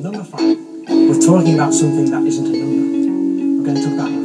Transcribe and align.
number 0.00 0.24
five. 0.24 0.58
We're 0.88 1.20
talking 1.20 1.54
about 1.54 1.72
something 1.72 2.10
that 2.10 2.22
isn't 2.22 2.46
a 2.46 2.58
number. 2.58 3.62
We're 3.62 3.64
going 3.64 3.76
to 3.76 3.82
talk 3.82 3.92
about 3.94 4.15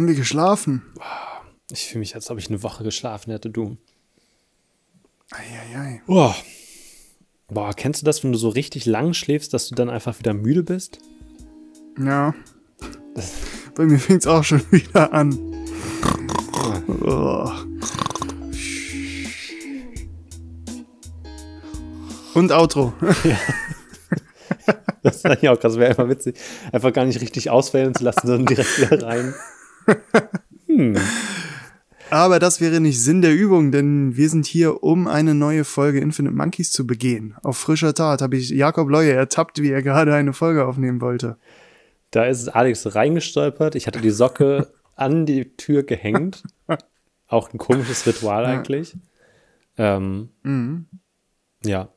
haben 0.00 0.08
wir 0.08 0.14
geschlafen? 0.14 0.80
Ich 1.70 1.88
fühle 1.88 1.98
mich, 2.00 2.14
als 2.14 2.30
ob 2.30 2.38
ich 2.38 2.48
eine 2.48 2.62
Woche 2.62 2.84
geschlafen 2.84 3.32
hätte, 3.32 3.50
du. 3.50 3.76
Eieiei. 5.30 6.00
Oh. 6.06 6.32
Boah, 7.48 7.74
kennst 7.74 8.00
du 8.00 8.06
das, 8.06 8.24
wenn 8.24 8.32
du 8.32 8.38
so 8.38 8.48
richtig 8.48 8.86
lang 8.86 9.12
schläfst, 9.12 9.52
dass 9.52 9.68
du 9.68 9.74
dann 9.74 9.90
einfach 9.90 10.18
wieder 10.18 10.32
müde 10.32 10.62
bist? 10.62 11.00
Ja. 11.98 12.34
Bei 13.74 13.84
mir 13.84 13.98
fängt 13.98 14.22
es 14.22 14.26
auch 14.26 14.42
schon 14.42 14.62
wieder 14.72 15.12
an. 15.12 15.38
Oh. 16.88 17.50
Und 22.32 22.52
Outro. 22.52 22.94
Das 25.02 25.16
ist 25.16 25.24
eigentlich 25.24 25.48
auch 25.48 25.58
krass, 25.58 25.78
wäre 25.78 25.88
einfach 25.88 26.10
witzig, 26.10 26.36
einfach 26.72 26.92
gar 26.92 27.06
nicht 27.06 27.22
richtig 27.22 27.48
auswählen 27.48 27.94
zu 27.94 28.04
lassen, 28.04 28.26
sondern 28.26 28.44
direkt 28.44 28.78
wieder 28.78 29.02
rein. 29.02 29.34
Aber 32.10 32.38
das 32.40 32.60
wäre 32.60 32.80
nicht 32.80 33.00
Sinn 33.00 33.22
der 33.22 33.34
Übung, 33.34 33.70
denn 33.70 34.16
wir 34.16 34.28
sind 34.28 34.46
hier, 34.46 34.82
um 34.82 35.06
eine 35.06 35.34
neue 35.34 35.64
Folge 35.64 36.00
Infinite 36.00 36.34
Monkeys 36.34 36.72
zu 36.72 36.86
begehen. 36.86 37.36
Auf 37.42 37.56
frischer 37.56 37.94
Tat 37.94 38.20
habe 38.20 38.36
ich 38.36 38.50
Jakob 38.50 38.88
Leue 38.88 39.12
ertappt, 39.12 39.62
wie 39.62 39.70
er 39.70 39.82
gerade 39.82 40.14
eine 40.14 40.32
Folge 40.32 40.66
aufnehmen 40.66 41.00
wollte. 41.00 41.36
Da 42.10 42.24
ist 42.24 42.48
Alex 42.48 42.94
reingestolpert. 42.96 43.76
Ich 43.76 43.86
hatte 43.86 44.00
die 44.00 44.10
Socke 44.10 44.72
an 44.96 45.24
die 45.24 45.56
Tür 45.56 45.84
gehängt. 45.84 46.42
Auch 47.28 47.52
ein 47.52 47.58
komisches 47.58 48.04
Ritual 48.06 48.44
eigentlich. 48.44 48.96
Ähm, 49.78 50.30
Ja. 51.64 51.88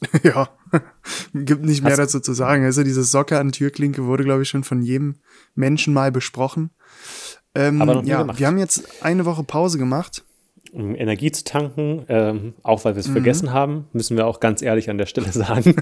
ja, 0.22 0.48
gibt 1.34 1.64
nicht 1.64 1.82
mehr 1.82 1.92
Hast- 1.92 1.98
dazu 1.98 2.20
zu 2.20 2.32
sagen. 2.32 2.64
Also 2.64 2.82
diese 2.82 3.04
Socke 3.04 3.38
an 3.38 3.52
Türklinke 3.52 4.04
wurde, 4.06 4.24
glaube 4.24 4.42
ich, 4.42 4.48
schon 4.48 4.64
von 4.64 4.82
jedem 4.82 5.16
Menschen 5.54 5.94
mal 5.94 6.10
besprochen. 6.12 6.70
Ähm, 7.54 7.82
Aber 7.82 7.94
noch 7.96 8.02
nie 8.02 8.08
ja, 8.10 8.22
gemacht. 8.22 8.38
wir 8.38 8.46
haben 8.46 8.58
jetzt 8.58 9.02
eine 9.04 9.24
Woche 9.24 9.44
Pause 9.44 9.78
gemacht. 9.78 10.24
Um 10.72 10.94
Energie 10.94 11.30
zu 11.30 11.44
tanken, 11.44 12.06
ähm, 12.08 12.54
auch 12.62 12.86
weil 12.86 12.94
wir 12.94 13.00
es 13.00 13.08
Mhm. 13.08 13.12
vergessen 13.12 13.52
haben, 13.52 13.88
müssen 13.92 14.16
wir 14.16 14.26
auch 14.26 14.40
ganz 14.40 14.62
ehrlich 14.62 14.88
an 14.88 14.96
der 14.96 15.04
Stelle 15.04 15.30
sagen. 15.32 15.76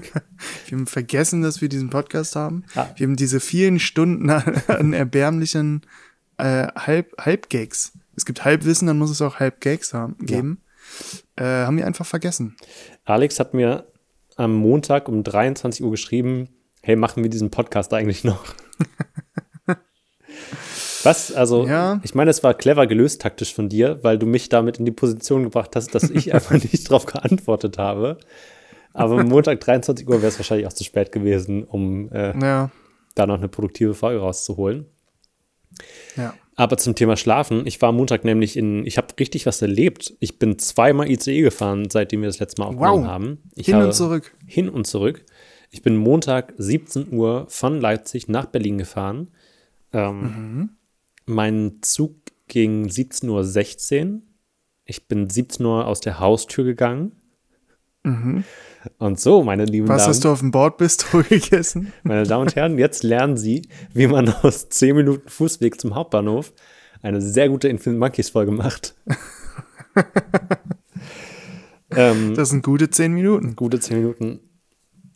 Wir 0.67 0.77
haben 0.79 0.87
vergessen, 0.89 1.43
dass 1.43 1.61
wir 1.61 1.69
diesen 1.69 1.91
Podcast 1.91 2.35
haben. 2.35 2.65
Ah. 2.75 2.87
Wir 2.97 3.07
haben 3.07 3.15
diese 3.15 3.39
vielen 3.39 3.79
Stunden 3.79 4.29
an, 4.31 4.93
erbärmlichen 4.93 5.83
äh, 6.39 6.67
Halb, 6.75 7.15
Halbgags. 7.21 7.93
Es 8.17 8.25
gibt 8.27 8.45
Halbwissen, 8.45 8.89
dann 8.89 8.99
muss 8.99 9.11
es 9.11 9.23
auch 9.23 9.37
Halbgags 9.39 9.95
haben, 9.95 10.17
geben. 10.19 10.63
Äh, 11.37 11.45
haben 11.45 11.77
wir 11.77 11.87
einfach 11.87 12.05
vergessen. 12.07 12.57
Alex 13.05 13.39
hat 13.39 13.55
mir 13.55 13.87
am 14.37 14.55
Montag 14.55 15.09
um 15.09 15.23
23 15.23 15.83
Uhr 15.85 15.91
geschrieben, 15.91 16.49
hey, 16.83 16.97
machen 16.97 17.23
wir 17.23 17.31
diesen 17.31 17.51
Podcast 17.51 17.93
eigentlich 17.93 18.25
noch? 18.25 18.45
Was? 21.03 21.33
Also, 21.33 21.67
Ja. 21.67 22.01
ich 22.03 22.15
meine, 22.15 22.31
es 22.31 22.43
war 22.43 22.53
clever 22.55 22.87
gelöst 22.87 23.23
taktisch 23.23 23.55
von 23.55 23.69
dir, 23.69 23.99
weil 24.03 24.19
du 24.19 24.27
mich 24.27 24.49
damit 24.51 24.79
in 24.79 24.85
die 24.85 24.91
Position 24.93 25.45
gebracht 25.45 25.75
hast, 25.75 25.95
dass 25.95 26.11
ich 26.11 26.35
einfach 26.35 26.53
nicht 26.53 26.89
darauf 26.89 27.07
geantwortet 27.07 27.79
habe. 27.79 28.19
Aber 28.93 29.19
am 29.21 29.29
Montag 29.29 29.61
23 29.61 30.07
Uhr 30.09 30.17
wäre 30.17 30.27
es 30.29 30.39
wahrscheinlich 30.39 30.67
auch 30.67 30.73
zu 30.73 30.85
spät 30.85 31.13
gewesen, 31.13 31.65
um 31.65 32.11
äh, 32.13 32.39
Ja, 32.41 32.71
da 33.15 33.27
noch 33.27 33.39
eine 33.39 33.49
produktive 33.49 33.95
Folge 33.95 34.21
rauszuholen. 34.21 34.87
ja. 36.17 36.35
Aber 36.61 36.77
zum 36.77 36.95
Thema 36.95 37.17
Schlafen, 37.17 37.67
ich 37.67 37.81
war 37.81 37.89
am 37.89 37.97
Montag 37.97 38.23
nämlich 38.25 38.55
in, 38.55 38.85
ich 38.85 38.99
habe 38.99 39.07
richtig 39.19 39.47
was 39.47 39.63
erlebt. 39.63 40.13
Ich 40.21 40.39
bin 40.39 40.59
zweimal 40.59 41.11
ICE 41.11 41.41
gefahren, 41.41 41.89
seitdem 41.89 42.21
wir 42.21 42.29
das 42.29 42.39
letzte 42.39 42.61
Mal 42.61 42.69
aufgenommen 42.69 43.05
Wow. 43.05 43.09
haben. 43.11 43.39
Ich 43.55 43.67
Hin 43.67 43.77
und 43.77 43.95
zurück. 43.95 44.35
Hin 44.47 44.69
und 44.69 44.87
zurück. 44.87 45.25
Ich 45.71 45.81
bin 45.81 45.97
Montag 45.97 46.53
17 46.59 47.13
Uhr 47.15 47.47
von 47.49 47.81
Leipzig 47.81 48.29
nach 48.29 48.45
Berlin 48.45 48.77
gefahren. 48.77 49.29
Ähm, 49.95 50.21
Mhm. 50.21 50.69
Mein 51.25 51.79
Zug 51.81 52.17
ging 52.49 52.89
17.16 52.89 54.07
Uhr. 54.17 54.21
Ich 54.85 55.09
bin 55.09 55.31
17 55.31 55.65
Uhr 55.65 55.87
aus 55.87 56.01
der 56.01 56.21
Haustür 56.21 56.65
gegangen. 56.65 57.13
Und 58.99 59.21
so, 59.21 59.43
meine 59.43 59.65
lieben. 59.65 59.89
Was 59.89 60.03
Damen, 60.03 60.09
hast 60.11 60.25
du 60.25 60.31
auf 60.31 60.41
dem 60.41 60.51
Bordbistro 60.51 61.23
gegessen? 61.29 61.93
meine 62.03 62.25
Damen 62.25 62.43
und 62.43 62.57
Herren, 62.57 62.79
jetzt 62.79 63.03
lernen 63.03 63.37
Sie, 63.37 63.69
wie 63.93 64.07
man 64.07 64.29
aus 64.43 64.69
10 64.69 64.97
Minuten 64.97 65.29
Fußweg 65.29 65.81
zum 65.81 65.95
Hauptbahnhof 65.95 66.53
eine 67.03 67.21
sehr 67.21 67.49
gute 67.49 67.69
Infinite 67.69 67.99
Monkeys 67.99 68.31
Folge 68.31 68.53
macht. 68.53 68.95
ähm, 71.97 72.35
Das 72.35 72.51
sind 72.51 72.63
gute 72.65 72.91
zehn 72.91 73.13
Minuten. 73.13 73.57
gute 73.57 73.81
10 73.81 73.99
Minuten. 73.99 74.41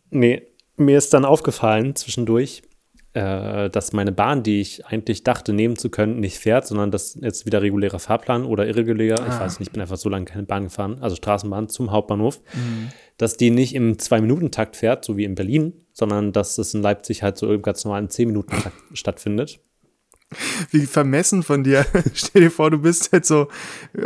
Nee, 0.09 0.43
mir 0.77 0.97
ist 0.97 1.13
dann 1.13 1.25
aufgefallen 1.25 1.95
zwischendurch, 1.95 2.63
äh, 3.15 3.69
dass 3.69 3.93
meine 3.93 4.11
Bahn, 4.11 4.43
die 4.43 4.59
ich 4.59 4.85
eigentlich 4.85 5.23
dachte 5.23 5.53
nehmen 5.53 5.77
zu 5.77 5.89
können, 5.89 6.19
nicht 6.19 6.37
fährt, 6.37 6.67
sondern 6.67 6.91
das 6.91 7.17
jetzt 7.21 7.45
wieder 7.45 7.61
regulärer 7.61 7.99
Fahrplan 7.99 8.43
oder 8.43 8.67
irregulär, 8.67 9.15
ich 9.15 9.39
weiß 9.39 9.59
nicht, 9.59 9.69
ich 9.69 9.71
bin 9.73 9.81
einfach 9.81 9.95
so 9.95 10.09
lange 10.09 10.25
keine 10.25 10.43
Bahn 10.43 10.65
gefahren, 10.65 10.97
also 10.99 11.15
Straßenbahn 11.15 11.69
zum 11.69 11.91
Hauptbahnhof, 11.91 12.41
dass 13.17 13.37
die 13.37 13.51
nicht 13.51 13.73
im 13.73 13.93
2-Minuten-Takt 13.93 14.75
fährt, 14.75 15.05
so 15.05 15.15
wie 15.15 15.23
in 15.23 15.35
Berlin, 15.35 15.73
sondern 15.93 16.33
dass 16.33 16.57
es 16.57 16.73
in 16.73 16.81
Leipzig 16.81 17.23
halt 17.23 17.37
so 17.37 17.51
im 17.53 17.61
ganz 17.61 17.85
normalen 17.85 18.09
10-Minuten-Takt 18.09 18.75
stattfindet. 18.93 19.61
Wie 20.71 20.85
vermessen 20.85 21.43
von 21.43 21.63
dir. 21.63 21.85
Stell 22.13 22.43
dir 22.43 22.51
vor, 22.51 22.71
du 22.71 22.79
bist 22.79 23.09
jetzt 23.13 23.27
so 23.27 23.47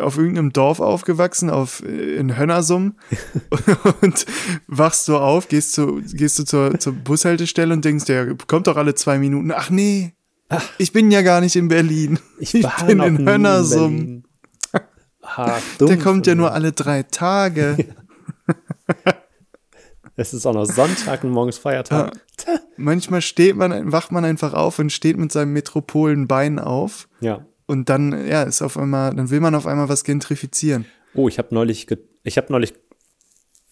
auf 0.02 0.18
irgendeinem 0.18 0.52
Dorf 0.52 0.80
aufgewachsen, 0.80 1.50
auf, 1.50 1.82
äh, 1.84 2.16
in 2.16 2.38
Hönnersum 2.38 2.98
und 4.02 4.26
wachst 4.68 5.06
so 5.06 5.18
auf, 5.18 5.48
gehst, 5.48 5.74
zu, 5.74 6.02
gehst 6.14 6.38
du 6.40 6.44
zur, 6.44 6.80
zur 6.80 6.94
Bushaltestelle 6.94 7.74
und 7.74 7.86
denkst 7.86 8.06
dir, 8.06 8.36
kommt 8.48 8.68
doch 8.68 8.78
alle 8.78 8.96
zwei 8.96 9.18
Minuten. 9.18 9.52
Ach 9.52 9.70
nee, 9.70 10.14
ich 10.78 10.92
bin 10.92 11.12
ja 11.12 11.22
gar 11.22 11.42
nicht 11.42 11.56
in 11.56 11.68
Berlin. 11.68 12.20
Ich, 12.40 12.64
war 12.64 12.86
bin 12.86 13.02
in 13.02 13.28
Hönnersum. 13.28 13.98
Berlin. 13.98 14.24
Ha, 15.24 15.60
Der 15.80 15.98
kommt 15.98 16.26
ja 16.28 16.34
nur 16.34 16.54
alle 16.54 16.72
drei 16.72 17.04
Tage. 17.04 17.78
Es 20.16 20.34
ist 20.34 20.46
auch 20.46 20.54
noch 20.54 20.66
Sonntag 20.66 21.24
und 21.24 21.30
morgens 21.30 21.58
Feiertag. 21.58 22.12
Manchmal 22.78 23.22
steht 23.22 23.56
man, 23.56 23.92
wacht 23.92 24.12
man 24.12 24.26
einfach 24.26 24.54
auf 24.54 24.80
und 24.80 24.92
steht 24.92 25.18
mit 25.18 25.32
seinem 25.32 25.54
Metropolenbein 25.54 26.60
auf. 26.60 27.08
Ja. 27.22 27.46
Und 27.66 27.90
dann, 27.90 28.28
ja, 28.28 28.44
ist 28.44 28.62
auf 28.62 28.78
einmal, 28.78 29.16
dann 29.16 29.30
will 29.30 29.40
man 29.40 29.56
auf 29.56 29.68
einmal 29.68 29.90
was 29.90 30.04
gentrifizieren. 30.04 30.86
Oh, 31.14 31.28
ich 31.28 31.38
habe 31.38 31.54
neulich, 31.54 31.88
ich 32.24 32.38
habe 32.38 32.52
neulich 32.52 32.74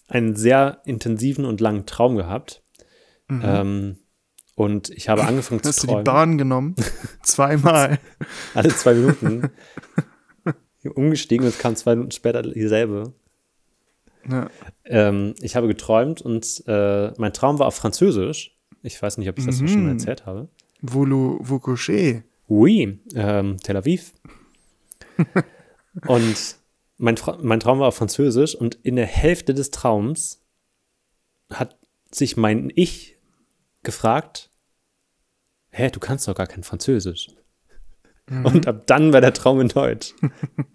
einen 0.08 0.36
sehr 0.36 0.82
intensiven 0.84 1.44
und 1.44 1.60
langen 1.60 1.86
Traum 1.86 2.16
gehabt. 2.16 2.62
Ähm, 3.30 3.98
und 4.54 4.90
ich 4.90 5.08
habe 5.08 5.24
angefangen 5.24 5.62
zu 5.62 5.68
Mhm. 5.68 5.70
Hast 5.70 5.82
du 5.82 5.86
die 5.86 5.92
träumen. 5.92 6.04
Bahn 6.04 6.38
genommen? 6.38 6.74
Zweimal. 7.22 7.98
Alle 8.54 8.68
zwei 8.70 8.94
Minuten. 8.94 9.50
umgestiegen 10.94 11.44
und 11.44 11.52
es 11.52 11.58
kam 11.58 11.76
zwei 11.76 11.94
Minuten 11.94 12.12
später 12.12 12.42
dieselbe. 12.42 13.12
Ja. 14.28 14.48
Ähm, 14.84 15.34
ich 15.40 15.56
habe 15.56 15.68
geträumt 15.68 16.22
und 16.22 16.62
äh, 16.66 17.12
mein 17.18 17.32
Traum 17.32 17.58
war 17.58 17.66
auf 17.66 17.76
Französisch. 17.76 18.57
Ich 18.82 19.00
weiß 19.00 19.18
nicht, 19.18 19.28
ob 19.28 19.38
ich 19.38 19.44
das 19.46 19.60
Mhm. 19.60 19.68
schon 19.68 19.88
erzählt 19.88 20.26
habe. 20.26 20.48
Voulou, 20.80 21.38
vous 21.40 21.60
couchez? 21.60 22.22
Oui, 22.48 23.00
ähm, 23.14 23.56
Tel 23.62 23.76
Aviv. 23.76 24.12
und 26.06 26.56
mein, 26.96 27.16
mein 27.42 27.60
Traum 27.60 27.80
war 27.80 27.88
auf 27.88 27.96
Französisch 27.96 28.54
und 28.54 28.76
in 28.82 28.96
der 28.96 29.06
Hälfte 29.06 29.54
des 29.54 29.70
Traums 29.70 30.42
hat 31.52 31.78
sich 32.10 32.36
mein 32.36 32.70
Ich 32.74 33.16
gefragt, 33.82 34.50
hä, 35.70 35.90
du 35.90 36.00
kannst 36.00 36.26
doch 36.28 36.34
gar 36.34 36.46
kein 36.46 36.62
Französisch. 36.64 37.28
Und 38.30 38.66
ab 38.66 38.82
dann 38.86 39.12
war 39.12 39.20
der 39.20 39.32
Traum 39.32 39.60
in 39.60 39.68
Deutsch. 39.68 40.14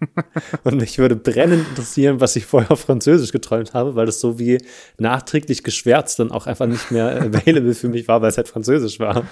und 0.64 0.76
mich 0.76 0.98
würde 0.98 1.16
brennend 1.16 1.68
interessieren, 1.68 2.20
was 2.20 2.34
ich 2.36 2.46
vorher 2.46 2.72
auf 2.72 2.80
Französisch 2.80 3.32
geträumt 3.32 3.74
habe, 3.74 3.94
weil 3.94 4.06
das 4.06 4.20
so 4.20 4.38
wie 4.38 4.58
nachträglich 4.98 5.62
geschwärzt 5.62 6.18
dann 6.18 6.30
auch 6.32 6.46
einfach 6.46 6.66
nicht 6.66 6.90
mehr 6.90 7.22
available 7.22 7.74
für 7.74 7.88
mich 7.88 8.08
war, 8.08 8.22
weil 8.22 8.30
es 8.30 8.36
halt 8.36 8.48
Französisch 8.48 8.98
war. 8.98 9.24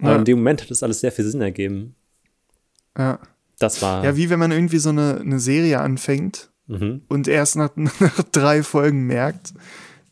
Aber 0.00 0.10
Ja. 0.10 0.16
in 0.16 0.24
dem 0.24 0.38
Moment 0.38 0.62
hat 0.62 0.70
das 0.70 0.82
alles 0.82 1.00
sehr 1.00 1.12
viel 1.12 1.24
Sinn 1.24 1.40
ergeben. 1.40 1.94
Ja. 2.96 3.18
Das 3.58 3.82
war. 3.82 4.04
Ja, 4.04 4.16
wie 4.16 4.30
wenn 4.30 4.38
man 4.38 4.52
irgendwie 4.52 4.78
so 4.78 4.90
eine, 4.90 5.18
eine 5.20 5.40
Serie 5.40 5.80
anfängt 5.80 6.50
mhm. 6.66 7.02
und 7.08 7.26
erst 7.28 7.56
nach, 7.56 7.70
nach 7.76 8.22
drei 8.30 8.62
Folgen 8.62 9.06
merkt, 9.06 9.52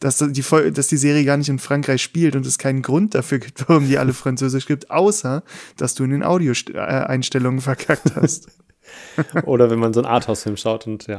dass 0.00 0.19
die, 0.19 0.43
dass 0.72 0.87
die 0.88 0.96
Serie 0.96 1.25
gar 1.25 1.37
nicht 1.37 1.48
in 1.48 1.58
Frankreich 1.58 2.02
spielt 2.02 2.37
und 2.37 2.44
es 2.46 2.58
keinen 2.58 2.82
Grund 2.82 3.14
dafür 3.14 3.38
gibt, 3.38 3.69
warum 3.69 3.87
die 3.88 3.98
alle 3.98 4.12
Französisch 4.12 4.66
gibt, 4.66 4.90
außer 4.90 5.43
dass 5.76 5.94
du 5.94 6.04
in 6.04 6.10
den 6.10 6.22
Audio-Einstellungen 6.22 7.60
verkackt 7.60 8.14
hast. 8.16 8.48
Oder 9.44 9.70
wenn 9.70 9.78
man 9.78 9.93
so 9.93 10.00
einen 10.00 10.06
Arthouse-Film 10.08 10.56
schaut 10.56 10.87
und 10.87 11.06
ja, 11.06 11.19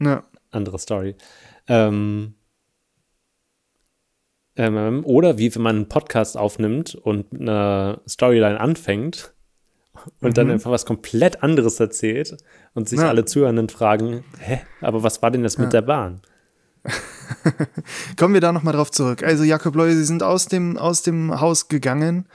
Ja. 0.00 0.24
andere 0.50 0.78
Story. 0.78 1.14
Ähm, 1.68 2.34
ähm, 4.56 5.02
oder 5.04 5.38
wie 5.38 5.54
wenn 5.54 5.62
man 5.62 5.76
einen 5.76 5.88
Podcast 5.88 6.36
aufnimmt 6.36 6.94
und 6.96 7.32
mit 7.32 7.42
einer 7.42 8.00
Storyline 8.08 8.60
anfängt 8.60 9.32
und 10.20 10.36
dann 10.36 10.50
einfach 10.50 10.70
was 10.70 10.84
komplett 10.86 11.42
anderes 11.42 11.78
erzählt 11.80 12.36
und 12.74 12.88
sich 12.88 12.98
Ja. 12.98 13.08
alle 13.08 13.24
Zuhörenden 13.24 13.68
fragen, 13.68 14.24
hä, 14.38 14.60
aber 14.80 15.02
was 15.02 15.22
war 15.22 15.30
denn 15.30 15.42
das 15.44 15.56
mit 15.58 15.72
der 15.72 15.82
Bahn? 15.82 16.20
Kommen 18.18 18.34
wir 18.34 18.40
da 18.40 18.52
nochmal 18.52 18.74
drauf 18.74 18.90
zurück. 18.90 19.22
Also 19.22 19.44
Jakob 19.44 19.74
Loy, 19.74 19.94
Sie 19.94 20.04
sind 20.04 20.22
aus 20.22 20.46
dem, 20.46 20.76
aus 20.76 21.02
dem 21.02 21.40
Haus 21.40 21.68
gegangen, 21.68 22.26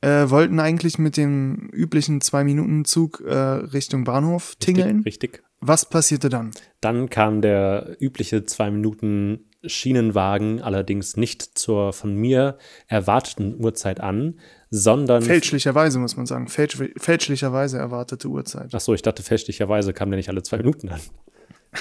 äh, 0.00 0.28
wollten 0.28 0.60
eigentlich 0.60 0.98
mit 0.98 1.16
dem 1.16 1.70
üblichen 1.72 2.20
Zwei-Minuten-Zug 2.20 3.22
äh, 3.26 3.34
Richtung 3.34 4.04
Bahnhof 4.04 4.54
tingeln. 4.56 5.00
Richtig. 5.00 5.42
Was 5.60 5.88
passierte 5.88 6.28
dann? 6.28 6.50
Dann 6.80 7.08
kam 7.08 7.40
der 7.40 7.96
übliche 7.98 8.44
zwei 8.44 8.70
Minuten 8.70 9.46
Schienenwagen 9.64 10.60
allerdings 10.60 11.16
nicht 11.16 11.56
zur 11.56 11.94
von 11.94 12.14
mir 12.14 12.58
erwarteten 12.86 13.56
Uhrzeit 13.58 14.00
an, 14.00 14.38
sondern 14.70 15.22
Fälschlicherweise, 15.22 15.98
muss 15.98 16.16
man 16.16 16.26
sagen. 16.26 16.48
Fälsch, 16.48 16.76
fälschlicherweise 16.98 17.78
erwartete 17.78 18.28
Uhrzeit. 18.28 18.70
Ach 18.74 18.80
so, 18.80 18.92
ich 18.92 19.00
dachte 19.02 19.22
fällschlicherweise 19.22 19.94
kam 19.94 20.10
der 20.10 20.18
nicht 20.18 20.28
alle 20.28 20.42
zwei 20.42 20.58
Minuten 20.58 20.90
an. 20.90 21.00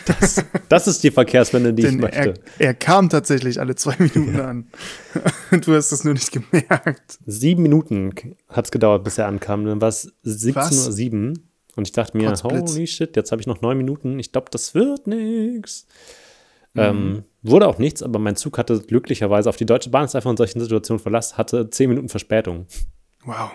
Das, 0.05 0.43
das 0.69 0.87
ist 0.87 1.03
die 1.03 1.11
Verkehrswende, 1.11 1.73
die 1.73 1.85
ich 1.85 1.91
möchte. 1.93 2.33
er, 2.57 2.67
er 2.67 2.73
kam 2.73 3.09
tatsächlich 3.09 3.59
alle 3.59 3.75
zwei 3.75 3.95
Minuten 3.99 4.39
an. 4.39 4.67
du 5.61 5.73
hast 5.75 5.91
es 5.91 6.03
nur 6.03 6.13
nicht 6.13 6.31
gemerkt. 6.31 7.19
Sieben 7.25 7.61
Minuten 7.63 8.13
hat 8.49 8.65
es 8.65 8.71
gedauert, 8.71 9.03
bis 9.03 9.17
er 9.17 9.27
ankam. 9.27 9.65
Dann 9.65 9.81
war 9.81 9.89
es 9.89 10.11
17.07 10.25 11.29
Uhr. 11.29 11.33
Und 11.75 11.87
ich 11.87 11.91
dachte 11.91 12.17
mir, 12.17 12.31
holy 12.43 12.85
shit, 12.87 13.15
jetzt 13.15 13.31
habe 13.31 13.41
ich 13.41 13.47
noch 13.47 13.61
neun 13.61 13.77
Minuten. 13.77 14.19
Ich 14.19 14.31
glaube, 14.31 14.47
das 14.51 14.75
wird 14.75 15.07
nix. 15.07 15.87
Mhm. 16.73 16.81
Ähm, 16.81 17.23
wurde 17.43 17.67
auch 17.67 17.77
nichts, 17.77 18.01
aber 18.01 18.19
mein 18.19 18.35
Zug 18.35 18.57
hatte 18.57 18.79
glücklicherweise 18.79 19.49
auf 19.49 19.57
die 19.57 19.65
Deutsche 19.65 19.89
Bahn 19.89 20.05
ist 20.05 20.15
einfach 20.15 20.31
in 20.31 20.37
solchen 20.37 20.59
Situationen 20.59 20.99
Verlass, 21.01 21.37
hatte 21.37 21.69
zehn 21.69 21.89
Minuten 21.89 22.09
Verspätung. 22.09 22.65
Wow. 23.25 23.51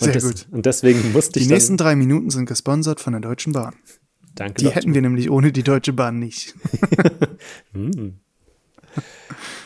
Und, 0.00 0.04
Sehr 0.06 0.12
des- 0.12 0.24
gut. 0.24 0.46
und 0.50 0.66
deswegen 0.66 1.12
musste 1.12 1.38
Die 1.38 1.44
ich 1.44 1.50
nächsten 1.50 1.76
dann, 1.76 1.86
drei 1.86 1.96
Minuten 1.96 2.30
sind 2.30 2.46
gesponsert 2.46 3.00
von 3.00 3.12
der 3.12 3.20
Deutschen 3.20 3.52
Bahn. 3.52 3.74
Danke 4.34 4.54
Die 4.54 4.64
Deutsche 4.64 4.76
hätten 4.76 4.94
wir 4.94 5.02
nämlich 5.02 5.30
ohne 5.30 5.52
die 5.52 5.62
Deutsche 5.62 5.92
Bahn 5.92 6.18
nicht. 6.18 6.54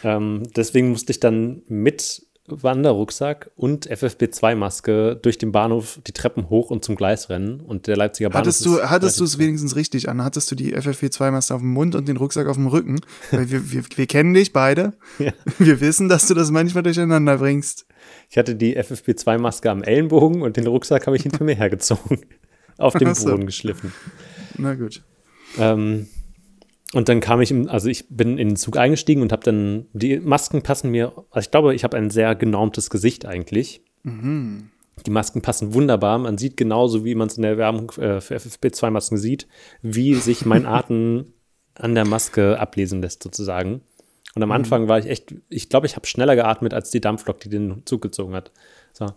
Ähm, 0.05 0.45
deswegen 0.55 0.91
musste 0.91 1.11
ich 1.11 1.19
dann 1.19 1.63
mit 1.67 2.23
Wanderrucksack 2.49 3.51
und 3.57 3.91
FFP2-Maske 3.91 5.17
durch 5.17 5.39
den 5.39 5.53
Bahnhof 5.53 5.99
die 6.07 6.13
Treppen 6.13 6.49
hoch 6.49 6.71
und 6.71 6.85
zum 6.85 6.95
Gleis 6.95 7.29
rennen. 7.29 7.61
Und 7.61 7.87
der 7.87 7.97
Leipziger 7.97 8.31
Bahnhof 8.31 8.47
Hattest 8.47 8.65
du, 8.65 8.83
hattest 8.83 9.21
du 9.21 9.25
es 9.25 9.39
wenigstens 9.39 9.75
richtig 9.75 10.09
an? 10.09 10.23
Hattest 10.23 10.51
du 10.51 10.55
die 10.55 10.77
FFP2-Maske 10.77 11.55
auf 11.55 11.61
dem 11.61 11.73
Mund 11.73 11.95
und 11.95 12.07
den 12.07 12.17
Rucksack 12.17 12.47
auf 12.47 12.57
dem 12.57 12.69
Rücken? 12.69 13.01
Weil 13.31 13.51
wir, 13.51 13.73
wir, 13.73 13.83
wir 13.97 14.07
kennen 14.07 14.35
dich 14.35 14.53
beide. 14.53 14.93
Ja. 15.19 15.33
Wir 15.59 15.81
wissen, 15.81 16.09
dass 16.09 16.27
du 16.27 16.35
das 16.35 16.51
manchmal 16.51 16.83
durcheinander 16.83 17.39
bringst. 17.39 17.87
Ich 18.29 18.37
hatte 18.37 18.55
die 18.55 18.79
FFP2-Maske 18.79 19.71
am 19.71 19.83
Ellenbogen 19.83 20.43
und 20.43 20.57
den 20.59 20.67
Rucksack 20.67 21.07
habe 21.07 21.17
ich 21.17 21.23
hinter 21.23 21.43
mir 21.43 21.55
hergezogen. 21.55 22.21
Auf 22.79 22.93
dem. 22.95 23.13
Boden 23.15 23.47
geschliffen. 23.47 23.93
Na 24.59 24.75
gut. 24.75 25.03
Ähm, 25.59 26.09
und 26.93 27.09
dann 27.09 27.21
kam 27.21 27.41
ich, 27.41 27.51
im, 27.51 27.69
also 27.69 27.89
ich 27.89 28.07
bin 28.09 28.39
in 28.39 28.49
den 28.49 28.57
Zug 28.57 28.77
eingestiegen 28.77 29.23
und 29.23 29.33
habe 29.33 29.43
dann, 29.43 29.87
die 29.93 30.19
Masken 30.19 30.63
passen 30.63 30.91
mir, 30.91 31.13
also 31.31 31.47
ich 31.47 31.51
glaube, 31.51 31.75
ich 31.75 31.85
habe 31.85 31.97
ein 31.97 32.11
sehr 32.11 32.35
genormtes 32.35 32.91
Gesicht 32.91 33.27
eigentlich. 33.27 33.83
Die 35.05 35.11
Masken 35.11 35.43
passen 35.43 35.75
wunderbar. 35.75 36.19
Man 36.19 36.39
sieht 36.39 36.57
genauso, 36.57 37.05
wie 37.05 37.15
man 37.15 37.29
es 37.29 37.37
in 37.37 37.43
der 37.43 37.59
Werbung 37.59 37.91
äh, 37.99 38.21
für 38.21 38.37
FFP2-Masken 38.37 39.19
sieht, 39.19 39.47
wie 39.83 40.15
sich 40.15 40.47
mein 40.47 40.67
Atem 40.67 41.33
an 41.75 41.95
der 41.95 42.07
Maske 42.07 42.59
ablesen 42.59 43.03
lässt, 43.03 43.23
sozusagen. 43.23 43.83
Und 44.35 44.43
am 44.43 44.53
Anfang 44.53 44.89
war 44.89 44.99
ich 44.99 45.07
echt, 45.07 45.35
ich 45.49 45.69
glaube, 45.69 45.87
ich 45.87 45.97
habe 45.97 46.07
schneller 46.07 46.37
geatmet 46.37 46.75
als 46.75 46.91
die 46.91 47.01
Dampflok, 47.01 47.41
die 47.41 47.49
den 47.49 47.83
Zug 47.85 48.03
gezogen 48.03 48.35
hat. 48.35 48.53
So. 48.93 49.07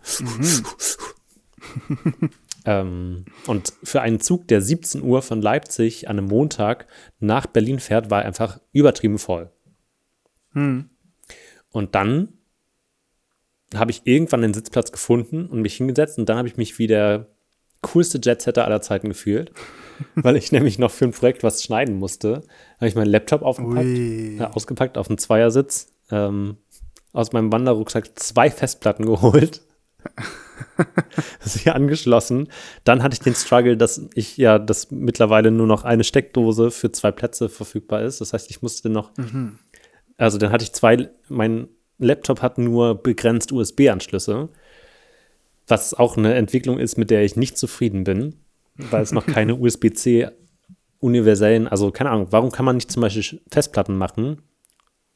ähm, 2.70 3.26
und 3.48 3.74
für 3.82 4.02
einen 4.02 4.20
Zug, 4.20 4.48
der 4.48 4.62
17 4.62 5.02
Uhr 5.02 5.24
von 5.24 5.42
Leipzig 5.42 6.08
an 6.08 6.20
einem 6.20 6.28
Montag 6.28 6.86
nach 7.20 7.48
Berlin 7.48 7.80
fährt, 7.80 8.12
war 8.12 8.22
er 8.22 8.28
einfach 8.28 8.60
übertrieben 8.72 9.18
voll. 9.18 9.50
Und 11.72 11.96
dann 11.96 12.30
habe 13.74 13.90
ich 13.90 14.02
irgendwann 14.06 14.44
den 14.44 14.54
Sitzplatz 14.54 14.92
gefunden 14.92 15.48
und 15.48 15.64
mich 15.64 15.78
hingesetzt 15.78 16.20
und 16.20 16.30
dann 16.30 16.38
habe 16.38 16.48
ich 16.48 16.58
mich 16.58 16.78
wie 16.78 16.86
der 16.86 17.28
coolste 17.82 18.20
Jetsetter 18.22 18.66
aller 18.66 18.82
Zeiten 18.82 19.10
gefühlt, 19.10 19.52
weil 20.16 20.36
ich 20.36 20.52
nämlich 20.52 20.78
noch 20.78 20.92
für 20.92 21.06
ein 21.06 21.12
Projekt 21.12 21.42
was 21.42 21.64
schneiden 21.64 21.96
musste. 21.96 22.44
habe 22.78 22.88
ich 22.88 22.94
meinen 22.94 23.10
Laptop 23.10 23.42
aufgepackt, 23.42 23.88
äh, 23.88 24.44
ausgepackt 24.44 25.00
auf 25.00 25.10
einen 25.10 25.18
Zweiersitz, 25.18 25.92
ähm, 26.12 26.58
aus 27.14 27.32
meinem 27.32 27.52
Wanderrucksack 27.52 28.20
zwei 28.20 28.52
Festplatten 28.52 29.06
geholt, 29.08 29.62
sie 31.40 31.70
angeschlossen. 31.70 32.48
Dann 32.84 33.04
hatte 33.04 33.14
ich 33.14 33.20
den 33.20 33.36
Struggle, 33.36 33.78
dass 33.78 34.02
ich 34.14 34.38
ja, 34.38 34.60
dass 34.60 34.92
mittlerweile 34.92 35.52
nur 35.52 35.68
noch 35.68 35.84
eine 35.84 36.04
Steckdose 36.04 36.72
für 36.72 36.92
zwei 36.92 37.12
Plätze 37.12 37.50
verfügbar 37.50 38.02
ist. 38.04 38.22
Das 38.22 38.34
heißt, 38.34 38.50
ich 38.50 38.62
musste 38.62 38.90
noch, 38.90 39.12
also 40.18 40.38
dann 40.38 40.52
hatte 40.52 40.64
ich 40.64 40.74
zwei, 40.74 41.10
mein 41.28 41.68
Laptop 41.98 42.42
hat 42.42 42.58
nur 42.58 42.96
begrenzt 42.96 43.52
USB-Anschlüsse, 43.52 44.50
was 45.68 45.94
auch 45.94 46.18
eine 46.18 46.34
Entwicklung 46.34 46.80
ist, 46.80 46.98
mit 46.98 47.10
der 47.12 47.24
ich 47.24 47.36
nicht 47.36 47.58
zufrieden 47.58 48.04
bin, 48.04 48.36
weil 48.76 49.04
es 49.04 49.12
noch 49.12 49.26
keine 49.28 49.56
USB-C 49.56 50.30
universellen, 51.00 51.68
also 51.68 51.92
keine 51.92 52.10
Ahnung, 52.10 52.28
warum 52.32 52.52
kann 52.52 52.66
man 52.66 52.76
nicht 52.76 52.92
zum 52.92 53.02
Beispiel 53.02 53.42
Festplatten 53.52 53.98
machen, 53.98 54.42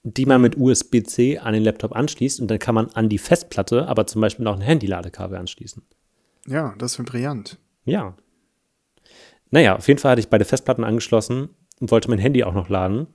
die 0.03 0.25
man 0.25 0.41
mit 0.41 0.57
USB-C 0.57 1.39
an 1.39 1.53
den 1.53 1.63
Laptop 1.63 1.95
anschließt 1.95 2.41
und 2.41 2.49
dann 2.51 2.59
kann 2.59 2.75
man 2.75 2.89
an 2.91 3.09
die 3.09 3.17
Festplatte 3.17 3.87
aber 3.87 4.05
zum 4.05 4.21
Beispiel 4.21 4.43
noch 4.43 4.55
ein 4.55 4.61
Handy-Ladekabel 4.61 5.37
anschließen. 5.37 5.81
Ja, 6.45 6.75
das 6.77 6.99
wäre 6.99 7.09
brillant. 7.09 7.57
Ja. 7.85 8.15
Naja, 9.49 9.77
auf 9.77 9.87
jeden 9.87 9.99
Fall 9.99 10.11
hatte 10.11 10.19
ich 10.21 10.29
beide 10.29 10.45
Festplatten 10.45 10.83
angeschlossen 10.83 11.49
und 11.79 11.91
wollte 11.91 12.09
mein 12.09 12.19
Handy 12.19 12.43
auch 12.43 12.53
noch 12.53 12.69
laden. 12.69 13.07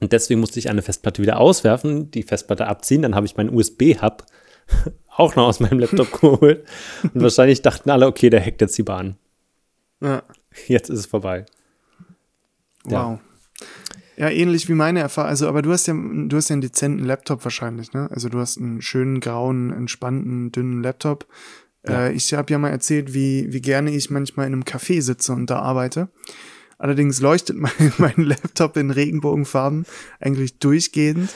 Und 0.00 0.12
deswegen 0.12 0.40
musste 0.40 0.58
ich 0.58 0.68
eine 0.68 0.82
Festplatte 0.82 1.22
wieder 1.22 1.38
auswerfen, 1.38 2.10
die 2.10 2.22
Festplatte 2.22 2.66
abziehen. 2.66 3.02
Dann 3.02 3.14
habe 3.14 3.26
ich 3.26 3.36
meinen 3.36 3.54
USB-Hub 3.54 4.24
auch 5.08 5.36
noch 5.36 5.46
aus 5.46 5.60
meinem 5.60 5.78
Laptop 5.78 6.12
geholt. 6.20 6.66
Und 7.02 7.22
wahrscheinlich 7.22 7.62
dachten 7.62 7.90
alle, 7.90 8.06
okay, 8.06 8.30
der 8.30 8.44
hackt 8.44 8.60
jetzt 8.60 8.76
die 8.78 8.82
Bahn. 8.82 9.16
Ja. 10.00 10.22
Jetzt 10.66 10.90
ist 10.90 10.98
es 10.98 11.06
vorbei. 11.06 11.46
Wow. 12.84 12.92
Ja, 12.92 13.20
ähnlich 14.26 14.68
wie 14.68 14.74
meine 14.74 14.98
Erfahrung. 14.98 15.30
Also, 15.30 15.48
aber 15.48 15.62
du 15.62 15.70
hast 15.70 15.86
ja, 15.86 15.94
du 15.94 16.36
hast 16.36 16.48
ja 16.48 16.54
einen 16.54 16.60
dezenten 16.60 17.04
Laptop 17.04 17.44
wahrscheinlich, 17.44 17.92
ne? 17.92 18.10
Also 18.10 18.28
du 18.28 18.40
hast 18.40 18.58
einen 18.58 18.82
schönen, 18.82 19.20
grauen, 19.20 19.72
entspannten, 19.72 20.50
dünnen 20.50 20.82
Laptop. 20.82 21.26
Äh, 21.86 22.12
ich 22.12 22.34
habe 22.34 22.52
ja 22.52 22.58
mal 22.58 22.70
erzählt, 22.70 23.14
wie, 23.14 23.52
wie 23.52 23.60
gerne 23.60 23.90
ich 23.92 24.10
manchmal 24.10 24.46
in 24.46 24.54
einem 24.54 24.64
Café 24.64 25.02
sitze 25.02 25.32
und 25.32 25.48
da 25.48 25.60
arbeite. 25.60 26.08
Allerdings 26.78 27.20
leuchtet 27.20 27.56
mein, 27.58 27.92
mein 27.98 28.16
Laptop 28.16 28.76
in 28.76 28.90
Regenbogenfarben 28.90 29.86
eigentlich 30.20 30.58
durchgehend. 30.58 31.30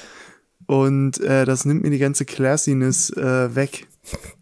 Und 0.66 1.20
äh, 1.20 1.44
das 1.44 1.64
nimmt 1.64 1.82
mir 1.82 1.90
die 1.90 1.98
ganze 1.98 2.24
Classiness 2.24 3.10
äh, 3.10 3.54
weg. 3.54 3.86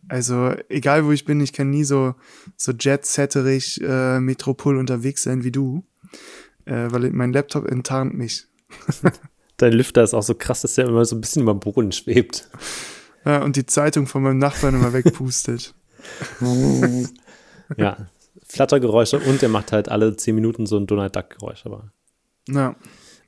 Also, 0.08 0.54
egal 0.68 1.04
wo 1.04 1.12
ich 1.12 1.24
bin, 1.24 1.40
ich 1.40 1.52
kann 1.52 1.70
nie 1.70 1.84
so, 1.84 2.14
so 2.56 2.72
jet-setterig 2.72 3.80
äh, 3.82 4.18
Metropol 4.20 4.76
unterwegs 4.76 5.22
sein 5.22 5.44
wie 5.44 5.52
du 5.52 5.84
äh, 6.70 6.90
weil 6.92 7.10
mein 7.10 7.32
Laptop 7.32 7.66
enttarnt 7.66 8.14
mich. 8.14 8.46
Dein 9.56 9.72
Lüfter 9.72 10.02
ist 10.02 10.14
auch 10.14 10.22
so 10.22 10.34
krass, 10.34 10.62
dass 10.62 10.74
der 10.76 10.86
immer 10.86 11.04
so 11.04 11.16
ein 11.16 11.20
bisschen 11.20 11.42
über 11.42 11.52
dem 11.52 11.60
Boden 11.60 11.92
schwebt. 11.92 12.48
Ja, 13.26 13.42
und 13.42 13.56
die 13.56 13.66
Zeitung 13.66 14.06
von 14.06 14.22
meinem 14.22 14.38
Nachbarn 14.38 14.74
immer 14.74 14.92
wegpustet. 14.92 15.74
Ja, 17.76 17.96
Flattergeräusche 18.48 19.20
und 19.20 19.42
der 19.42 19.48
macht 19.48 19.70
halt 19.70 19.88
alle 19.88 20.16
10 20.16 20.34
Minuten 20.34 20.66
so 20.66 20.76
ein 20.76 20.86
Donald 20.86 21.14
Duck-Geräusch. 21.14 21.66
Aber 21.66 21.92
Ja. 22.48 22.74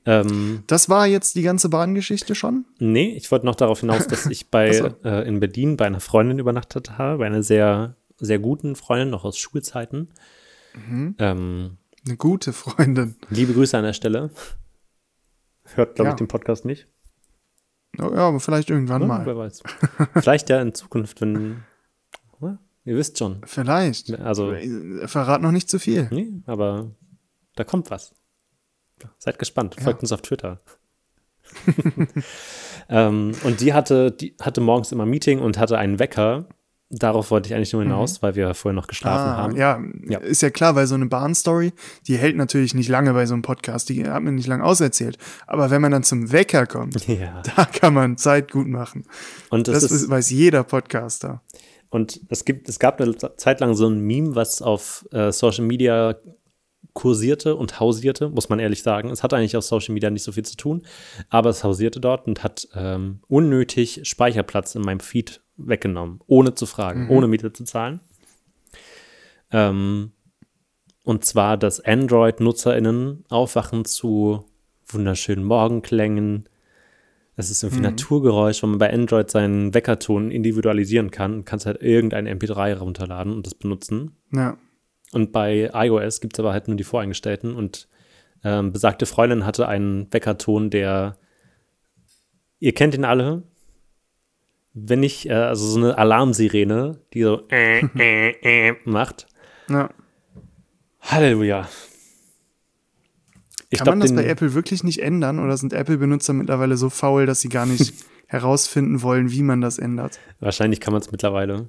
ähm, 0.05 0.63
Das 0.67 0.89
war 0.89 1.07
jetzt 1.07 1.35
die 1.35 1.43
ganze 1.43 1.69
Bahngeschichte 1.69 2.35
schon? 2.35 2.65
Nee, 2.79 3.13
ich 3.15 3.31
wollte 3.31 3.45
noch 3.45 3.55
darauf 3.55 3.79
hinaus, 3.79 4.05
dass 4.07 4.25
ich 4.25 4.49
bei 4.49 4.73
so. 4.73 4.87
äh, 5.05 5.25
in 5.27 5.39
Berlin 5.39 5.77
bei 5.77 5.85
einer 5.85 6.01
Freundin 6.01 6.39
übernachtet 6.39 6.97
habe, 6.97 7.19
bei 7.19 7.25
einer 7.27 7.41
sehr, 7.43 7.95
sehr 8.17 8.39
guten 8.39 8.75
Freundin, 8.75 9.11
noch 9.11 9.23
aus 9.23 9.37
Schulzeiten. 9.37 10.09
Mhm. 10.89 11.15
Ähm, 11.19 11.77
Eine 12.05 12.17
gute 12.17 12.53
Freundin. 12.53 13.15
liebe 13.29 13.53
Grüße 13.53 13.77
an 13.77 13.83
der 13.83 13.93
Stelle. 13.93 14.29
Hört, 15.75 15.95
glaube 15.95 16.09
Ja. 16.09 16.13
ich, 16.13 16.17
den 16.17 16.27
Podcast 16.27 16.65
nicht. 16.65 16.87
Ja, 17.97 18.07
aber 18.09 18.39
vielleicht 18.39 18.69
irgendwann 18.69 19.01
Ne? 19.03 19.07
mal. 19.07 19.25
Wer 19.25 19.37
weiß. 19.37 19.63
Vielleicht 20.15 20.49
ja 20.49 20.61
in 20.61 20.73
Zukunft, 20.73 21.21
wenn. 21.21 21.63
Ihr 22.85 22.97
wisst 22.97 23.17
schon. 23.17 23.39
Vielleicht. 23.45 24.11
Also, 24.19 24.51
Äh, 24.51 25.07
Verrat 25.07 25.41
noch 25.41 25.53
nicht 25.53 25.69
zu 25.69 25.79
viel. 25.79 26.09
nee, 26.11 26.33
aber 26.45 26.91
da 27.55 27.63
kommt 27.63 27.89
was. 27.91 28.13
Seid 29.19 29.39
gespannt. 29.39 29.77
Folgt 29.79 30.01
uns 30.01 30.11
auf 30.11 30.21
Twitter. 30.21 30.59
ähm, 32.89 33.31
und 33.45 33.61
die 33.61 33.73
hatte, 33.73 34.11
die 34.11 34.35
hatte 34.41 34.59
morgens 34.59 34.91
immer 34.91 35.05
ein 35.05 35.09
Meeting 35.09 35.39
und 35.39 35.57
hatte 35.57 35.77
einen 35.77 35.97
Wecker. 35.99 36.49
Darauf 36.95 37.31
wollte 37.31 37.49
ich 37.49 37.55
eigentlich 37.55 37.73
nur 37.73 37.81
hinaus, 37.81 38.21
weil 38.21 38.35
wir 38.35 38.53
vorher 38.53 38.75
noch 38.75 38.85
geschlafen 38.87 39.29
Ah, 39.31 39.37
haben. 39.37 39.55
ja, 39.55 39.81
Ja. 40.07 40.19
ist 40.19 40.41
ja 40.43 40.51
klar, 40.51 40.75
weil 40.75 40.85
so 40.85 40.93
eine 40.95 41.07
Bahnstory, 41.07 41.73
die 42.07 42.17
hält 42.17 42.35
natürlich 42.37 42.75
nicht 42.75 42.87
lange 42.87 43.13
bei 43.13 43.25
so 43.25 43.33
einem 43.33 43.41
Podcast, 43.41 43.89
die 43.89 44.07
hat 44.07 44.21
man 44.21 44.35
nicht 44.35 44.47
lange 44.47 44.63
auserzählt. 44.63 45.17
Aber 45.47 45.71
wenn 45.71 45.81
man 45.81 45.91
dann 45.91 46.03
zum 46.03 46.31
Wecker 46.31 46.67
kommt, 46.67 46.95
Ja. 47.07 47.41
da 47.55 47.65
kann 47.65 47.93
man 47.93 48.17
Zeit 48.17 48.51
gut 48.51 48.67
machen. 48.67 49.05
Und 49.49 49.67
das, 49.67 49.81
Das, 49.83 49.91
ist, 49.91 50.09
weiß 50.09 50.29
jeder 50.29 50.63
Podcaster. 50.63 51.41
Und 51.89 52.21
es 52.29 52.45
gibt, 52.45 52.69
es 52.69 52.79
gab 52.79 52.99
eine 53.01 53.15
Zeit 53.37 53.59
lang 53.59 53.75
so 53.75 53.87
ein 53.87 53.99
Meme, 53.99 54.35
was 54.35 54.61
auf 54.61 55.05
äh, 55.11 55.31
Social 55.31 55.65
Media 55.65 56.15
kursierte 56.93 57.55
und 57.55 57.79
hausierte, 57.79 58.29
muss 58.29 58.49
man 58.49 58.59
ehrlich 58.59 58.83
sagen. 58.83 59.09
Es 59.09 59.23
hat 59.23 59.33
eigentlich 59.33 59.57
auf 59.57 59.63
Social 59.63 59.93
Media 59.93 60.09
nicht 60.09 60.23
so 60.23 60.31
viel 60.31 60.45
zu 60.45 60.55
tun, 60.57 60.83
aber 61.29 61.49
es 61.49 61.63
hausierte 61.63 61.99
dort 61.99 62.27
und 62.27 62.43
hat 62.43 62.67
ähm, 62.75 63.19
unnötig 63.27 64.01
Speicherplatz 64.03 64.75
in 64.75 64.81
meinem 64.83 64.99
Feed 64.99 65.41
weggenommen, 65.57 66.19
ohne 66.27 66.53
zu 66.55 66.65
fragen, 66.65 67.09
ohne 67.09 67.27
Miete 67.27 67.53
zu 67.53 67.63
zahlen. 67.63 67.99
Ähm, 69.51 70.11
und 71.03 71.25
zwar, 71.25 71.57
dass 71.57 71.79
Android-NutzerInnen 71.79 73.25
aufwachen 73.29 73.85
zu 73.85 74.45
wunderschönen 74.87 75.43
Morgenklängen. 75.43 76.47
Es 77.35 77.49
ist 77.49 77.63
irgendwie 77.63 77.83
Naturgeräusch, 77.83 78.63
wenn 78.63 78.71
man 78.71 78.79
bei 78.79 78.93
Android 78.93 79.29
seinen 79.29 79.73
Weckerton 79.73 80.31
individualisieren 80.31 81.11
kann, 81.11 81.45
kannst 81.45 81.65
halt 81.65 81.81
irgendein 81.81 82.27
MP3 82.27 82.77
runterladen 82.77 83.33
und 83.33 83.45
das 83.45 83.55
benutzen. 83.55 84.15
Ja. 84.31 84.57
Und 85.11 85.31
bei 85.31 85.69
iOS 85.73 86.21
gibt 86.21 86.35
es 86.35 86.39
aber 86.39 86.53
halt 86.53 86.67
nur 86.67 86.77
die 86.77 86.83
voreingestellten. 86.83 87.55
Und 87.55 87.87
ähm, 88.43 88.71
besagte 88.71 89.05
Freundin 89.05 89.45
hatte 89.45 89.67
einen 89.67 90.11
Weckerton, 90.11 90.69
der, 90.69 91.17
ihr 92.59 92.73
kennt 92.73 92.95
ihn 92.95 93.05
alle, 93.05 93.43
wenn 94.73 95.03
ich, 95.03 95.29
äh, 95.29 95.33
also 95.33 95.65
so 95.67 95.77
eine 95.79 95.97
Alarmsirene, 95.97 96.99
die 97.13 97.23
so 97.23 97.47
äh, 97.49 97.79
äh, 97.97 98.69
äh, 98.69 98.75
macht. 98.85 99.27
ja. 99.69 99.89
Halleluja. 101.01 101.67
Ich 103.69 103.79
Kann 103.79 103.85
glaub, 103.85 103.95
man 103.95 103.99
das 104.01 104.15
bei 104.15 104.25
Apple 104.25 104.53
wirklich 104.53 104.83
nicht 104.83 104.99
ändern 104.99 105.39
oder 105.39 105.57
sind 105.57 105.73
Apple-Benutzer 105.73 106.31
mittlerweile 106.33 106.77
so 106.77 106.89
faul, 106.89 107.25
dass 107.25 107.41
sie 107.41 107.49
gar 107.49 107.65
nicht 107.65 107.93
herausfinden 108.27 109.01
wollen, 109.01 109.29
wie 109.31 109.41
man 109.43 109.59
das 109.61 109.79
ändert? 109.79 110.19
Wahrscheinlich 110.39 110.79
kann 110.79 110.93
man 110.93 111.01
es 111.01 111.11
mittlerweile. 111.11 111.67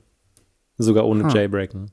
Sogar 0.78 1.04
ohne 1.06 1.25
Ah. 1.25 1.28
Jailbreaken. 1.34 1.90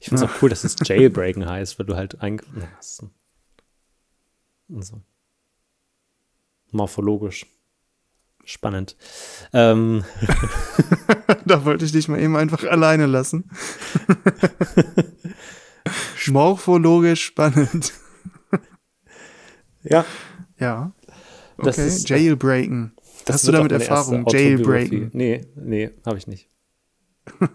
Ich 0.00 0.08
finde 0.08 0.24
es 0.24 0.30
auch 0.30 0.42
cool, 0.42 0.50
dass 0.50 0.64
es 0.64 0.76
Jailbreaken 0.84 1.46
heißt, 1.48 1.78
weil 1.78 1.86
du 1.86 1.96
halt 1.96 2.20
ein. 2.20 2.36
Ja, 2.58 2.68
das 2.76 2.92
ist- 2.92 3.04
also. 4.74 5.00
Morphologisch. 6.70 7.46
Spannend. 8.46 8.96
Ähm, 9.52 10.04
da 11.46 11.64
wollte 11.64 11.84
ich 11.84 11.92
dich 11.92 12.08
mal 12.08 12.20
eben 12.20 12.36
einfach 12.36 12.64
alleine 12.64 13.06
lassen. 13.06 13.50
Morphologisch 16.28 17.24
spannend. 17.24 17.92
ja, 19.82 20.04
Ja. 20.58 20.92
Das 21.58 21.78
Okay, 21.78 21.88
ist- 21.88 22.08
Jailbreaken. 22.08 22.92
das 23.24 23.36
Hast 23.36 23.48
du 23.48 23.52
damit 23.52 23.72
Erfahrung? 23.72 24.26
Jailbreaken. 24.28 25.10
Nee, 25.14 25.46
nee, 25.56 25.90
habe 26.04 26.18
ich 26.18 26.26
nicht. 26.26 26.50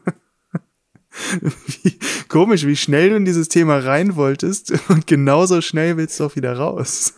Wie, 1.83 1.99
komisch, 2.29 2.65
wie 2.65 2.75
schnell 2.77 3.09
du 3.09 3.15
in 3.17 3.25
dieses 3.25 3.49
Thema 3.49 3.77
rein 3.79 4.15
wolltest 4.15 4.71
und 4.89 5.07
genauso 5.07 5.59
schnell 5.61 5.97
willst 5.97 6.17
du 6.19 6.25
auch 6.25 6.35
wieder 6.37 6.57
raus. 6.57 7.13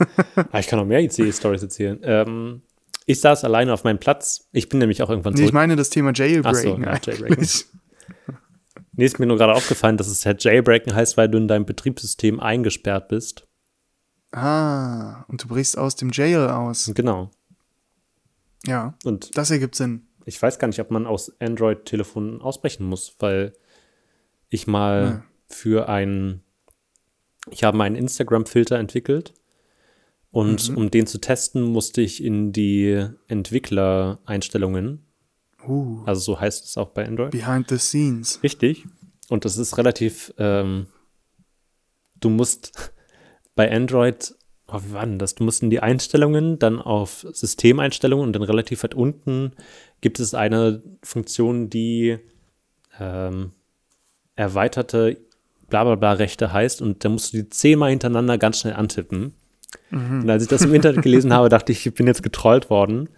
Ah, 0.51 0.59
ich 0.59 0.65
kann 0.67 0.79
noch 0.79 0.85
mehr 0.85 0.99
ICE-Stories 0.99 1.61
erzählen. 1.61 1.99
Ähm, 2.03 2.61
ich 3.05 3.19
saß 3.21 3.43
alleine 3.43 3.73
auf 3.73 3.83
meinem 3.83 3.99
Platz. 3.99 4.47
Ich 4.51 4.69
bin 4.69 4.79
nämlich 4.79 5.01
auch 5.03 5.09
irgendwann 5.09 5.33
nee, 5.33 5.37
zurück. 5.37 5.49
ich 5.49 5.53
meine 5.53 5.75
das 5.75 5.89
Thema 5.89 6.11
Jailbreaken. 6.13 6.45
Ach 6.47 6.55
so, 6.55 6.67
ja, 6.77 6.99
Jailbreaken. 7.01 7.33
eigentlich. 7.37 7.65
Nee, 8.95 9.05
ist 9.05 9.17
mir 9.17 9.25
nur 9.25 9.37
gerade 9.37 9.53
aufgefallen, 9.55 9.97
dass 9.97 10.05
es 10.05 10.23
halt 10.23 10.43
Jailbreaken 10.43 10.93
heißt, 10.93 11.17
weil 11.17 11.27
du 11.27 11.39
in 11.39 11.47
deinem 11.47 11.65
Betriebssystem 11.65 12.39
eingesperrt 12.39 13.07
bist. 13.07 13.47
Ah, 14.31 15.23
und 15.27 15.43
du 15.43 15.47
brichst 15.47 15.79
aus 15.79 15.95
dem 15.95 16.11
Jail 16.11 16.47
aus. 16.49 16.91
Genau. 16.93 17.31
Ja, 18.67 18.93
Und 19.03 19.35
das 19.35 19.49
ergibt 19.49 19.73
Sinn. 19.73 20.03
ich 20.25 20.39
weiß 20.39 20.59
gar 20.59 20.67
nicht, 20.67 20.79
ob 20.79 20.91
man 20.91 21.07
aus 21.07 21.31
Android-Telefonen 21.41 22.39
ausbrechen 22.41 22.85
muss, 22.85 23.15
weil 23.17 23.53
ich 24.49 24.67
mal 24.67 25.03
Ja. 25.03 25.23
für 25.49 25.89
ein, 25.89 26.43
ich 27.49 27.63
habe 27.63 27.75
meinen 27.77 27.95
Instagram-Filter 27.95 28.77
entwickelt 28.77 29.33
und 30.33 30.69
Mhm. 30.69 30.77
um 30.77 30.91
den 30.91 31.05
zu 31.07 31.19
testen, 31.19 31.61
musste 31.63 32.01
ich 32.01 32.21
in 32.21 32.51
die 32.51 33.05
Entwickler-Einstellungen, 33.29 35.05
Uh, 35.65 36.03
also 36.05 36.19
so 36.19 36.41
heißt 36.41 36.65
es 36.65 36.75
auch 36.75 36.89
bei 36.89 37.07
Android. 37.07 37.31
behind 37.31 37.69
the 37.69 37.77
scenes. 37.77 38.43
Richtig. 38.43 38.85
Und 39.29 39.45
das 39.45 39.55
ist 39.57 39.77
relativ, 39.77 40.33
ähm, 40.37 40.87
du 42.19 42.29
musst 42.29 42.73
bei 43.55 43.71
Android, 43.71 44.35
oh, 44.67 44.79
wie 44.85 44.91
war 44.93 45.05
denn 45.05 45.19
das? 45.19 45.35
Du 45.35 45.45
musst 45.45 45.63
in 45.63 45.69
die 45.69 45.79
Einstellungen, 45.79 46.59
dann 46.59 46.81
auf 46.81 47.25
Systemeinstellungen 47.31 48.25
und 48.27 48.33
dann 48.33 48.43
relativ 48.43 48.83
weit 48.83 48.93
unten 48.93 49.53
gibt 50.01 50.19
es 50.19 50.33
eine 50.33 50.83
Funktion, 51.01 51.69
die 51.69 52.17
ähm, 52.99 53.51
erweiterte 54.35 55.17
blablabla 55.69 56.11
Rechte 56.13 56.51
heißt 56.51 56.81
und 56.81 57.05
da 57.05 57.09
musst 57.09 57.31
du 57.31 57.37
die 57.43 57.49
zehnmal 57.49 57.91
hintereinander 57.91 58.37
ganz 58.37 58.59
schnell 58.59 58.73
antippen. 58.73 59.33
Und 59.91 60.29
als 60.29 60.43
ich 60.43 60.49
das 60.49 60.63
im 60.63 60.73
Internet 60.73 61.01
gelesen 61.01 61.33
habe, 61.33 61.49
dachte 61.49 61.71
ich, 61.71 61.85
ich 61.85 61.93
bin 61.93 62.07
jetzt 62.07 62.23
getrollt 62.23 62.69
worden. 62.69 63.09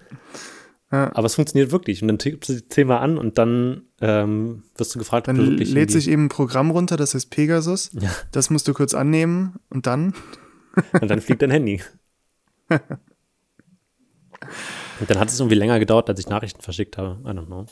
Ja. 0.91 1.11
Aber 1.15 1.25
es 1.25 1.35
funktioniert 1.35 1.71
wirklich. 1.71 2.01
Und 2.01 2.07
dann 2.07 2.19
tippst 2.19 2.49
du 2.49 2.53
die 2.53 2.67
zehnmal 2.67 2.99
an 2.99 3.17
und 3.17 3.37
dann 3.37 3.83
ähm, 4.01 4.63
wirst 4.77 4.93
du 4.95 4.99
gefragt, 4.99 5.27
Dann 5.27 5.39
ob 5.39 5.45
du 5.45 5.51
wirklich. 5.51 5.71
lädt 5.71 5.91
sich 5.91 6.09
eben 6.09 6.25
ein 6.25 6.29
Programm 6.29 6.71
runter, 6.71 6.97
das 6.97 7.13
heißt 7.13 7.29
Pegasus. 7.29 7.91
Ja. 7.93 8.09
Das 8.31 8.49
musst 8.49 8.67
du 8.67 8.73
kurz 8.73 8.93
annehmen 8.93 9.55
und 9.69 9.87
dann. 9.87 10.13
Und 10.99 11.09
dann 11.09 11.21
fliegt 11.21 11.41
dein 11.41 11.51
Handy. 11.51 11.81
Und 14.99 15.09
dann 15.09 15.19
hat 15.19 15.29
es 15.29 15.39
irgendwie 15.39 15.55
länger 15.55 15.79
gedauert, 15.79 16.09
als 16.09 16.19
ich 16.19 16.29
Nachrichten 16.29 16.61
verschickt 16.61 16.97
habe. 16.97 17.19
I 17.23 17.31
don't 17.31 17.47
know. 17.47 17.65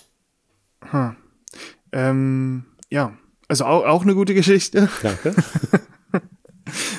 Ähm, 1.92 2.66
ja, 2.90 3.14
also 3.48 3.66
auch, 3.66 3.86
auch 3.86 4.02
eine 4.04 4.16
gute 4.16 4.34
Geschichte. 4.34 4.90
Danke. 5.02 5.34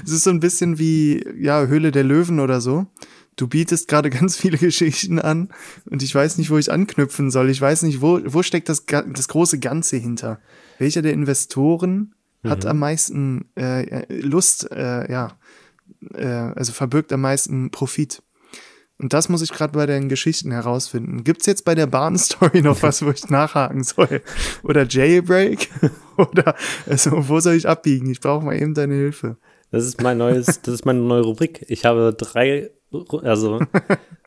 Es 0.04 0.12
ist 0.12 0.24
so 0.24 0.30
ein 0.30 0.40
bisschen 0.40 0.78
wie, 0.78 1.24
ja, 1.38 1.66
Höhle 1.66 1.90
der 1.90 2.04
Löwen 2.04 2.40
oder 2.40 2.60
so. 2.60 2.86
Du 3.36 3.48
bietest 3.48 3.88
gerade 3.88 4.10
ganz 4.18 4.36
viele 4.36 4.58
Geschichten 4.58 5.18
an 5.18 5.48
und 5.86 6.02
ich 6.02 6.14
weiß 6.14 6.38
nicht, 6.38 6.50
wo 6.50 6.58
ich 6.58 6.70
anknüpfen 6.70 7.30
soll. 7.30 7.50
Ich 7.50 7.60
weiß 7.60 7.82
nicht, 7.82 8.00
wo, 8.00 8.20
wo 8.24 8.42
steckt 8.42 8.68
das, 8.68 8.84
das 8.86 9.28
große 9.28 9.58
Ganze 9.58 9.96
hinter? 9.96 10.40
Welcher 10.78 11.02
der 11.02 11.12
Investoren 11.12 12.14
hat 12.44 12.66
am 12.66 12.78
meisten 12.78 13.46
äh, 13.56 13.84
äh, 13.84 14.20
Lust, 14.20 14.70
äh, 14.70 15.10
ja, 15.10 15.38
äh, 16.12 16.26
also 16.26 16.72
verbirgt 16.72 17.12
am 17.12 17.22
meisten 17.22 17.70
Profit? 17.70 18.22
Und 18.98 19.12
das 19.12 19.28
muss 19.28 19.42
ich 19.42 19.50
gerade 19.50 19.72
bei 19.72 19.86
den 19.86 20.08
Geschichten 20.08 20.52
herausfinden. 20.52 21.24
Gibt's 21.24 21.46
jetzt 21.46 21.64
bei 21.64 21.74
der 21.74 21.86
Bahnstory 21.86 22.62
noch 22.62 22.82
was, 22.82 23.04
wo 23.04 23.10
ich 23.10 23.28
nachhaken 23.28 23.82
soll? 23.82 24.22
Oder 24.62 24.86
Jailbreak? 24.86 25.68
Oder 26.16 26.54
also, 26.86 27.28
wo 27.28 27.40
soll 27.40 27.54
ich 27.54 27.68
abbiegen? 27.68 28.08
Ich 28.08 28.20
brauche 28.20 28.44
mal 28.44 28.54
eben 28.54 28.74
deine 28.74 28.94
Hilfe. 28.94 29.36
Das 29.74 29.84
ist 29.84 30.00
mein 30.02 30.18
neues, 30.18 30.46
das 30.62 30.74
ist 30.74 30.84
meine 30.86 31.00
neue 31.00 31.22
Rubrik. 31.22 31.64
Ich 31.68 31.84
habe 31.84 32.14
drei, 32.16 32.70
also 33.22 33.60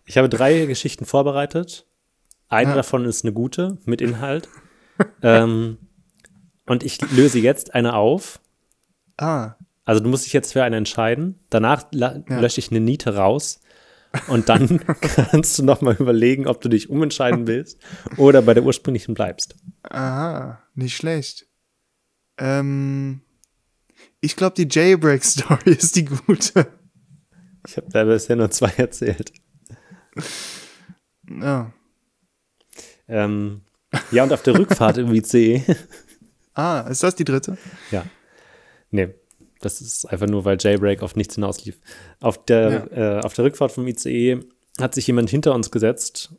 ich 0.05 0.17
habe 0.17 0.29
drei 0.29 0.65
Geschichten 0.65 1.05
vorbereitet. 1.05 1.85
Eine 2.49 2.69
Ja. 2.71 2.75
davon 2.77 3.05
ist 3.05 3.23
eine 3.25 3.33
gute 3.33 3.77
mit 3.85 4.01
Inhalt. 4.01 4.47
ähm, 5.21 5.77
und 6.65 6.83
ich 6.83 6.99
löse 7.11 7.39
jetzt 7.39 7.75
eine 7.75 7.93
auf. 7.95 8.39
Ah, 9.17 9.55
Also 9.85 10.01
du 10.01 10.09
musst 10.09 10.25
dich 10.25 10.33
jetzt 10.33 10.53
für 10.53 10.63
eine 10.63 10.75
entscheiden. 10.77 11.39
Danach 11.49 11.85
Ja. 11.93 12.21
lösche 12.27 12.59
ich 12.59 12.71
eine 12.71 12.79
Niete 12.81 13.15
raus. 13.15 13.59
Und 14.27 14.49
dann 14.49 14.79
kannst 15.01 15.59
du 15.59 15.63
noch 15.63 15.81
mal 15.81 15.95
überlegen, 15.95 16.47
ob 16.47 16.61
du 16.61 16.69
dich 16.69 16.89
umentscheiden 16.89 17.45
willst 17.47 17.79
oder 18.17 18.41
bei 18.41 18.53
der 18.53 18.63
ursprünglichen 18.63 19.13
bleibst. 19.13 19.55
aha, 19.83 20.59
nicht 20.75 20.95
schlecht. 20.95 21.45
Ähm, 22.37 23.21
ich 24.21 24.35
glaube, 24.35 24.55
die 24.55 24.67
Jailbreak-Story 24.69 25.59
ist 25.71 25.95
die 25.95 26.05
gute. 26.05 26.67
Ich 27.67 27.77
habe 27.77 27.87
da 27.91 28.03
bisher 28.03 28.35
nur 28.35 28.49
zwei 28.51 28.71
erzählt. 28.77 29.31
Ja. 31.29 31.71
Ähm, 33.07 33.61
ja, 34.11 34.23
und 34.23 34.33
auf 34.33 34.43
der 34.43 34.57
Rückfahrt 34.57 34.97
im 34.97 35.13
ICE. 35.13 35.63
Ah, 36.59 36.87
ist 36.89 37.03
das 37.03 37.13
die 37.13 37.23
dritte? 37.23 37.55
ja. 37.91 38.03
Nee, 38.89 39.13
das 39.61 39.79
ist 39.79 40.05
einfach 40.05 40.25
nur, 40.25 40.43
weil 40.43 40.57
Jailbreak 40.59 41.03
auf 41.03 41.15
nichts 41.15 41.35
hinauslief. 41.35 41.79
Auf 42.19 42.45
der, 42.45 42.91
äh, 42.91 43.19
auf 43.23 43.35
der 43.35 43.45
Rückfahrt 43.45 43.71
vom 43.71 43.85
ICE 43.85 44.39
hat 44.79 44.95
sich 44.95 45.05
jemand 45.05 45.29
hinter 45.29 45.53
uns 45.53 45.69
gesetzt, 45.69 46.33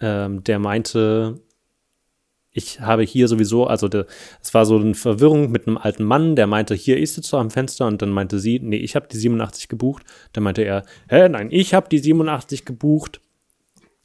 ähm, 0.00 0.44
der 0.44 0.58
meinte, 0.58 1.40
ich 2.56 2.80
habe 2.80 3.02
hier 3.02 3.28
sowieso, 3.28 3.66
also 3.66 3.88
es 4.40 4.54
war 4.54 4.64
so 4.64 4.78
eine 4.78 4.94
Verwirrung 4.94 5.50
mit 5.50 5.66
einem 5.66 5.76
alten 5.76 6.04
Mann, 6.04 6.36
der 6.36 6.46
meinte, 6.46 6.74
hier 6.74 6.98
ist 6.98 7.16
jetzt 7.16 7.28
so 7.28 7.36
am 7.36 7.50
Fenster 7.50 7.86
und 7.86 8.00
dann 8.00 8.10
meinte 8.10 8.38
sie, 8.38 8.60
nee, 8.60 8.78
ich 8.78 8.96
habe 8.96 9.06
die 9.12 9.18
87 9.18 9.68
gebucht. 9.68 10.04
Dann 10.32 10.42
meinte 10.42 10.62
er, 10.62 10.84
hä, 11.08 11.28
nein, 11.28 11.48
ich 11.50 11.74
habe 11.74 11.90
die 11.90 11.98
87 11.98 12.64
gebucht. 12.64 13.20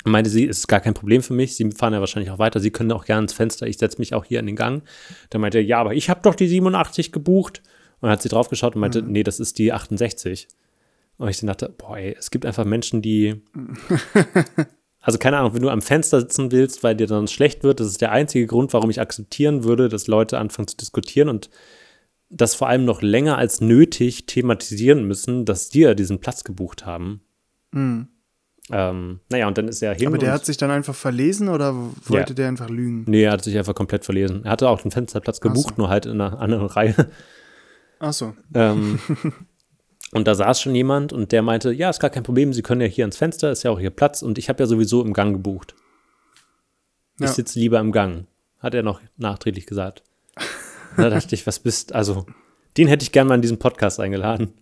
Meinte 0.04 0.30
sie, 0.30 0.44
ist 0.44 0.68
gar 0.68 0.82
kein 0.82 0.94
Problem 0.94 1.22
für 1.22 1.34
mich. 1.34 1.56
Sie 1.56 1.72
fahren 1.72 1.94
ja 1.94 2.02
wahrscheinlich 2.02 2.32
auch 2.32 2.40
weiter. 2.40 2.60
Sie 2.60 2.72
können 2.72 2.92
auch 2.92 3.06
gerne 3.06 3.22
ins 3.22 3.34
Fenster. 3.34 3.68
Ich 3.68 3.78
setze 3.78 4.00
mich 4.00 4.14
auch 4.14 4.26
hier 4.26 4.40
in 4.42 4.48
den 4.48 4.56
Gang. 4.58 4.84
Dann 5.30 5.40
meinte 5.40 5.60
er, 5.60 5.64
ja, 5.64 5.80
aber 5.80 5.94
ich 5.94 6.10
habe 6.10 6.22
doch 6.22 6.36
die 6.36 6.48
87 6.48 7.14
gebucht. 7.14 7.62
Und 8.02 8.08
dann 8.08 8.12
hat 8.12 8.22
sie 8.22 8.30
draufgeschaut 8.30 8.76
und 8.76 8.82
meinte, 8.82 9.02
mhm. 9.02 9.12
nee, 9.12 9.24
das 9.24 9.40
ist 9.40 9.60
die 9.60 9.72
68. 9.72 10.50
Und 11.18 11.30
ich 11.30 11.40
dachte, 11.40 11.74
boah, 11.78 11.98
ey, 11.98 12.16
es 12.18 12.32
gibt 12.32 12.46
einfach 12.46 12.66
Menschen, 12.66 13.02
die. 13.02 13.42
also 15.02 15.18
keine 15.18 15.38
Ahnung, 15.38 15.56
wenn 15.56 15.64
du 15.64 15.70
am 15.70 15.82
Fenster 15.82 16.20
sitzen 16.20 16.52
willst, 16.52 16.84
weil 16.84 16.96
dir 16.96 17.08
dann 17.08 17.28
schlecht 17.28 17.64
wird, 17.64 17.80
das 17.80 17.88
ist 17.88 18.02
der 18.02 18.12
einzige 18.12 18.46
Grund, 18.46 18.72
warum 18.74 18.90
ich 18.90 19.02
akzeptieren 19.02 19.64
würde, 19.64 19.90
dass 19.90 20.08
Leute 20.08 20.38
anfangen 20.38 20.68
zu 20.68 20.78
diskutieren 20.78 21.28
und 21.28 21.50
das 22.30 22.56
vor 22.56 22.70
allem 22.70 22.86
noch 22.86 23.02
länger 23.02 23.38
als 23.38 23.60
nötig 23.60 24.26
thematisieren 24.26 25.06
müssen, 25.06 25.44
dass 25.46 25.70
dir 25.70 25.96
diesen 25.96 26.20
Platz 26.20 26.44
gebucht 26.44 26.86
haben. 26.86 27.22
Mhm. 27.72 28.08
Ähm, 28.70 29.20
naja, 29.30 29.48
und 29.48 29.58
dann 29.58 29.68
ist 29.68 29.82
er 29.82 29.94
hin. 29.96 30.08
Aber 30.08 30.18
der 30.18 30.32
hat 30.32 30.46
sich 30.46 30.56
dann 30.56 30.72
einfach 30.72 30.96
verlesen 30.96 31.50
oder 31.50 31.76
wollte 31.76 32.32
ja. 32.32 32.36
der 32.36 32.48
einfach 32.48 32.70
lügen? 32.70 33.04
Nee, 33.08 33.24
er 33.24 33.32
hat 33.32 33.44
sich 33.44 33.58
einfach 33.58 33.76
komplett 33.76 34.06
verlesen. 34.06 34.46
Er 34.46 34.52
hatte 34.52 34.70
auch 34.70 34.82
den 34.82 34.92
Fensterplatz 34.92 35.42
gebucht, 35.42 35.76
so. 35.76 35.82
nur 35.82 35.90
halt 35.90 36.06
in 36.06 36.22
einer 36.22 36.40
anderen 36.40 36.68
Reihe. 36.68 36.96
Ach 38.00 38.14
so. 38.14 38.34
Ähm, 38.54 39.00
und 40.12 40.28
da 40.28 40.36
saß 40.36 40.62
schon 40.62 40.76
jemand 40.76 41.14
und 41.14 41.32
der 41.32 41.42
meinte, 41.42 41.72
ja, 41.72 41.90
ist 41.90 42.00
gar 42.00 42.10
kein 42.10 42.24
Problem, 42.24 42.54
Sie 42.54 42.62
können 42.62 42.82
ja 42.82 42.88
hier 42.88 43.06
ans 43.06 43.18
Fenster, 43.18 43.52
ist 43.52 43.64
ja 43.64 43.72
auch 43.72 43.80
hier 43.80 43.92
Platz 43.92 44.22
und 44.22 44.38
ich 44.38 44.50
habe 44.50 44.62
ja 44.62 44.68
sowieso 44.68 45.04
im 45.04 45.14
Gang 45.14 45.34
gebucht. 45.34 45.76
Ich 47.16 47.22
ja. 47.22 47.28
sitze 47.28 47.60
lieber 47.60 47.80
im 47.80 47.92
Gang, 47.92 48.28
hat 48.60 48.74
er 48.74 48.84
noch 48.84 49.02
nachträglich 49.18 49.66
gesagt. 49.66 50.04
da 50.98 51.10
dachte 51.10 51.36
ich, 51.36 51.48
was 51.48 51.60
bist, 51.60 51.94
also, 51.94 52.26
den 52.78 52.88
hätte 52.88 53.04
ich 53.04 53.12
gern 53.12 53.28
mal 53.28 53.36
in 53.36 53.42
diesen 53.42 53.60
Podcast 53.60 54.00
eingeladen. 54.00 54.54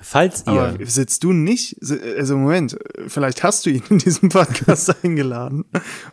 Falls 0.00 0.46
ihr. 0.46 0.52
Aber 0.52 0.86
sitzt 0.86 1.24
du 1.24 1.32
nicht, 1.32 1.76
also 2.16 2.36
Moment, 2.36 2.78
vielleicht 3.08 3.42
hast 3.42 3.66
du 3.66 3.70
ihn 3.70 3.82
in 3.90 3.98
diesem 3.98 4.28
Podcast 4.28 4.94
eingeladen 5.04 5.64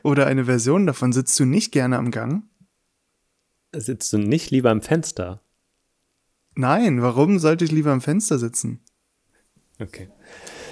oder 0.02 0.26
eine 0.26 0.46
Version 0.46 0.88
davon, 0.88 1.14
sitzt 1.14 1.40
du 1.40 1.46
nicht 1.46 1.72
gerne 1.72 1.98
am 1.98 2.10
Gang? 2.10 2.44
Sitzt 3.76 4.12
du 4.14 4.18
nicht 4.18 4.52
lieber 4.52 4.72
am 4.72 4.82
Fenster? 4.82 5.42
Nein, 6.56 7.02
warum 7.02 7.40
sollte 7.40 7.66
ich 7.66 7.72
lieber 7.72 7.92
am 7.92 8.02
Fenster 8.02 8.40
sitzen? 8.40 8.80
Okay. 9.80 10.08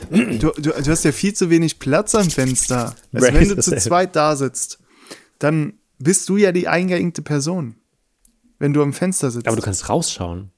Du, 0.10 0.52
du, 0.52 0.72
du 0.72 0.86
hast 0.88 1.04
ja 1.04 1.12
viel 1.12 1.34
zu 1.34 1.50
wenig 1.50 1.80
Platz 1.80 2.16
am 2.16 2.30
Fenster. 2.30 2.96
Also 3.14 3.34
wenn 3.34 3.50
du 3.50 3.60
zu 3.60 3.76
zweit 3.78 4.16
da 4.16 4.36
sitzt, 4.36 4.80
dann 5.40 5.74
bist 6.00 6.28
du 6.30 6.38
ja 6.38 6.52
die 6.52 6.68
eingeengte 6.68 7.22
Person. 7.22 7.76
Wenn 8.60 8.74
du 8.74 8.82
am 8.82 8.94
Fenster 8.94 9.30
sitzt. 9.30 9.48
Aber 9.48 9.58
du 9.58 9.62
kannst 9.62 9.90
rausschauen. 9.90 10.52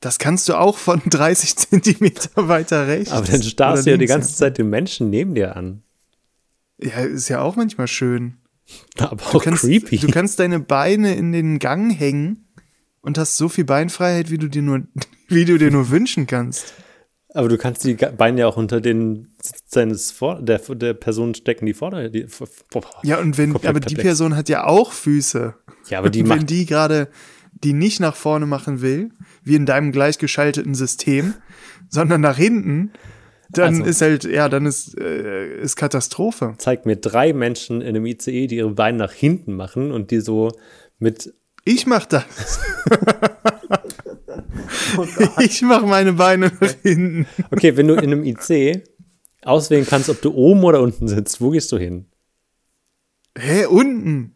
Das 0.00 0.18
kannst 0.18 0.48
du 0.48 0.54
auch 0.54 0.76
von 0.76 1.00
30 1.06 1.56
Zentimeter 1.56 2.48
weiter 2.48 2.86
rechts. 2.86 3.12
Aber 3.12 3.26
dann 3.26 3.42
starrst 3.42 3.86
du 3.86 3.90
ja 3.90 3.96
die 3.96 4.06
ganze 4.06 4.34
Zeit 4.34 4.58
den 4.58 4.68
Menschen 4.68 5.10
neben 5.10 5.34
dir 5.34 5.56
an. 5.56 5.82
Ja, 6.78 7.00
ist 7.00 7.28
ja 7.28 7.40
auch 7.40 7.56
manchmal 7.56 7.88
schön. 7.88 8.36
Aber 8.98 9.24
auch 9.34 9.42
kannst, 9.42 9.62
creepy. 9.62 9.98
Du 9.98 10.08
kannst 10.08 10.38
deine 10.38 10.60
Beine 10.60 11.14
in 11.14 11.32
den 11.32 11.58
Gang 11.58 11.96
hängen 11.96 12.45
und 13.06 13.18
hast 13.18 13.36
so 13.36 13.48
viel 13.48 13.64
Beinfreiheit, 13.64 14.32
wie 14.32 14.38
du 14.38 14.48
dir 14.48 14.62
nur, 14.62 14.82
wie 15.28 15.44
du 15.44 15.56
dir 15.58 15.70
nur 15.70 15.90
wünschen 15.90 16.26
kannst. 16.26 16.74
Aber 17.32 17.48
du 17.48 17.56
kannst 17.56 17.84
die 17.84 17.94
Beine 17.94 18.40
ja 18.40 18.46
auch 18.48 18.56
unter 18.56 18.80
den 18.80 19.28
seines 19.66 20.10
Vor 20.10 20.42
der, 20.42 20.58
der 20.58 20.94
Person 20.94 21.34
stecken, 21.34 21.66
die 21.66 21.74
vorder. 21.74 22.08
Die, 22.08 22.26
boah, 22.70 22.82
ja, 23.02 23.18
und 23.18 23.38
wenn, 23.38 23.54
aber 23.54 23.78
die 23.78 23.94
Person 23.94 24.34
hat 24.34 24.48
ja 24.48 24.64
auch 24.64 24.92
Füße. 24.92 25.54
Ja, 25.88 25.98
aber 25.98 26.10
die 26.10 26.22
und 26.22 26.30
Wenn 26.30 26.46
die 26.46 26.66
gerade 26.66 27.08
die 27.52 27.74
nicht 27.74 28.00
nach 28.00 28.16
vorne 28.16 28.46
machen 28.46 28.82
will, 28.82 29.10
wie 29.44 29.54
in 29.54 29.66
deinem 29.66 29.92
gleichgeschalteten 29.92 30.74
System, 30.74 31.34
sondern 31.88 32.20
nach 32.22 32.36
hinten, 32.36 32.92
dann 33.50 33.76
also, 33.76 33.84
ist 33.84 34.02
halt, 34.02 34.24
ja, 34.24 34.48
dann 34.48 34.66
ist, 34.66 34.98
äh, 34.98 35.60
ist 35.60 35.76
Katastrophe. 35.76 36.54
Zeig 36.58 36.86
mir 36.86 36.96
drei 36.96 37.32
Menschen 37.32 37.80
in 37.82 37.88
einem 37.88 38.06
ICE, 38.06 38.46
die 38.46 38.56
ihre 38.56 38.70
Beine 38.70 38.98
nach 38.98 39.12
hinten 39.12 39.54
machen 39.54 39.92
und 39.92 40.10
die 40.10 40.20
so 40.20 40.50
mit 40.98 41.32
ich 41.66 41.86
mach 41.86 42.06
das. 42.06 42.24
ich 45.40 45.62
mach 45.62 45.82
meine 45.82 46.12
Beine 46.12 46.52
nach 46.60 46.74
hinten. 46.82 47.26
Okay, 47.50 47.76
wenn 47.76 47.88
du 47.88 47.94
in 47.94 48.12
einem 48.12 48.24
IC 48.24 48.84
auswählen 49.42 49.86
kannst, 49.88 50.08
ob 50.08 50.20
du 50.20 50.32
oben 50.34 50.64
oder 50.64 50.80
unten 50.80 51.08
sitzt, 51.08 51.40
wo 51.40 51.50
gehst 51.50 51.70
du 51.72 51.78
hin? 51.78 52.06
Hä, 53.38 53.66
unten? 53.66 54.34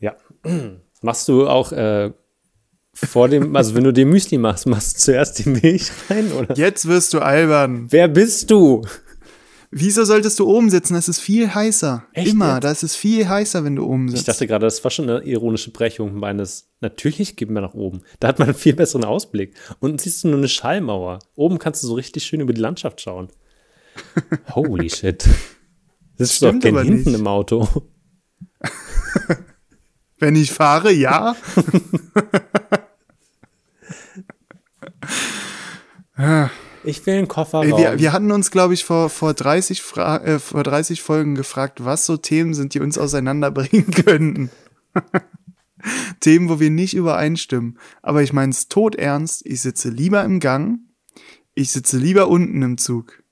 Ja. 0.00 0.16
Machst 1.02 1.28
du 1.28 1.48
auch 1.48 1.72
äh, 1.72 2.12
vor 2.94 3.28
dem, 3.28 3.54
also 3.56 3.74
wenn 3.74 3.84
du 3.84 3.92
dir 3.92 4.06
Müsli 4.06 4.38
machst, 4.38 4.66
machst 4.66 4.96
du 4.96 5.00
zuerst 5.00 5.38
die 5.38 5.48
Milch 5.48 5.90
rein, 6.10 6.32
oder? 6.32 6.56
Jetzt 6.56 6.86
wirst 6.88 7.14
du 7.14 7.20
albern. 7.20 7.86
Wer 7.90 8.08
bist 8.08 8.50
du? 8.50 8.82
Wieso 9.78 10.04
solltest 10.04 10.38
du 10.38 10.48
oben 10.48 10.70
sitzen? 10.70 10.94
Das 10.94 11.06
ist 11.06 11.20
viel 11.20 11.54
heißer. 11.54 12.06
Echt 12.14 12.32
Immer. 12.32 12.54
Jetzt? 12.54 12.64
Da 12.64 12.70
ist 12.70 12.82
es 12.82 12.96
viel 12.96 13.28
heißer, 13.28 13.62
wenn 13.62 13.76
du 13.76 13.84
oben 13.84 14.08
sitzt. 14.08 14.20
Ich 14.20 14.26
dachte 14.26 14.46
gerade, 14.46 14.64
das 14.64 14.82
war 14.82 14.90
schon 14.90 15.10
eine 15.10 15.22
ironische 15.22 15.70
Brechung 15.70 16.14
meines. 16.14 16.70
Natürlich 16.80 17.36
gehen 17.36 17.52
wir 17.52 17.60
nach 17.60 17.74
oben. 17.74 18.00
Da 18.18 18.28
hat 18.28 18.38
man 18.38 18.48
einen 18.48 18.56
viel 18.56 18.72
besseren 18.72 19.04
Ausblick. 19.04 19.52
Unten 19.78 19.98
siehst 19.98 20.24
du 20.24 20.28
nur 20.28 20.38
eine 20.38 20.48
Schallmauer. 20.48 21.18
Oben 21.34 21.58
kannst 21.58 21.82
du 21.82 21.88
so 21.88 21.94
richtig 21.94 22.24
schön 22.24 22.40
über 22.40 22.54
die 22.54 22.60
Landschaft 22.62 23.02
schauen. 23.02 23.28
Holy 24.54 24.88
shit. 24.88 25.28
Das 26.16 26.32
ist 26.32 26.42
doch 26.42 26.58
kein 26.58 26.78
hinten 26.78 27.10
nicht. 27.10 27.20
im 27.20 27.26
Auto. 27.26 27.68
wenn 30.18 30.36
ich 30.36 30.52
fahre, 30.52 30.90
ja. 30.90 31.36
Ich 36.86 37.04
will 37.04 37.14
einen 37.14 37.28
Kofferraum. 37.28 37.66
Wir, 37.66 37.98
wir 37.98 38.12
hatten 38.12 38.30
uns, 38.30 38.50
glaube 38.50 38.74
ich, 38.74 38.84
vor, 38.84 39.10
vor, 39.10 39.34
30 39.34 39.82
Fra 39.82 40.18
äh, 40.18 40.38
vor 40.38 40.62
30 40.62 41.02
Folgen 41.02 41.34
gefragt, 41.34 41.84
was 41.84 42.06
so 42.06 42.16
Themen 42.16 42.54
sind, 42.54 42.74
die 42.74 42.80
uns 42.80 42.96
auseinanderbringen 42.96 43.90
könnten. 44.04 44.50
Themen, 46.20 46.48
wo 46.48 46.60
wir 46.60 46.70
nicht 46.70 46.94
übereinstimmen. 46.94 47.78
Aber 48.02 48.22
ich 48.22 48.32
meine 48.32 48.50
es 48.50 48.68
tot 48.68 48.94
ernst. 48.94 49.44
Ich 49.44 49.60
sitze 49.60 49.90
lieber 49.90 50.24
im 50.24 50.40
Gang. 50.40 50.78
Ich 51.54 51.72
sitze 51.72 51.98
lieber 51.98 52.28
unten 52.28 52.62
im 52.62 52.78
Zug. 52.78 53.22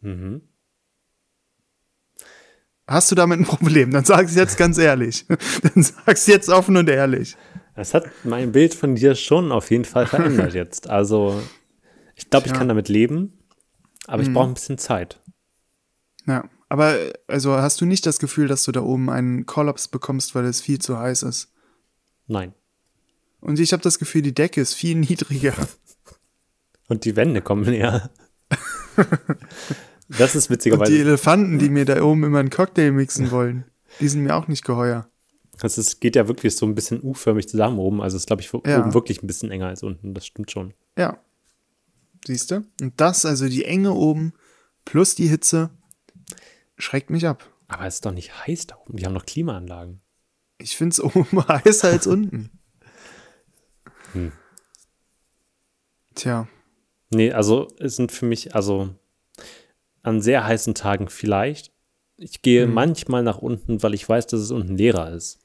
Mhm. 0.00 0.40
Hast 2.86 3.10
du 3.10 3.14
damit 3.14 3.38
ein 3.38 3.44
Problem? 3.44 3.90
Dann 3.90 4.04
sag 4.04 4.26
es 4.26 4.34
jetzt 4.34 4.56
ganz 4.56 4.78
ehrlich. 4.78 5.26
Dann 5.62 5.82
sag 5.82 6.08
es 6.08 6.26
jetzt 6.26 6.48
offen 6.48 6.76
und 6.76 6.88
ehrlich. 6.88 7.36
Das 7.76 7.94
hat 7.94 8.10
mein 8.24 8.50
Bild 8.50 8.74
von 8.74 8.94
dir 8.94 9.14
schon 9.14 9.52
auf 9.52 9.70
jeden 9.70 9.84
Fall 9.84 10.06
verändert 10.06 10.54
jetzt. 10.54 10.88
Also 10.90 11.40
ich 12.20 12.28
glaube, 12.28 12.46
ich 12.46 12.52
kann 12.52 12.68
damit 12.68 12.88
leben, 12.88 13.32
aber 14.06 14.22
ich 14.22 14.28
mhm. 14.28 14.34
brauche 14.34 14.48
ein 14.48 14.54
bisschen 14.54 14.76
Zeit. 14.76 15.20
Ja, 16.26 16.44
aber 16.68 16.96
also 17.26 17.54
hast 17.56 17.80
du 17.80 17.86
nicht 17.86 18.04
das 18.04 18.18
Gefühl, 18.18 18.46
dass 18.46 18.64
du 18.64 18.72
da 18.72 18.82
oben 18.82 19.08
einen 19.08 19.46
Kollaps 19.46 19.88
bekommst, 19.88 20.34
weil 20.34 20.44
es 20.44 20.60
viel 20.60 20.78
zu 20.78 20.98
heiß 20.98 21.22
ist? 21.22 21.52
Nein. 22.26 22.54
Und 23.40 23.58
ich 23.58 23.72
habe 23.72 23.82
das 23.82 23.98
Gefühl, 23.98 24.20
die 24.20 24.34
Decke 24.34 24.60
ist 24.60 24.74
viel 24.74 24.96
niedriger. 24.96 25.54
Und 26.88 27.06
die 27.06 27.16
Wände 27.16 27.40
kommen 27.40 27.64
näher. 27.64 28.10
das 30.08 30.36
ist 30.36 30.50
witzigerweise. 30.50 30.92
Und 30.92 30.96
die 30.96 31.00
Elefanten, 31.00 31.58
die 31.58 31.70
mir 31.70 31.86
da 31.86 32.02
oben 32.02 32.24
immer 32.24 32.40
einen 32.40 32.50
Cocktail 32.50 32.92
mixen 32.92 33.30
wollen, 33.30 33.64
die 33.98 34.08
sind 34.08 34.22
mir 34.22 34.36
auch 34.36 34.46
nicht 34.46 34.64
geheuer. 34.64 35.08
Das 35.58 35.78
ist, 35.78 36.00
geht 36.00 36.16
ja 36.16 36.28
wirklich 36.28 36.54
so 36.54 36.66
ein 36.66 36.74
bisschen 36.74 37.02
U-förmig 37.02 37.48
zusammen 37.48 37.78
oben. 37.78 38.02
Also 38.02 38.18
ist, 38.18 38.26
glaube 38.26 38.42
ich, 38.42 38.52
ja. 38.52 38.80
oben 38.80 38.92
wirklich 38.92 39.22
ein 39.22 39.26
bisschen 39.26 39.50
enger 39.50 39.68
als 39.68 39.82
unten. 39.82 40.12
Das 40.12 40.26
stimmt 40.26 40.50
schon. 40.50 40.74
Ja, 40.98 41.18
Siehst 42.26 42.50
du? 42.50 42.64
Und 42.80 43.00
das, 43.00 43.24
also 43.24 43.48
die 43.48 43.64
Enge 43.64 43.92
oben 43.92 44.32
plus 44.84 45.14
die 45.14 45.28
Hitze, 45.28 45.70
schreckt 46.76 47.10
mich 47.10 47.26
ab. 47.26 47.48
Aber 47.68 47.86
es 47.86 47.96
ist 47.96 48.06
doch 48.06 48.12
nicht 48.12 48.46
heiß 48.46 48.66
da 48.66 48.76
oben. 48.76 48.96
Die 48.96 49.06
haben 49.06 49.12
noch 49.12 49.26
Klimaanlagen. 49.26 50.00
Ich 50.58 50.76
finde 50.76 50.94
es 50.94 51.00
oben 51.02 51.46
heißer 51.46 51.88
als 51.88 52.06
unten. 52.06 52.50
Hm. 54.12 54.32
Tja. 56.14 56.48
Nee, 57.10 57.32
also 57.32 57.68
es 57.78 57.96
sind 57.96 58.12
für 58.12 58.26
mich, 58.26 58.54
also 58.54 58.94
an 60.02 60.20
sehr 60.20 60.44
heißen 60.44 60.74
Tagen 60.74 61.08
vielleicht. 61.08 61.72
Ich 62.16 62.42
gehe 62.42 62.66
mhm. 62.66 62.74
manchmal 62.74 63.22
nach 63.22 63.38
unten, 63.38 63.82
weil 63.82 63.94
ich 63.94 64.08
weiß, 64.08 64.26
dass 64.26 64.40
es 64.40 64.50
unten 64.50 64.76
leerer 64.76 65.12
ist. 65.12 65.40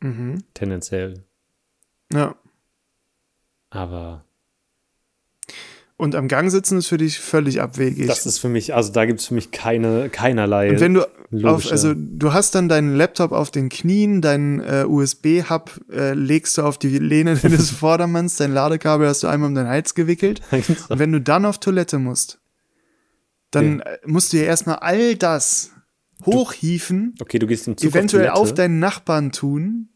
Mhm. 0.00 0.42
Tendenziell. 0.52 1.24
Ja. 2.12 2.36
Aber 3.70 4.24
und 5.96 6.14
am 6.16 6.26
Gang 6.26 6.50
sitzen 6.50 6.78
ist 6.78 6.88
für 6.88 6.98
dich 6.98 7.20
völlig 7.20 7.60
abwegig. 7.60 8.08
Das 8.08 8.26
ist 8.26 8.38
für 8.38 8.48
mich, 8.48 8.74
also 8.74 8.92
da 8.92 9.04
gibt 9.06 9.20
es 9.20 9.26
für 9.26 9.34
mich 9.34 9.52
keine, 9.52 10.08
keinerlei. 10.08 10.70
Und 10.70 10.80
wenn 10.80 10.94
du 10.94 11.04
auf, 11.44 11.70
also 11.70 11.94
du 11.94 12.32
hast 12.32 12.54
dann 12.54 12.68
deinen 12.68 12.96
Laptop 12.96 13.32
auf 13.32 13.50
den 13.50 13.68
Knien, 13.68 14.20
deinen 14.20 14.60
äh, 14.60 14.84
USB-Hub 14.86 15.80
äh, 15.92 16.14
legst 16.14 16.58
du 16.58 16.62
auf 16.62 16.78
die 16.78 16.98
Lehne 16.98 17.36
des 17.42 17.70
Vordermanns, 17.70 18.36
dein 18.36 18.52
Ladekabel 18.52 19.06
hast 19.06 19.22
du 19.22 19.28
einmal 19.28 19.48
um 19.48 19.54
deinen 19.54 19.68
Hals 19.68 19.94
gewickelt. 19.94 20.40
Und 20.50 20.98
wenn 20.98 21.12
du 21.12 21.20
dann 21.20 21.44
auf 21.44 21.58
Toilette 21.58 21.98
musst, 21.98 22.40
dann 23.52 23.80
okay. 23.80 23.98
musst 24.06 24.32
du 24.32 24.38
ja 24.38 24.44
erstmal 24.44 24.76
all 24.76 25.14
das 25.14 25.70
hochhieven, 26.24 27.14
Okay, 27.20 27.38
du 27.38 27.46
gehst 27.46 27.68
im 27.68 27.76
Zug 27.76 27.90
eventuell 27.90 28.30
auf, 28.30 28.38
auf, 28.38 28.54
deinen 28.54 28.78
Nachbarn 28.78 29.30
tun, 29.30 29.90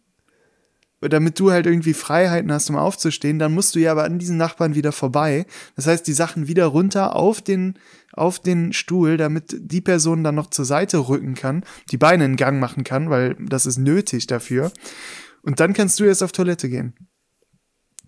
damit 1.00 1.38
du 1.38 1.52
halt 1.52 1.66
irgendwie 1.66 1.94
Freiheiten 1.94 2.50
hast, 2.52 2.68
um 2.70 2.76
aufzustehen, 2.76 3.38
dann 3.38 3.54
musst 3.54 3.74
du 3.74 3.78
ja 3.78 3.92
aber 3.92 4.04
an 4.04 4.18
diesen 4.18 4.36
Nachbarn 4.36 4.74
wieder 4.74 4.92
vorbei. 4.92 5.46
Das 5.76 5.86
heißt, 5.86 6.06
die 6.06 6.12
Sachen 6.12 6.48
wieder 6.48 6.66
runter 6.66 7.14
auf 7.14 7.40
den, 7.40 7.74
auf 8.12 8.40
den 8.40 8.72
Stuhl, 8.72 9.16
damit 9.16 9.56
die 9.58 9.80
Person 9.80 10.24
dann 10.24 10.34
noch 10.34 10.50
zur 10.50 10.64
Seite 10.64 11.08
rücken 11.08 11.34
kann, 11.34 11.64
die 11.90 11.98
Beine 11.98 12.24
in 12.24 12.36
Gang 12.36 12.58
machen 12.58 12.82
kann, 12.82 13.10
weil 13.10 13.36
das 13.38 13.66
ist 13.66 13.78
nötig 13.78 14.26
dafür. 14.26 14.72
Und 15.42 15.60
dann 15.60 15.72
kannst 15.72 16.00
du 16.00 16.04
erst 16.04 16.22
auf 16.22 16.32
Toilette 16.32 16.68
gehen. 16.68 16.94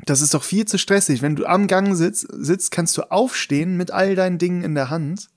Das 0.06 0.20
ist 0.20 0.34
doch 0.34 0.42
viel 0.42 0.64
zu 0.64 0.78
stressig. 0.78 1.22
Wenn 1.22 1.36
du 1.36 1.46
am 1.46 1.66
Gang 1.66 1.94
sitzt, 1.94 2.26
sitzt, 2.30 2.70
kannst 2.70 2.96
du 2.96 3.10
aufstehen 3.10 3.76
mit 3.76 3.90
all 3.90 4.14
deinen 4.14 4.38
Dingen 4.38 4.64
in 4.64 4.74
der 4.74 4.90
Hand 4.90 5.28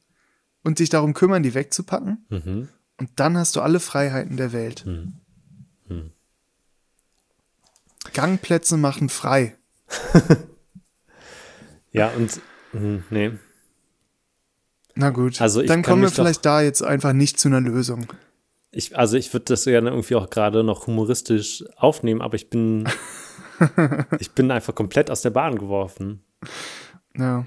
und 0.63 0.80
dich 0.80 0.89
darum 0.89 1.13
kümmern, 1.13 1.44
die 1.44 1.54
wegzupacken. 1.54 2.26
Mhm. 2.30 2.70
Und 2.98 3.10
dann 3.18 3.38
hast 3.38 3.56
du 3.56 3.62
alle 3.62 3.80
Freiheiten 3.80 4.38
der 4.38 4.54
Welt. 4.54 4.86
Gangplätze 8.13 8.78
machen 8.78 9.10
frei. 9.10 9.56
Ja, 11.94 12.10
und 12.10 12.42
hm, 12.72 13.04
nee. 13.10 13.32
Na 14.96 15.12
gut, 15.12 15.39
Also 15.42 15.62
ich 15.62 15.68
dann 15.68 15.84
kommen 15.84 16.02
wir 16.02 16.10
vielleicht 16.10 16.46
da 16.46 16.62
jetzt 16.62 16.84
einfach 16.84 17.13
nicht 17.13 17.39
zu 17.39 17.48
einer 17.48 17.62
Lösung. 17.62 18.08
Ich, 18.72 18.98
also 18.98 19.16
ich 19.16 19.32
würde 19.32 19.46
das 19.46 19.63
gerne 19.66 19.92
irgendwie 19.92 20.16
auch 20.16 20.30
gerade 20.30 20.63
noch 20.63 20.88
humoristisch 20.88 21.63
aufnehmen, 21.78 22.22
aber 22.22 22.36
ich 22.36 22.50
bin, 22.50 22.89
ich 24.20 24.32
bin 24.32 24.52
einfach 24.52 24.74
komplett 24.76 25.12
aus 25.12 25.22
der 25.22 25.30
Bahn 25.30 25.58
geworfen. 25.58 26.24
Ja. 27.16 27.46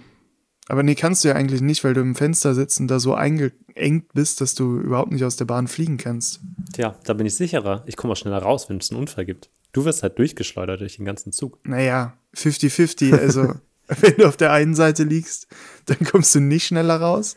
Aber 0.68 0.82
nee, 0.82 0.94
kannst 0.94 1.22
du 1.22 1.28
ja 1.28 1.34
eigentlich 1.34 1.60
nicht, 1.60 1.84
weil 1.84 1.94
du 1.94 2.00
im 2.00 2.14
Fenster 2.16 2.54
sitzt 2.54 2.80
und 2.80 2.88
da 2.88 2.98
so 2.98 3.14
eingeengt 3.14 4.12
bist, 4.14 4.40
dass 4.40 4.54
du 4.54 4.78
überhaupt 4.78 5.12
nicht 5.12 5.24
aus 5.24 5.36
der 5.36 5.44
Bahn 5.44 5.68
fliegen 5.68 5.96
kannst. 5.96 6.40
Tja, 6.72 6.96
da 7.04 7.14
bin 7.14 7.26
ich 7.26 7.36
sicherer. 7.36 7.84
Ich 7.86 7.96
komme 7.96 8.12
auch 8.12 8.16
schneller 8.16 8.38
raus, 8.38 8.68
wenn 8.68 8.78
es 8.78 8.90
einen 8.90 9.00
Unfall 9.00 9.26
gibt. 9.26 9.50
Du 9.76 9.84
wirst 9.84 10.02
halt 10.02 10.18
durchgeschleudert 10.18 10.80
durch 10.80 10.96
den 10.96 11.04
ganzen 11.04 11.32
Zug. 11.32 11.58
Naja, 11.68 12.16
50-50. 12.34 13.14
Also, 13.18 13.54
wenn 13.88 14.16
du 14.16 14.26
auf 14.26 14.38
der 14.38 14.50
einen 14.52 14.74
Seite 14.74 15.04
liegst, 15.04 15.48
dann 15.84 15.98
kommst 15.98 16.34
du 16.34 16.40
nicht 16.40 16.66
schneller 16.66 16.96
raus. 16.98 17.36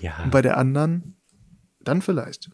Ja, 0.00 0.22
Und 0.24 0.30
bei 0.30 0.40
der 0.40 0.56
anderen, 0.56 1.14
dann 1.80 2.00
vielleicht. 2.00 2.50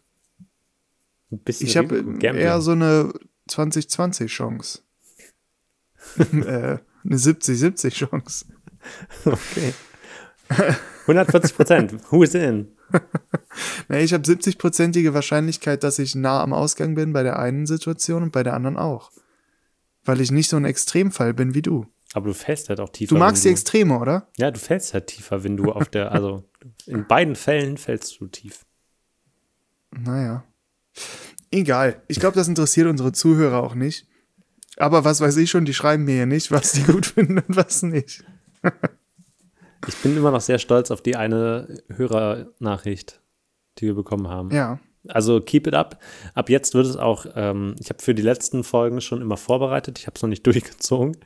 ein 1.31 1.39
bisschen 1.39 1.67
Ich 1.67 1.77
habe 1.77 2.03
Gambling. 2.03 2.35
eher 2.35 2.59
so 2.59 2.71
eine 2.71 3.13
20-20-Chance. 3.49 4.81
äh, 6.17 6.23
eine 6.23 6.79
70-70-Chance. 7.05 8.45
Okay. 9.23 9.73
140 11.01 11.55
Prozent. 11.55 12.11
Who 12.11 12.23
is 12.23 12.33
in? 12.33 12.71
Na, 13.87 13.99
ich 13.99 14.13
habe 14.13 14.23
70-prozentige 14.23 15.13
Wahrscheinlichkeit, 15.13 15.83
dass 15.83 15.99
ich 15.99 16.15
nah 16.15 16.41
am 16.41 16.53
Ausgang 16.53 16.95
bin 16.95 17.13
bei 17.13 17.23
der 17.23 17.39
einen 17.39 17.65
Situation 17.65 18.23
und 18.23 18.31
bei 18.31 18.43
der 18.43 18.53
anderen 18.53 18.77
auch. 18.77 19.11
Weil 20.03 20.21
ich 20.21 20.31
nicht 20.31 20.49
so 20.49 20.57
ein 20.57 20.65
Extremfall 20.65 21.33
bin 21.33 21.53
wie 21.53 21.61
du. 21.61 21.85
Aber 22.13 22.27
du 22.27 22.33
fällst 22.33 22.69
halt 22.69 22.79
auch 22.79 22.89
tiefer. 22.89 23.15
Du 23.15 23.19
magst 23.19 23.43
die 23.43 23.47
wenn 23.47 23.53
Extreme, 23.53 23.99
oder? 23.99 24.27
Ja, 24.37 24.51
du 24.51 24.59
fällst 24.59 24.93
halt 24.93 25.07
tiefer, 25.07 25.43
wenn 25.43 25.55
du 25.55 25.71
auf 25.71 25.87
der, 25.87 26.11
also 26.11 26.43
in 26.85 27.07
beiden 27.07 27.35
Fällen 27.35 27.77
fällst 27.77 28.19
du 28.19 28.27
tief. 28.27 28.65
Naja. 29.91 30.43
Egal. 31.51 32.01
Ich 32.07 32.19
glaube, 32.19 32.35
das 32.35 32.47
interessiert 32.47 32.87
unsere 32.87 33.11
Zuhörer 33.11 33.63
auch 33.63 33.75
nicht. 33.75 34.07
Aber 34.77 35.03
was 35.03 35.21
weiß 35.21 35.37
ich 35.37 35.49
schon, 35.49 35.65
die 35.65 35.73
schreiben 35.73 36.05
mir 36.05 36.15
ja 36.15 36.25
nicht, 36.25 36.51
was 36.51 36.73
die 36.73 36.83
gut 36.83 37.05
finden 37.13 37.39
und 37.39 37.55
was 37.55 37.83
nicht. 37.83 38.23
Ich 39.87 39.95
bin 39.97 40.15
immer 40.15 40.31
noch 40.31 40.41
sehr 40.41 40.59
stolz 40.59 40.91
auf 40.91 41.01
die 41.01 41.15
eine 41.15 41.81
Hörernachricht, 41.89 43.21
die 43.77 43.87
wir 43.87 43.95
bekommen 43.95 44.27
haben. 44.27 44.51
Ja. 44.51 44.79
Also 45.07 45.41
keep 45.41 45.65
it 45.67 45.73
up. 45.73 45.99
Ab 46.35 46.49
jetzt 46.49 46.73
wird 46.73 46.85
es 46.85 46.95
auch, 46.95 47.25
ähm, 47.35 47.75
ich 47.79 47.89
habe 47.89 48.01
für 48.01 48.13
die 48.13 48.21
letzten 48.21 48.63
Folgen 48.63 49.01
schon 49.01 49.21
immer 49.21 49.37
vorbereitet. 49.37 49.97
Ich 49.97 50.07
habe 50.07 50.15
es 50.15 50.21
noch 50.21 50.29
nicht 50.29 50.45
durchgezogen. 50.45 51.17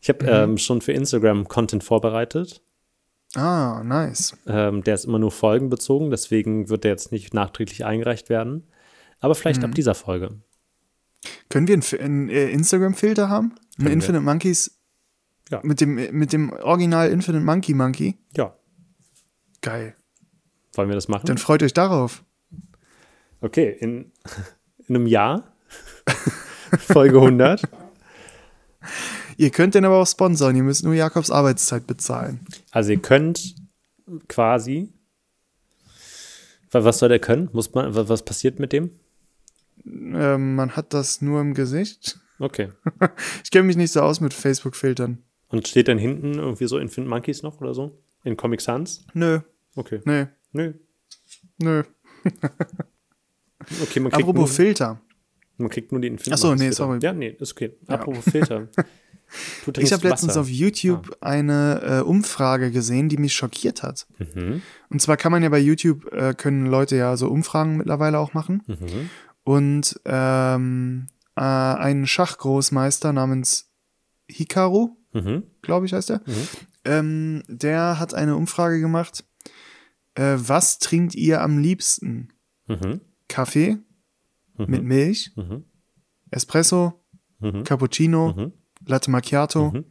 Ich 0.00 0.08
habe 0.08 0.24
ähm, 0.26 0.58
schon 0.58 0.80
für 0.80 0.92
Instagram 0.92 1.48
Content 1.48 1.82
vorbereitet. 1.82 2.62
Ah, 3.34 3.82
nice. 3.84 4.36
Ähm, 4.46 4.82
der 4.84 4.94
ist 4.94 5.04
immer 5.04 5.18
nur 5.18 5.32
folgenbezogen, 5.32 6.10
deswegen 6.10 6.70
wird 6.70 6.84
der 6.84 6.92
jetzt 6.92 7.12
nicht 7.12 7.34
nachträglich 7.34 7.84
eingereicht 7.84 8.30
werden. 8.30 8.68
Aber 9.20 9.34
vielleicht 9.34 9.64
ab 9.64 9.74
dieser 9.74 9.94
Folge. 9.94 10.30
Können 11.48 11.66
wir 11.66 11.74
einen, 11.74 12.00
einen 12.00 12.28
äh, 12.28 12.48
Instagram-Filter 12.50 13.28
haben? 13.28 13.54
Ein 13.78 13.86
wir. 13.86 13.92
Infinite 13.92 14.24
Monkeys 14.24 14.77
Ja. 15.50 15.60
mit 15.62 15.80
dem, 15.80 15.94
mit 15.94 16.32
dem 16.32 16.50
Original 16.52 17.10
Infinite 17.10 17.44
Monkey 17.44 17.74
Monkey? 17.74 18.18
Ja. 18.36 18.54
Geil. 19.62 19.96
Wollen 20.74 20.88
wir 20.88 20.94
das 20.94 21.08
machen? 21.08 21.26
Dann 21.26 21.38
freut 21.38 21.62
euch 21.62 21.72
darauf. 21.72 22.22
Okay, 23.40 23.76
in, 23.80 24.12
in 24.88 24.96
einem 24.96 25.06
Jahr. 25.06 25.52
Folge 26.78 27.18
100. 27.20 27.62
Ihr 29.36 29.50
könnt 29.50 29.74
den 29.74 29.84
aber 29.84 29.96
auch 29.96 30.06
sponsern. 30.06 30.54
Ihr 30.56 30.62
müsst 30.62 30.84
nur 30.84 30.94
Jakobs 30.94 31.30
Arbeitszeit 31.30 31.86
bezahlen. 31.86 32.40
Also 32.70 32.90
ihr 32.92 33.00
könnt 33.00 33.54
quasi. 34.28 34.92
Wa- 36.70 36.84
Was 36.84 36.98
soll 36.98 37.08
der 37.08 37.18
können? 37.20 37.48
Muss 37.52 37.72
man, 37.72 37.94
wa- 37.94 38.08
was 38.08 38.24
passiert 38.24 38.58
mit 38.58 38.72
dem? 38.72 38.90
Ähm, 39.86 40.54
man 40.56 40.76
hat 40.76 40.92
das 40.92 41.22
nur 41.22 41.40
im 41.40 41.54
Gesicht. 41.54 42.18
Okay. 42.38 42.70
Ich 43.44 43.50
kenne 43.50 43.66
mich 43.66 43.76
nicht 43.76 43.92
so 43.92 44.00
aus 44.02 44.20
mit 44.20 44.34
Facebook-Filtern. 44.34 45.22
Und 45.50 45.66
steht 45.68 45.88
dann 45.88 45.98
hinten 45.98 46.34
irgendwie 46.34 46.66
so 46.66 46.78
Infinite 46.78 47.08
Monkeys 47.08 47.42
noch 47.42 47.60
oder 47.60 47.74
so? 47.74 47.98
In 48.24 48.36
Comic 48.36 48.60
Sans? 48.60 49.06
Nö, 49.14 49.40
Okay. 49.76 50.00
nö, 50.04 50.26
Nö. 50.52 50.72
nö. 51.58 51.82
Okay, 53.82 54.00
man 54.00 54.10
kriegt, 54.12 54.22
Apropos 54.22 54.34
nur, 54.38 54.48
Filter. 54.48 55.00
man 55.58 55.68
kriegt 55.68 55.92
nur 55.92 56.00
die 56.00 56.08
Infinite 56.08 56.34
Ach 56.34 56.38
so, 56.38 56.48
Monkeys 56.48 56.60
nee, 56.60 56.66
Filter. 56.68 56.84
sorry. 56.84 56.98
Ja, 57.02 57.12
nee, 57.12 57.36
ist 57.38 57.52
okay. 57.52 57.76
Apropos 57.86 58.24
Filter. 58.24 58.68
Du 59.66 59.78
Ich 59.82 59.92
habe 59.92 60.08
letztens 60.08 60.38
auf 60.38 60.48
YouTube 60.48 61.14
eine 61.20 61.82
äh, 61.82 62.00
Umfrage 62.00 62.70
gesehen, 62.70 63.10
die 63.10 63.18
mich 63.18 63.34
schockiert 63.34 63.82
hat. 63.82 64.06
Mhm. 64.34 64.62
Und 64.88 65.02
zwar 65.02 65.18
kann 65.18 65.32
man 65.32 65.42
ja 65.42 65.50
bei 65.50 65.58
YouTube, 65.58 66.10
äh, 66.14 66.32
können 66.32 66.64
Leute 66.64 66.96
ja 66.96 67.14
so 67.18 67.28
Umfragen 67.28 67.76
mittlerweile 67.76 68.18
auch 68.20 68.32
machen. 68.32 68.62
Mhm. 68.66 69.10
Und 69.44 70.00
ähm, 70.06 71.08
äh, 71.36 71.40
ein 71.42 72.06
Schachgroßmeister 72.06 73.12
namens 73.12 73.70
Hikaru, 74.30 74.96
Mhm. 75.12 75.42
glaube 75.62 75.86
ich 75.86 75.92
heißt 75.92 76.10
er, 76.10 76.22
ähm, 76.84 77.42
der 77.48 77.98
hat 77.98 78.14
eine 78.14 78.36
Umfrage 78.36 78.80
gemacht. 78.80 79.24
Äh, 80.14 80.36
was 80.38 80.78
trinkt 80.78 81.14
ihr 81.14 81.40
am 81.40 81.58
liebsten? 81.58 82.28
Mhm. 82.66 83.00
Kaffee 83.28 83.78
mit 84.56 84.82
Milch, 84.82 85.32
Mhm. 85.36 85.64
Espresso, 86.30 87.00
Mhm. 87.40 87.64
Cappuccino, 87.64 88.32
Mhm. 88.36 88.52
Latte 88.86 89.10
Macchiato. 89.10 89.70
Mhm. 89.72 89.84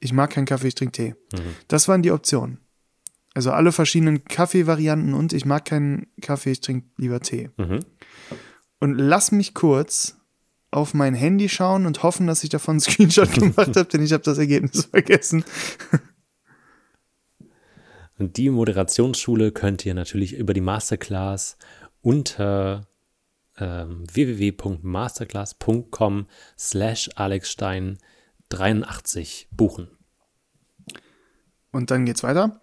Ich 0.00 0.12
mag 0.12 0.30
keinen 0.30 0.44
Kaffee, 0.46 0.68
ich 0.68 0.74
trinke 0.74 0.92
Tee. 0.92 1.14
Mhm. 1.32 1.54
Das 1.68 1.88
waren 1.88 2.02
die 2.02 2.10
Optionen. 2.10 2.58
Also 3.34 3.50
alle 3.50 3.72
verschiedenen 3.72 4.24
Kaffeevarianten 4.24 5.14
und 5.14 5.32
ich 5.32 5.44
mag 5.44 5.64
keinen 5.64 6.06
Kaffee, 6.20 6.52
ich 6.52 6.60
trinke 6.60 6.88
lieber 6.98 7.20
Tee. 7.20 7.50
Mhm. 7.56 7.80
Und 8.80 8.94
lass 8.98 9.32
mich 9.32 9.54
kurz 9.54 10.16
auf 10.74 10.92
mein 10.92 11.14
Handy 11.14 11.48
schauen 11.48 11.86
und 11.86 12.02
hoffen, 12.02 12.26
dass 12.26 12.44
ich 12.44 12.50
davon 12.50 12.72
einen 12.72 12.80
Screenshot 12.80 13.32
gemacht 13.32 13.74
habe, 13.76 13.86
denn 13.86 14.02
ich 14.02 14.12
habe 14.12 14.24
das 14.24 14.36
Ergebnis 14.38 14.84
vergessen. 14.90 15.44
Und 18.18 18.36
die 18.36 18.50
Moderationsschule 18.50 19.52
könnt 19.52 19.86
ihr 19.86 19.94
natürlich 19.94 20.34
über 20.34 20.52
die 20.54 20.60
Masterclass 20.60 21.56
unter 22.00 22.88
ähm, 23.56 24.04
www.masterclass.com 24.12 26.26
slash 26.58 27.08
alexstein 27.16 27.98
83 28.50 29.48
buchen. 29.50 29.88
Und 31.72 31.90
dann 31.90 32.06
geht's 32.06 32.22
weiter. 32.22 32.60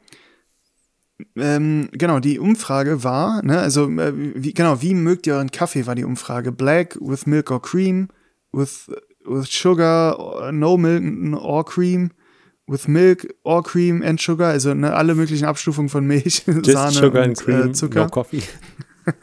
Ähm, 1.36 1.90
genau, 1.92 2.20
die 2.20 2.40
Umfrage 2.40 3.04
war, 3.04 3.44
ne, 3.44 3.60
also 3.60 3.90
äh, 3.90 4.14
wie, 4.16 4.54
genau, 4.54 4.82
wie 4.82 4.94
mögt 4.94 5.28
ihr 5.28 5.36
euren 5.36 5.52
Kaffee, 5.52 5.86
war 5.86 5.96
die 5.96 6.04
Umfrage. 6.04 6.52
Black 6.52 6.98
with 7.02 7.26
milk 7.26 7.52
or 7.52 7.62
cream, 7.62 8.10
with, 8.52 8.90
with 9.26 9.50
sugar, 9.50 10.52
no 10.52 10.78
milk 10.78 11.44
or 11.44 11.66
cream, 11.66 12.12
with 12.68 12.88
milk 12.88 13.28
or 13.44 13.64
cream 13.64 14.02
and 14.02 14.22
sugar, 14.22 14.48
also 14.48 14.74
ne, 14.74 14.94
alle 14.94 15.16
möglichen 15.16 15.46
Abstufungen 15.46 15.90
von 15.90 16.06
Milch, 16.06 16.44
Just 16.48 16.72
Sahne 16.72 16.94
sugar 16.94 17.24
und 17.24 17.30
and 17.30 17.38
cream, 17.38 17.70
äh, 17.70 17.72
Zucker. 17.74 18.04
no 18.04 18.10
coffee. 18.10 18.44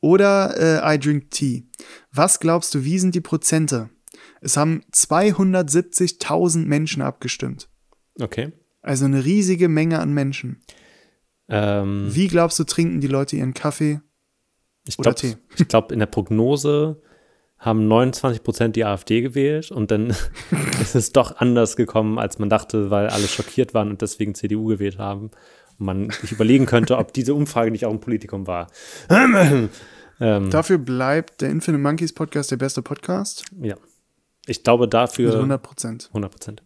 Oder 0.00 0.82
äh, 0.84 0.94
I 0.94 0.98
drink 0.98 1.30
tea. 1.30 1.66
Was 2.12 2.38
glaubst 2.38 2.74
du, 2.74 2.84
wie 2.84 2.98
sind 2.98 3.14
die 3.14 3.22
Prozente? 3.22 3.88
Es 4.40 4.56
haben 4.58 4.82
270.000 4.92 6.66
Menschen 6.66 7.00
abgestimmt. 7.00 7.70
Okay. 8.20 8.52
Also 8.84 9.06
eine 9.06 9.24
riesige 9.24 9.68
Menge 9.68 9.98
an 9.98 10.12
Menschen. 10.12 10.60
Ähm, 11.48 12.08
Wie 12.10 12.28
glaubst 12.28 12.58
du, 12.58 12.64
trinken 12.64 13.00
die 13.00 13.06
Leute 13.06 13.36
ihren 13.36 13.54
Kaffee? 13.54 14.00
ich 14.86 14.98
oder 14.98 15.14
glaube, 15.14 15.34
Tee? 15.34 15.36
ich 15.56 15.68
glaub, 15.68 15.90
in 15.90 15.98
der 15.98 16.06
Prognose 16.06 17.00
haben 17.58 17.88
29 17.88 18.42
Prozent 18.42 18.76
die 18.76 18.84
AfD 18.84 19.22
gewählt 19.22 19.70
und 19.70 19.90
dann 19.90 20.10
ist 20.82 20.94
es 20.94 21.12
doch 21.12 21.38
anders 21.38 21.76
gekommen, 21.76 22.18
als 22.18 22.38
man 22.38 22.50
dachte, 22.50 22.90
weil 22.90 23.08
alle 23.08 23.26
schockiert 23.26 23.72
waren 23.72 23.88
und 23.88 24.02
deswegen 24.02 24.34
CDU 24.34 24.66
gewählt 24.66 24.98
haben. 24.98 25.30
man 25.78 26.10
sich 26.10 26.32
überlegen 26.32 26.66
könnte, 26.66 26.98
ob 26.98 27.14
diese 27.14 27.32
Umfrage 27.34 27.70
nicht 27.70 27.86
auch 27.86 27.92
ein 27.92 28.00
Politikum 28.00 28.46
war. 28.46 28.70
ähm, 30.20 30.50
Dafür 30.50 30.76
bleibt 30.76 31.40
der 31.40 31.48
Infinite 31.50 31.82
Monkeys 31.82 32.12
Podcast 32.12 32.50
der 32.50 32.56
beste 32.58 32.82
Podcast. 32.82 33.44
ja. 33.60 33.76
Ich 34.46 34.62
glaube 34.62 34.84
Mit 34.84 34.92
dafür 34.92 35.32
100 35.36 35.62
Prozent. 35.62 36.08
100 36.08 36.30
Prozent. 36.30 36.62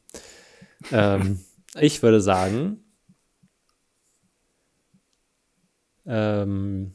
ähm, 0.90 1.38
ich 1.74 2.02
würde 2.02 2.20
sagen, 2.20 2.82
ähm, 6.06 6.94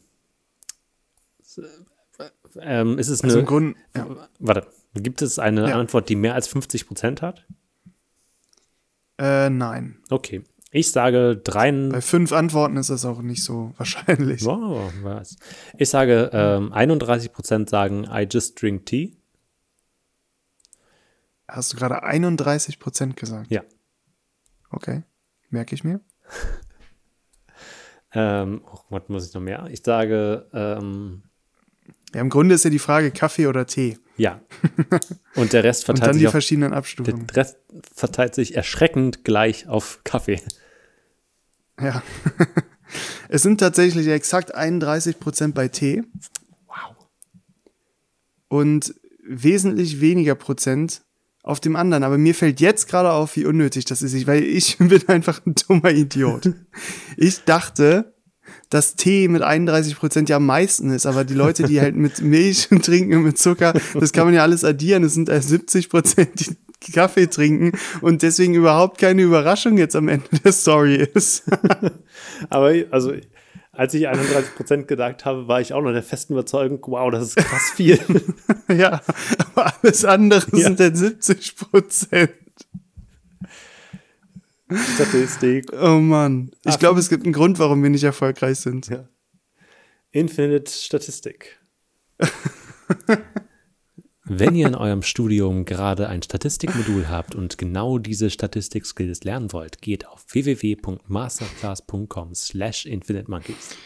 ähm, 2.60 2.98
ist 2.98 3.08
es 3.08 3.20
eine, 3.22 3.30
Also 3.32 3.40
im 3.40 3.46
Grunde, 3.46 3.78
ja. 3.96 4.28
warte, 4.38 4.66
gibt 4.94 5.22
es 5.22 5.38
eine 5.38 5.68
Ja. 5.68 5.78
Antwort, 5.78 6.08
die 6.08 6.16
mehr 6.16 6.34
als 6.34 6.48
50 6.48 6.86
Prozent 6.86 7.22
hat? 7.22 7.46
Äh, 9.18 9.50
nein. 9.50 9.98
Okay. 10.10 10.42
Ich 10.72 10.90
sage 10.90 11.36
drei, 11.36 11.70
Bei 11.70 12.00
fünf 12.00 12.32
Antworten 12.32 12.76
ist 12.76 12.90
das 12.90 13.04
auch 13.04 13.22
nicht 13.22 13.44
so 13.44 13.72
wahrscheinlich. 13.78 14.44
wow, 14.44 14.92
was? 15.02 15.36
Ich 15.78 15.88
sage, 15.88 16.30
ähm, 16.32 16.72
31 16.72 17.32
Prozent 17.32 17.70
sagen, 17.70 18.08
I 18.10 18.26
just 18.30 18.60
drink 18.60 18.86
tea. 18.86 19.16
Hast 21.46 21.72
du 21.72 21.76
gerade 21.76 22.02
31 22.02 22.80
Prozent 22.80 23.16
gesagt? 23.16 23.52
Ja. 23.52 23.62
Okay. 24.74 25.02
Merke 25.50 25.74
ich 25.74 25.84
mir. 25.84 26.00
Ähm, 28.16 28.62
oh, 28.72 28.78
was 28.90 29.02
muss 29.08 29.26
ich 29.28 29.34
noch 29.34 29.40
mehr? 29.40 29.66
Ich 29.72 29.82
sage, 29.84 30.46
ähm, 30.52 31.24
Ja, 32.14 32.20
im 32.20 32.28
Grunde 32.30 32.54
ist 32.54 32.62
ja 32.64 32.70
die 32.70 32.78
Frage 32.78 33.10
Kaffee 33.10 33.48
oder 33.48 33.66
Tee. 33.66 33.98
ja. 34.16 34.40
Und 35.34 35.52
der 35.52 35.64
Rest 35.64 35.80
Und 35.88 35.96
verteilt 35.96 36.06
dann 36.06 36.12
sich 36.14 36.20
die 36.22 36.26
auf 36.28 36.30
verschiedenen 36.30 36.70
Der 36.70 36.78
Abstufungen. 36.78 37.26
Rest 37.30 37.58
verteilt 37.92 38.36
sich 38.36 38.54
erschreckend 38.54 39.24
gleich 39.24 39.66
auf 39.66 39.98
Kaffee. 40.04 40.40
Ja. 41.80 42.04
es 43.28 43.42
sind 43.42 43.58
tatsächlich 43.58 44.06
exakt 44.06 44.54
31 44.54 45.18
Prozent 45.18 45.56
bei 45.56 45.66
Tee 45.66 46.04
Wow. 46.68 46.94
und 48.46 48.94
wesentlich 49.24 50.00
weniger 50.00 50.36
Prozent 50.36 51.02
auf 51.44 51.60
dem 51.60 51.76
anderen. 51.76 52.02
Aber 52.02 52.18
mir 52.18 52.34
fällt 52.34 52.60
jetzt 52.60 52.88
gerade 52.88 53.12
auf, 53.12 53.36
wie 53.36 53.44
unnötig 53.44 53.84
das 53.84 54.02
ist, 54.02 54.26
weil 54.26 54.42
ich 54.42 54.78
bin 54.78 55.06
einfach 55.08 55.40
ein 55.46 55.54
dummer 55.54 55.92
Idiot. 55.92 56.50
Ich 57.16 57.44
dachte, 57.44 58.12
dass 58.70 58.96
Tee 58.96 59.28
mit 59.28 59.42
31 59.42 59.96
Prozent 59.96 60.28
ja 60.28 60.36
am 60.36 60.46
meisten 60.46 60.90
ist, 60.90 61.06
aber 61.06 61.24
die 61.24 61.34
Leute, 61.34 61.64
die 61.64 61.80
halt 61.80 61.94
mit 61.94 62.20
Milch 62.20 62.68
trinken 62.82 63.18
und 63.18 63.22
mit 63.22 63.38
Zucker, 63.38 63.74
das 63.94 64.12
kann 64.12 64.24
man 64.24 64.34
ja 64.34 64.42
alles 64.42 64.64
addieren. 64.64 65.04
Es 65.04 65.14
sind 65.14 65.28
erst 65.28 65.50
70 65.50 65.90
Prozent, 65.90 66.56
die 66.86 66.92
Kaffee 66.92 67.26
trinken 67.26 67.72
und 68.00 68.22
deswegen 68.22 68.54
überhaupt 68.54 68.98
keine 68.98 69.22
Überraschung 69.22 69.78
jetzt 69.78 69.96
am 69.96 70.08
Ende 70.08 70.26
der 70.44 70.52
Story 70.52 71.08
ist. 71.14 71.44
Aber 72.50 72.74
also, 72.90 73.12
als 73.76 73.94
ich 73.94 74.08
31% 74.08 74.84
gedacht 74.84 75.24
habe, 75.24 75.48
war 75.48 75.60
ich 75.60 75.72
auch 75.72 75.82
noch 75.82 75.92
der 75.92 76.02
festen 76.02 76.32
Überzeugung, 76.34 76.80
wow, 76.86 77.10
das 77.10 77.28
ist 77.28 77.36
krass 77.36 77.70
viel. 77.74 77.98
ja, 78.68 79.00
aber 79.54 79.72
alles 79.82 80.04
andere 80.04 80.44
Ja. 80.56 80.64
sind 80.64 80.80
dann 80.80 80.94
70 80.94 81.56
Prozent. 81.56 82.30
Statistik. 84.94 85.66
Oh 85.72 85.98
Mann. 86.00 86.50
Ich 86.64 86.78
glaube, 86.78 86.98
es 86.98 87.08
gibt 87.08 87.24
einen 87.24 87.32
Grund, 87.34 87.58
warum 87.58 87.82
wir 87.82 87.90
nicht 87.90 88.04
erfolgreich 88.04 88.58
sind. 88.58 88.88
Ja. 88.88 89.08
Infinite 90.10 90.70
Statistik. 90.72 91.58
Wenn 94.26 94.54
ihr 94.54 94.66
in 94.66 94.74
eurem 94.74 95.02
Studium 95.02 95.66
gerade 95.66 96.08
ein 96.08 96.22
Statistikmodul 96.22 97.10
habt 97.10 97.34
und 97.34 97.58
genau 97.58 97.98
diese 97.98 98.30
Statistik-Skills 98.30 99.22
lernen 99.24 99.52
wollt, 99.52 99.82
geht 99.82 100.08
auf 100.08 100.24
www.masterclass.com 100.30 102.34
slash 102.34 102.86
infinitemonkeys. 102.86 103.76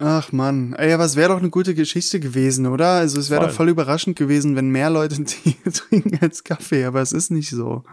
Ach 0.00 0.32
Mann. 0.32 0.74
Ey, 0.74 0.92
aber 0.92 1.04
es 1.04 1.14
wäre 1.14 1.28
doch 1.30 1.38
eine 1.38 1.50
gute 1.50 1.76
Geschichte 1.76 2.18
gewesen, 2.18 2.66
oder? 2.66 2.94
Also 2.94 3.20
es 3.20 3.30
wäre 3.30 3.46
doch 3.46 3.52
voll 3.52 3.68
überraschend 3.68 4.18
gewesen, 4.18 4.56
wenn 4.56 4.70
mehr 4.70 4.90
Leute 4.90 5.22
Tee 5.24 5.54
trinken 5.72 6.18
als 6.20 6.42
Kaffee, 6.42 6.84
aber 6.84 7.00
es 7.00 7.12
ist 7.12 7.30
nicht 7.30 7.50
so. 7.50 7.84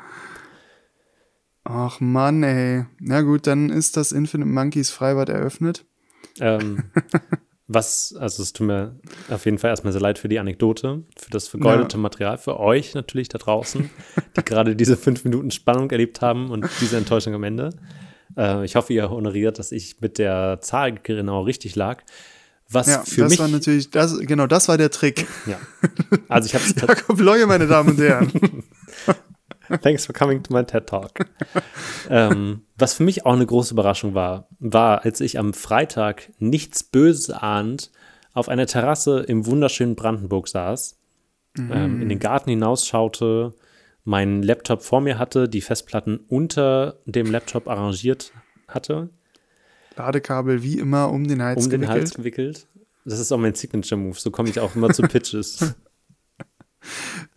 Ach 1.64 2.00
Mann, 2.00 2.42
ey. 2.42 2.86
Na 3.00 3.22
gut, 3.22 3.46
dann 3.46 3.70
ist 3.70 3.98
das 3.98 4.12
Infinite 4.12 4.50
Monkeys 4.50 4.90
Freibad 4.90 5.30
eröffnet. 5.30 5.86
Ähm, 6.40 6.86
was, 7.68 8.14
also 8.20 8.44
es 8.44 8.54
tut 8.54 8.68
mir 8.68 8.96
auf 9.30 9.46
jeden 9.46 9.58
Fall 9.58 9.72
erstmal 9.72 9.92
sehr 9.92 10.02
leid 10.02 10.20
für 10.20 10.28
die 10.30 10.38
Anekdote, 10.40 11.04
für 11.18 11.32
das 11.32 11.48
vergeudete 11.48 11.98
Ja. 11.98 12.02
Material, 12.02 12.38
für 12.38 12.60
euch 12.60 12.94
natürlich 12.94 13.28
da 13.30 13.38
draußen, 13.40 13.90
die 14.38 14.42
gerade 14.46 14.76
diese 14.76 14.96
fünf 14.98 15.24
Minuten 15.24 15.50
Spannung 15.52 15.90
erlebt 15.90 16.22
haben 16.22 16.52
und 16.52 16.68
diese 16.82 16.98
Enttäuschung 16.98 17.34
am 17.34 17.44
Ende. 17.44 17.72
Äh, 18.38 18.66
ich 18.66 18.76
hoffe, 18.76 18.94
ihr 18.94 19.10
honoriert, 19.10 19.58
dass 19.58 19.72
ich 19.72 20.00
mit 20.02 20.18
der 20.20 20.60
Zahl 20.62 20.94
genau 20.94 21.42
richtig 21.42 21.76
lag. 21.76 22.04
Was 22.70 22.88
Ja, 22.88 23.04
für 23.04 23.22
das 23.22 23.30
mich, 23.32 23.40
war 23.40 23.48
natürlich, 23.48 23.90
das, 23.92 24.18
genau, 24.20 24.48
das 24.48 24.68
war 24.68 24.78
der 24.78 24.90
Trick. 24.92 25.26
ja. 25.46 25.58
Also 26.30 26.48
ich 26.48 26.56
habe 26.56 26.64
es 26.66 26.76
Jakob 26.82 27.20
Leue, 27.20 27.46
meine 27.48 27.68
Damen 27.68 27.90
und 27.92 28.00
Herren. 28.00 28.32
Thanks 29.82 30.06
for 30.06 30.14
coming 30.14 30.44
to 30.44 30.54
my 30.54 30.64
TED 30.64 30.88
Talk. 30.88 31.26
ähm, 32.10 32.62
was 32.78 32.94
für 32.94 33.04
mich 33.04 33.26
auch 33.26 33.34
eine 33.34 33.46
große 33.46 33.74
Überraschung 33.74 34.14
war, 34.14 34.48
war, 34.60 35.04
als 35.06 35.22
ich 35.22 35.40
am 35.40 35.54
Freitag 35.54 36.32
nichts 36.40 36.84
Böses 36.84 37.30
ahnt 37.30 37.92
auf 38.34 38.50
einer 38.50 38.68
Terrasse 38.68 39.22
im 39.22 39.46
wunderschönen 39.46 39.96
Brandenburg 39.96 40.48
saß, 40.48 40.98
ähm, 41.58 42.02
in 42.02 42.10
den 42.10 42.20
Garten 42.20 42.50
hinausschaute, 42.50 43.54
meinen 44.04 44.44
Laptop 44.44 44.84
vor 44.84 45.02
mir 45.02 45.18
hatte, 45.18 45.48
die 45.48 45.62
Festplatten 45.62 46.20
unter 46.28 47.00
dem 47.06 47.32
Laptop 47.32 47.68
arrangiert 47.68 48.34
hatte, 48.68 49.10
Ladekabel 49.98 50.62
wie 50.64 50.78
immer 50.78 51.10
um 51.10 51.28
den 51.28 51.42
Hals 51.42 51.64
um 51.66 51.70
den 51.70 51.82
gewickelt. 51.82 52.02
Hals 52.02 52.14
gewickelt. 52.14 52.68
Das 53.06 53.20
ist 53.20 53.32
auch 53.32 53.38
mein 53.38 53.54
Signature-Move, 53.54 54.20
so 54.20 54.32
komme 54.32 54.50
ich 54.50 54.60
auch 54.60 54.76
immer 54.76 54.90
zu 54.90 55.02
Pitches. 55.04 55.76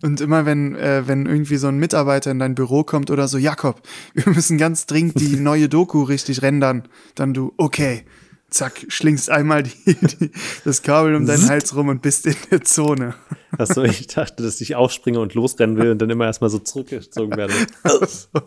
Und 0.03 0.21
immer 0.21 0.47
wenn, 0.47 0.77
äh, 0.77 1.07
wenn 1.07 1.27
irgendwie 1.27 1.57
so 1.57 1.69
ein 1.69 1.79
Mitarbeiter 1.79 2.31
in 2.31 2.39
dein 2.39 2.55
Büro 2.55 2.85
kommt 2.85 3.11
oder 3.11 3.29
so, 3.29 3.39
Jakob, 3.39 3.83
wir 4.15 4.33
müssen 4.33 4.59
ganz 4.59 4.87
dringend 4.87 5.21
die 5.21 5.37
neue 5.41 5.69
Doku 5.69 6.03
richtig 6.03 6.43
rendern, 6.43 6.89
dann 7.15 7.35
du, 7.35 7.53
okay, 7.57 8.05
zack, 8.51 8.87
schlingst 8.89 9.31
einmal 9.31 9.63
die, 9.63 9.95
die, 9.95 10.31
das 10.65 10.83
Kabel 10.83 11.15
um 11.15 11.27
deinen 11.27 11.49
Hals 11.49 11.75
rum 11.75 11.89
und 11.89 12.03
bist 12.03 12.27
in 12.27 12.37
der 12.51 12.63
Zone. 12.63 13.15
Achso, 13.57 13.83
ich 13.83 14.07
dachte, 14.07 14.43
dass 14.43 14.61
ich 14.61 14.75
aufspringe 14.75 15.21
und 15.21 15.35
losrennen 15.35 15.77
will 15.77 15.91
und 15.91 16.01
dann 16.01 16.11
immer 16.11 16.25
erstmal 16.27 16.51
so 16.51 16.59
zurückgezogen 16.59 17.37
werde. 17.37 17.55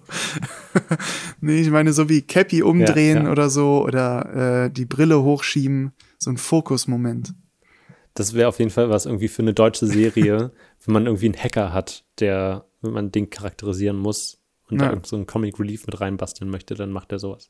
Nee, 1.44 1.62
ich 1.62 1.72
meine 1.72 1.92
so 1.92 2.08
wie 2.08 2.22
Cappy 2.22 2.62
umdrehen 2.62 3.18
Ja, 3.18 3.24
ja. 3.24 3.32
oder 3.32 3.50
so 3.50 3.84
oder 3.84 4.66
äh, 4.66 4.70
die 4.72 4.86
Brille 4.86 5.24
hochschieben, 5.24 5.92
so 6.20 6.30
ein 6.30 6.38
Fokusmoment. 6.38 7.34
Das 8.14 8.34
wäre 8.34 8.50
auf 8.50 8.60
jeden 8.60 8.72
Fall 8.72 8.90
was 8.90 9.06
irgendwie 9.06 9.28
für 9.30 9.42
eine 9.42 9.54
deutsche 9.54 9.88
Serie, 9.88 10.52
wenn 10.86 10.94
man 10.94 11.06
irgendwie 11.06 11.28
einen 11.28 11.38
Hacker 11.42 11.74
hat, 11.74 12.04
der, 12.20 12.66
wenn 12.82 12.92
man 12.94 13.12
den 13.12 13.30
charakterisieren 13.30 13.98
muss 13.98 14.40
und 14.70 14.80
da 14.80 14.86
Ja. 14.86 14.90
irgend 14.92 15.08
so 15.08 15.16
einen 15.16 15.26
Comic 15.28 15.60
Relief 15.60 15.86
mit 15.86 16.00
reinbasteln 16.02 16.50
möchte, 16.50 16.74
dann 16.76 16.92
macht 16.92 17.12
er 17.12 17.20
sowas. 17.20 17.50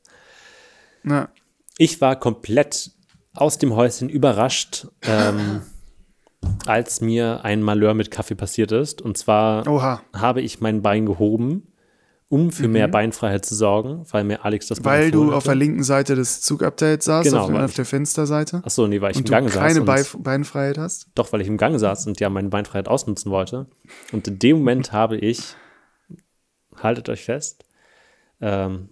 Na, 1.04 1.30
Ich 1.78 2.00
war 2.02 2.16
komplett 2.16 2.92
aus 3.34 3.58
dem 3.58 3.76
Häuschen 3.76 4.10
überrascht, 4.10 4.88
ähm, 5.04 5.62
als 6.66 7.02
mir 7.02 7.44
ein 7.46 7.62
Malheur 7.64 7.94
mit 7.94 8.12
Kaffee 8.12 8.36
passiert 8.36 8.72
ist. 8.72 9.02
Und 9.02 9.18
zwar 9.18 9.68
oha, 9.68 10.02
habe 10.14 10.42
ich 10.42 10.60
mein 10.62 10.82
Bein 10.82 11.06
gehoben, 11.06 11.71
um 12.32 12.50
für 12.52 12.68
mehr 12.70 12.88
Beinfreiheit 12.88 13.46
zu 13.46 13.54
sorgen, 13.56 14.06
weil 14.10 14.24
mir 14.24 14.46
Alex 14.46 14.68
das 14.68 14.80
Mhm. 14.80 14.86
weil 14.86 15.12
du 15.12 15.30
auf 15.32 15.36
hatte. 15.44 15.48
der 15.50 15.56
linken 15.56 15.84
Seite 15.84 16.16
des 16.16 16.42
Zugupdates 16.42 17.06
saßt, 17.06 17.30
Genau, 17.30 17.44
auf, 17.44 17.54
auf 17.54 17.74
der 17.74 17.84
Fensterseite. 17.86 18.62
Achso, 18.64 18.88
nee, 18.88 19.02
weil 19.02 19.12
ich 19.12 19.18
im 19.18 19.26
Gange 19.26 19.50
keine 19.50 19.86
saß. 19.86 19.86
Bei 19.86 20.18
Und, 20.18 20.24
Beinfreiheit 20.24 20.78
hast. 20.78 21.08
doch, 21.14 21.32
weil 21.34 21.42
ich 21.42 21.48
im 21.48 21.58
Gange 21.58 21.78
saß 21.78 22.08
und 22.08 22.20
ja 22.22 22.30
meine 22.30 22.48
Beinfreiheit 22.48 22.88
ausnutzen 22.88 23.32
wollte. 23.32 23.68
Und 24.14 24.28
in 24.30 24.40
dem 24.40 24.58
Moment 24.60 24.92
habe 24.94 25.18
ich, 25.18 25.56
haltet 26.78 27.10
euch 27.10 27.26
fest, 27.26 27.66
ähm, 28.40 28.90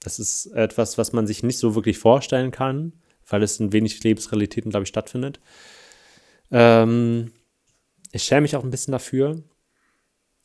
das 0.00 0.18
ist 0.18 0.46
etwas, 0.48 0.98
was 0.98 1.12
man 1.14 1.26
sich 1.26 1.42
nicht 1.42 1.58
so 1.58 1.74
wirklich 1.74 1.98
vorstellen 1.98 2.50
kann, 2.50 2.92
weil 3.28 3.42
es 3.42 3.58
in 3.58 3.72
wenig 3.72 4.04
Lebensrealitäten, 4.04 4.70
glaube 4.70 4.84
ich, 4.84 4.88
stattfindet. 4.90 5.40
Ähm, 6.50 7.32
ich 8.12 8.22
schäme 8.22 8.42
mich 8.42 8.54
auch 8.54 8.62
ein 8.64 8.70
bisschen 8.70 8.92
dafür, 8.92 9.42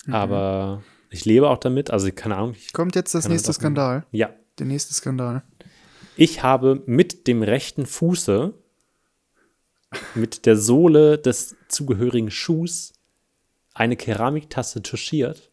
Mhm. 0.06 0.14
aber 0.16 0.82
ich 1.12 1.26
lebe 1.26 1.50
auch 1.50 1.58
damit. 1.58 1.92
Also, 1.92 2.10
keine 2.12 2.38
Ahnung. 2.38 2.56
Kommt 2.74 2.96
jetzt 2.96 3.14
das 3.14 3.28
nächste. 3.28 3.54
Skandal. 3.54 4.06
ja, 4.12 4.34
Der 4.58 4.66
nächste 4.66 4.94
Skandal. 4.94 5.44
Ich 6.16 6.42
habe 6.42 6.82
mit 6.86 7.28
dem 7.28 7.44
rechten 7.44 7.86
Fuße, 7.86 8.54
mit 10.16 10.46
der 10.46 10.56
Sohle 10.56 11.18
des 11.18 11.56
zugehörigen 11.68 12.32
Schuhs, 12.32 12.94
eine 13.74 13.96
Keramiktasse 13.96 14.82
touchiert, 14.82 15.52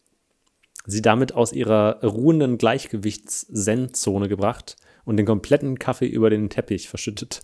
sie 0.85 1.01
damit 1.01 1.33
aus 1.33 1.53
ihrer 1.53 2.01
ruhenden 2.03 2.57
Gleichgewichts-Zen-Zone 2.57 4.27
gebracht 4.27 4.75
und 5.05 5.17
den 5.17 5.25
kompletten 5.25 5.79
Kaffee 5.79 6.07
über 6.07 6.29
den 6.29 6.49
Teppich 6.49 6.89
verschüttet. 6.89 7.41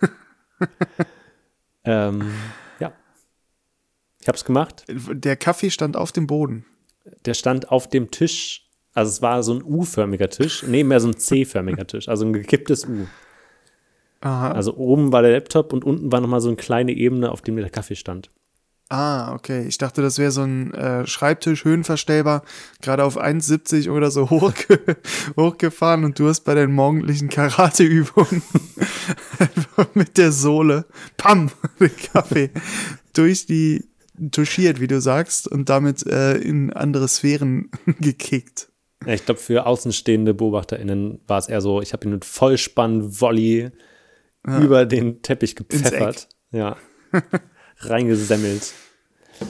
ähm, 1.84 2.32
ja. 2.80 2.92
Ich 4.20 4.28
habe 4.28 4.36
es 4.36 4.44
gemacht. 4.44 4.84
Der 4.88 5.36
Kaffee 5.36 5.70
stand 5.70 5.96
auf 5.96 6.12
dem 6.12 6.26
Boden. 6.26 6.64
Der 7.24 7.34
stand 7.34 7.70
auf 7.70 7.88
dem 7.88 8.10
Tisch 8.10 8.68
Also 8.94 9.10
es 9.10 9.22
war 9.22 9.42
so 9.42 9.54
ein 9.54 9.62
U-förmiger 9.62 10.28
Tisch, 10.28 10.64
nee, 10.66 10.84
mehr 10.84 11.00
so 11.00 11.08
ein 11.08 11.16
C-förmiger 11.16 11.86
Tisch, 11.86 12.08
also 12.08 12.24
ein 12.24 12.32
gekipptes 12.32 12.86
U. 12.86 13.06
Aha. 14.20 14.52
Also 14.52 14.76
oben 14.76 15.12
war 15.12 15.22
der 15.22 15.32
Laptop 15.32 15.72
und 15.72 15.84
unten 15.84 16.10
war 16.10 16.20
nochmal 16.20 16.40
so 16.40 16.48
eine 16.48 16.56
kleine 16.56 16.92
Ebene, 16.92 17.30
auf 17.30 17.42
dem 17.42 17.56
der 17.56 17.70
Kaffee 17.70 17.96
stand. 17.96 18.30
Ah, 18.88 19.34
okay. 19.34 19.66
Ich 19.66 19.78
dachte, 19.78 20.00
das 20.00 20.18
wäre 20.18 20.30
so 20.30 20.42
ein 20.42 20.72
äh, 20.72 21.06
Schreibtisch, 21.06 21.64
höhenverstellbar, 21.64 22.42
gerade 22.82 23.02
auf 23.02 23.20
1,70 23.20 23.90
oder 23.90 24.12
so 24.12 24.30
hochge 24.30 24.78
hochgefahren 25.36 26.04
und 26.04 26.18
du 26.18 26.28
hast 26.28 26.42
bei 26.42 26.54
deinen 26.54 26.72
morgendlichen 26.72 27.28
Karateübungen 27.28 28.42
einfach 29.38 29.88
mit 29.94 30.16
der 30.18 30.30
Sohle, 30.30 30.86
pam, 31.16 31.50
den 31.80 31.96
Kaffee 31.96 32.50
durch 33.12 33.46
die 33.46 33.88
touchiert, 34.30 34.80
wie 34.80 34.86
du 34.86 35.00
sagst, 35.00 35.48
und 35.48 35.68
damit 35.68 36.06
äh, 36.06 36.36
in 36.36 36.72
andere 36.72 37.08
Sphären 37.08 37.70
gekickt. 38.00 38.70
Ja, 39.04 39.14
ich 39.14 39.24
glaube, 39.24 39.40
für 39.40 39.66
außenstehende 39.66 40.34
BeobachterInnen 40.34 41.20
war 41.26 41.38
es 41.38 41.48
eher 41.48 41.60
so, 41.60 41.80
ich 41.80 41.92
habe 41.92 42.06
ihn 42.06 42.12
mit 42.12 42.24
Vollspann-Volley 42.24 43.70
über 44.46 44.86
den 44.86 45.22
Teppich 45.22 45.56
gepfeffert. 45.56 46.28
Ja. 46.52 46.76
Reingesemmelt. 47.78 48.72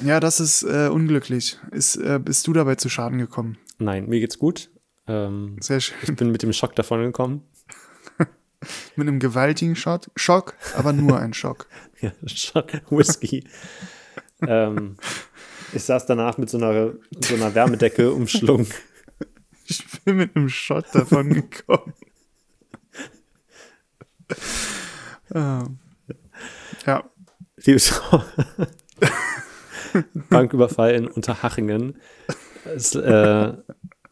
Ja, 0.05 0.21
das 0.21 0.41
ist 0.41 0.63
äh, 0.63 0.89
unglücklich. 0.89 1.59
Ist, 1.71 1.97
äh, 1.97 2.19
bist 2.23 2.47
du 2.47 2.53
dabei 2.53 2.75
zu 2.77 2.89
Schaden 2.89 3.19
gekommen? 3.19 3.59
Nein, 3.79 4.09
mir 4.09 4.21
geht's 4.21 4.39
gut. 4.39 4.71
Ähm, 5.07 5.57
Sehr 5.61 5.81
schön. 5.81 5.97
ich 6.03 6.17
bin 6.17 6.33
mit 6.33 6.43
dem 6.43 6.53
Schock 6.53 6.75
davon 6.75 7.03
gekommen. 7.03 7.43
Mit 8.97 9.07
einem 9.07 9.21
gewaltigen 9.21 9.77
Schock, 9.77 10.07
Schock 10.17 10.55
aber 10.77 10.93
nur 10.93 11.21
ein 11.21 11.35
Schock. 11.35 11.69
Ja, 12.01 12.13
Schock, 12.25 12.73
Whisky. 12.91 13.45
Ähm, 14.43 14.97
ich 15.73 15.83
saß 15.83 16.07
danach 16.07 16.39
mit 16.39 16.51
so 16.51 16.59
einer, 16.59 16.93
so 17.21 17.35
einer 17.35 17.55
Wärmedecke 17.55 18.13
umschlungen. 18.13 18.67
Ich 19.67 19.85
bin 20.05 20.17
mit 20.17 20.37
einem 20.37 20.49
Shot 20.49 20.87
davon 20.93 21.33
gekommen. 21.33 21.95
Ähm, 25.35 25.79
ja, 26.87 27.05
Liebe 27.67 27.81
Frau. 27.81 28.23
Banküberfall 30.29 30.95
in 30.95 31.09
Unterhachingen. 31.09 31.97
Es, 32.65 32.95
äh, 32.95 33.53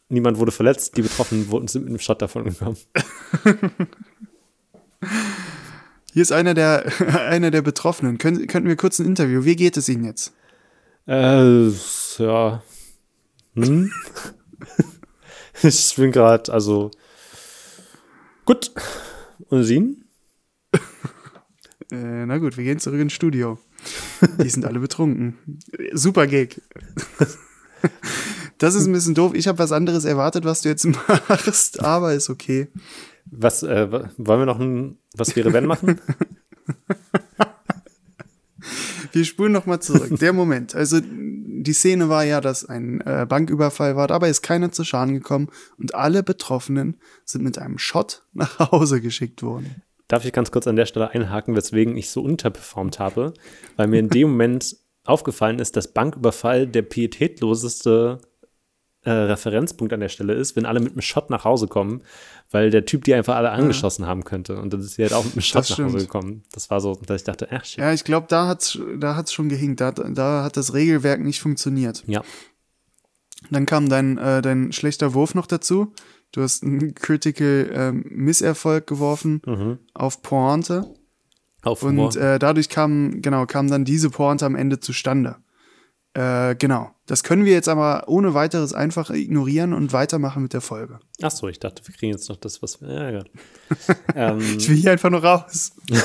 niemand 0.09 0.39
wurde 0.39 0.51
verletzt, 0.51 0.97
die 0.97 1.03
Betroffenen 1.03 1.49
wurden 1.49 1.67
sind 1.67 1.83
mit 1.83 1.89
einem 1.89 1.99
Shot 1.99 2.21
davon 2.21 2.43
gekommen. 2.45 2.77
hier 6.15 6.21
ist 6.21 6.31
einer 6.31 6.53
der, 6.53 6.85
einer 7.27 7.51
der 7.51 7.61
Betroffenen. 7.61 8.17
Können, 8.17 8.47
könnten 8.47 8.69
wir 8.69 8.77
kurz 8.77 8.99
ein 8.99 9.05
Interview? 9.05 9.43
Wie 9.43 9.57
geht 9.57 9.75
es 9.75 9.89
Ihnen 9.89 10.05
jetzt? 10.05 10.31
Äh, 11.09 11.67
ja. 12.19 12.63
Hm? 13.55 13.91
ich 15.61 15.93
bin 15.97 16.13
gerade, 16.13 16.53
also. 16.53 16.91
Gut. 18.45 18.71
Und 19.49 19.63
Sie? 19.65 19.97
Äh, 21.91 22.25
na 22.25 22.39
gut, 22.39 22.57
wir 22.57 22.63
gehen 22.63 22.79
zurück 22.79 22.99
ins 22.99 23.13
Studio. 23.13 23.59
Die 24.41 24.49
sind 24.49 24.65
alle 24.65 24.79
betrunken. 24.79 25.37
Super 25.93 26.25
Gag. 26.25 26.59
Das 28.57 28.73
ist 28.73 28.87
ein 28.87 28.91
bisschen 28.91 29.13
doof. 29.13 29.33
Ich 29.35 29.47
habe 29.47 29.59
was 29.59 29.71
anderes 29.71 30.03
erwartet, 30.03 30.45
was 30.45 30.61
du 30.61 30.69
jetzt 30.69 30.85
machst, 30.85 31.81
aber 31.81 32.15
ist 32.15 32.31
okay. 32.31 32.69
Was, 33.25 33.63
äh, 33.63 33.91
wollen 33.91 34.41
wir 34.41 34.45
noch 34.45 34.59
ein 34.59 34.97
Was 35.15 35.35
wäre 35.35 35.53
wenn 35.53 35.65
machen? 35.65 35.99
Wir 39.11 39.23
spulen 39.23 39.53
noch 39.53 39.65
mal 39.65 39.79
zurück. 39.79 40.19
Der 40.19 40.33
Moment. 40.33 40.75
Also 40.75 40.99
die 41.01 41.73
Szene 41.73 42.09
war 42.09 42.25
ja, 42.25 42.41
dass 42.41 42.65
ein 42.65 42.99
äh, 43.01 43.25
Banküberfall 43.27 43.95
war. 43.95 44.07
Dabei 44.07 44.29
ist 44.29 44.41
keiner 44.41 44.73
zu 44.73 44.83
Schaden 44.83 45.13
gekommen 45.13 45.47
und 45.77 45.95
alle 45.95 46.21
Betroffenen 46.21 46.97
sind 47.23 47.43
mit 47.43 47.57
einem 47.57 47.77
Shot 47.77 48.23
nach 48.33 48.59
Hause 48.71 48.99
geschickt 48.99 49.41
worden. 49.41 49.81
Darf 50.09 50.25
ich 50.25 50.33
ganz 50.33 50.51
kurz 50.51 50.67
an 50.67 50.75
der 50.75 50.85
Stelle 50.85 51.11
einhaken, 51.11 51.55
weswegen 51.55 51.95
ich 51.95 52.09
so 52.09 52.21
unterperformt 52.21 52.99
habe? 52.99 53.33
Weil 53.77 53.87
mir 53.87 53.99
in 53.99 54.09
dem 54.09 54.31
Moment 54.31 54.75
aufgefallen 55.05 55.59
ist, 55.59 55.77
dass 55.77 55.93
Banküberfall 55.93 56.67
der 56.67 56.81
pietätloseste 56.81 58.19
äh, 59.05 59.11
Referenzpunkt 59.11 59.93
an 59.93 59.99
der 60.01 60.09
Stelle 60.09 60.33
ist, 60.33 60.55
wenn 60.55 60.65
alle 60.65 60.79
mit 60.81 60.91
einem 60.91 61.01
Shot 61.01 61.29
nach 61.29 61.45
Hause 61.45 61.67
kommen, 61.67 62.01
weil 62.51 62.69
der 62.71 62.85
Typ 62.85 63.03
die 63.05 63.13
einfach 63.13 63.35
alle 63.35 63.51
angeschossen 63.51 64.05
haben 64.05 64.23
könnte. 64.23 64.59
Und 64.59 64.73
dann 64.73 64.81
ist 64.81 64.95
sie 64.95 65.03
halt 65.03 65.13
auch 65.13 65.23
mit 65.23 65.33
einem 65.33 65.41
Shot 65.41 65.59
Das 65.61 65.69
nach 65.71 65.77
Hause 65.77 65.89
stimmt. 65.89 66.03
gekommen. 66.03 66.43
Das 66.51 66.69
war 66.69 66.81
so, 66.81 66.95
dass 67.05 67.21
ich 67.21 67.25
dachte, 67.25 67.47
ach 67.51 67.63
shit. 67.65 67.79
Ja, 67.79 67.93
ich 67.93 68.03
glaube, 68.03 68.27
da 68.29 68.47
hat's, 68.47 68.77
da 68.99 69.15
hat's 69.15 69.31
schon 69.31 69.47
gehinkt. 69.49 69.79
Da, 69.81 69.91
da 69.91 70.43
hat 70.43 70.57
das 70.57 70.73
Regelwerk 70.73 71.21
nicht 71.23 71.39
funktioniert. 71.39 72.03
Ja. 72.07 72.23
Dann 73.51 73.65
kam 73.65 73.89
dein, 73.89 74.17
äh, 74.17 74.41
dein 74.41 74.71
schlechter 74.71 75.13
Wurf 75.13 75.35
noch 75.35 75.47
dazu. 75.47 75.93
Du 76.31 76.41
hast 76.41 76.63
einen 76.63 76.95
Critical 76.95 77.69
ähm, 77.73 78.05
Misserfolg 78.09 78.87
geworfen 78.87 79.41
Mhm. 79.45 79.79
auf 79.93 80.21
Pointe. 80.21 80.93
Auf 81.61 81.81
Humor. 81.83 82.07
Und 82.07 82.15
äh, 82.15 82.39
dadurch 82.39 82.69
kam, 82.69 83.21
genau, 83.21 83.45
kam 83.45 83.69
dann 83.69 83.85
diese 83.85 84.09
Pointe 84.09 84.45
am 84.45 84.55
Ende 84.55 84.79
zustande. 84.79 85.37
Äh, 86.15 86.55
genau. 86.55 86.91
Das 87.07 87.23
können 87.23 87.43
wir 87.45 87.51
jetzt 87.53 87.67
aber 87.67 88.05
ohne 88.07 88.33
weiteres 88.33 88.73
einfach 88.73 89.09
ignorieren 89.11 89.73
und 89.73 89.91
weitermachen 89.93 90.41
mit 90.43 90.53
der 90.53 90.61
Folge. 90.61 90.99
Ach 91.21 91.29
so, 91.29 91.47
ich 91.49 91.59
dachte, 91.59 91.85
wir 91.85 91.93
kriegen 91.93 92.13
jetzt 92.13 92.29
noch 92.29 92.37
das, 92.37 92.61
was 92.63 92.81
wir. 92.81 92.89
Ja, 92.91 93.09
ja. 93.11 93.23
ähm, 94.15 94.39
Ich 94.57 94.69
will 94.69 94.77
hier 94.77 94.91
einfach 94.93 95.09
nur 95.09 95.23
raus. 95.23 95.73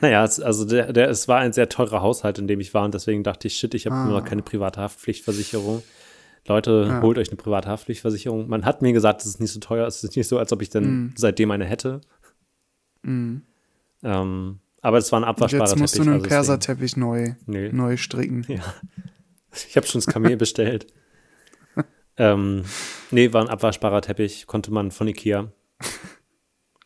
naja, 0.00 0.24
es, 0.24 0.40
also 0.40 0.64
der, 0.64 0.92
der, 0.92 1.08
es 1.10 1.28
war 1.28 1.38
ein 1.40 1.52
sehr 1.52 1.68
teurer 1.68 2.00
Haushalt, 2.02 2.38
in 2.38 2.46
dem 2.46 2.60
ich 2.60 2.72
war 2.74 2.84
und 2.84 2.94
deswegen 2.94 3.22
dachte 3.22 3.48
ich, 3.48 3.56
shit, 3.56 3.74
ich 3.74 3.86
habe 3.86 3.96
Ah. 3.96 4.04
immer 4.04 4.20
noch 4.20 4.24
keine 4.24 4.42
private 4.42 4.80
Haftpflichtversicherung. 4.80 5.82
Leute, 6.46 6.86
Ja. 6.88 7.02
holt 7.02 7.16
euch 7.18 7.28
eine 7.28 7.36
private 7.36 7.68
Haftpflichtversicherung. 7.68 8.48
Man 8.48 8.64
hat 8.64 8.82
mir 8.82 8.92
gesagt, 8.92 9.22
es 9.22 9.26
ist 9.26 9.40
nicht 9.40 9.52
so 9.52 9.60
teuer, 9.60 9.86
es 9.86 10.04
ist 10.04 10.14
nicht 10.16 10.28
so, 10.28 10.38
als 10.38 10.52
ob 10.52 10.62
ich 10.62 10.70
dann 10.70 10.84
Mhm. 10.84 11.12
seitdem 11.16 11.50
eine 11.50 11.64
hätte. 11.64 12.00
Mhm. 13.02 13.42
Ähm, 14.02 14.58
aber 14.84 14.98
es 14.98 15.10
war 15.12 15.20
ein 15.20 15.24
abwaschbarer 15.24 15.64
jetzt 15.70 15.78
musst 15.78 15.94
Teppich. 15.94 16.06
du 16.06 16.10
einen 16.12 16.20
also 16.22 16.28
Perserteppich 16.28 16.96
neu, 16.96 17.32
Nee. 17.46 17.70
neu 17.72 17.96
stricken. 17.96 18.44
Ja. 18.48 18.62
Ich 19.68 19.76
habe 19.76 19.86
schon 19.86 20.00
das 20.00 20.06
Kamel 20.06 20.36
bestellt. 20.36 20.92
ähm, 22.18 22.64
nee, 23.10 23.32
war 23.32 23.40
ein 23.42 23.48
abwaschbarer 23.48 24.02
Teppich, 24.02 24.46
konnte 24.46 24.72
man 24.72 24.90
von 24.90 25.08
Ikea. 25.08 25.50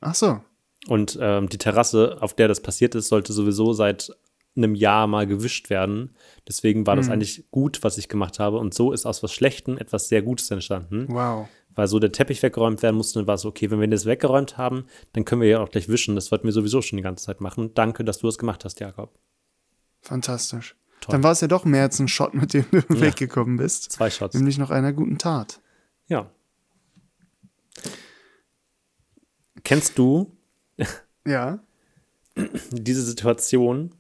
Ach 0.01 0.15
so. 0.15 0.41
Und 0.87 1.19
ähm, 1.21 1.49
die 1.49 1.59
Terrasse, 1.59 2.19
auf 2.21 2.35
der 2.35 2.47
das 2.47 2.61
passiert 2.61 2.95
ist, 2.95 3.09
sollte 3.09 3.33
sowieso 3.33 3.73
seit 3.73 4.13
einem 4.57 4.75
Jahr 4.75 5.07
mal 5.07 5.27
gewischt 5.27 5.71
werden. 5.71 6.15
Deswegen 6.47 6.87
war 6.87 6.95
das 6.97 7.09
eigentlich 7.11 7.51
gut, 7.51 7.83
was 7.83 7.99
ich 7.99 8.09
gemacht 8.09 8.39
habe. 8.39 8.59
Und 8.59 8.75
so 8.75 8.93
ist 8.93 9.07
aus 9.07 9.23
was 9.23 9.33
Schlechtem 9.33 9.79
etwas 9.79 10.09
sehr 10.09 10.23
Gutes 10.23 10.51
entstanden. 10.51 11.07
Wow. 11.09 11.49
Weil 11.79 11.87
so 11.87 12.01
der 12.01 12.11
Teppich 12.11 12.43
weggeräumt 12.43 12.83
werden 12.83 12.97
musste, 12.97 13.21
dann 13.21 13.29
war 13.29 13.37
es 13.37 13.45
okay, 13.45 13.71
wenn 13.71 13.79
wir 13.79 13.87
das 13.87 14.05
weggeräumt 14.05 14.59
haben, 14.59 14.87
dann 15.13 15.25
können 15.25 15.43
wir 15.43 15.49
ja 15.49 15.61
auch 15.61 15.71
gleich 15.71 15.89
wischen. 15.89 16.17
Das 16.17 16.33
wollten 16.33 16.45
wir 16.45 16.53
sowieso 16.53 16.83
schon 16.83 16.97
die 16.97 17.05
ganze 17.05 17.27
Zeit 17.27 17.41
machen. 17.41 17.73
Danke, 17.75 18.03
dass 18.03 18.19
du 18.19 18.27
das 18.27 18.37
gemacht 18.37 18.65
hast, 18.65 18.81
Jakob. 18.81 19.17
Fantastisch. 20.01 20.75
Toll. 21.01 21.13
Dann 21.13 21.23
war 21.23 21.31
es 21.31 21.41
ja 21.41 21.47
doch 21.47 21.65
mehr 21.65 21.83
als 21.83 22.01
ein 22.01 22.09
Shot, 22.09 22.35
mit 22.35 22.53
dem 22.53 22.65
du 22.73 22.79
weggekommen 23.01 23.59
bist. 23.59 23.93
Zwei 23.93 24.11
Shots. 24.11 24.35
Nämlich 24.35 24.59
noch 24.59 24.73
einer 24.73 24.93
guten 24.93 25.19
Tat. 25.19 25.61
Ja. 26.09 26.33
Kennst 29.63 29.99
du 29.99 30.37
Ja. 31.25 31.61
diese 32.73 33.03
Situation, 33.03 33.95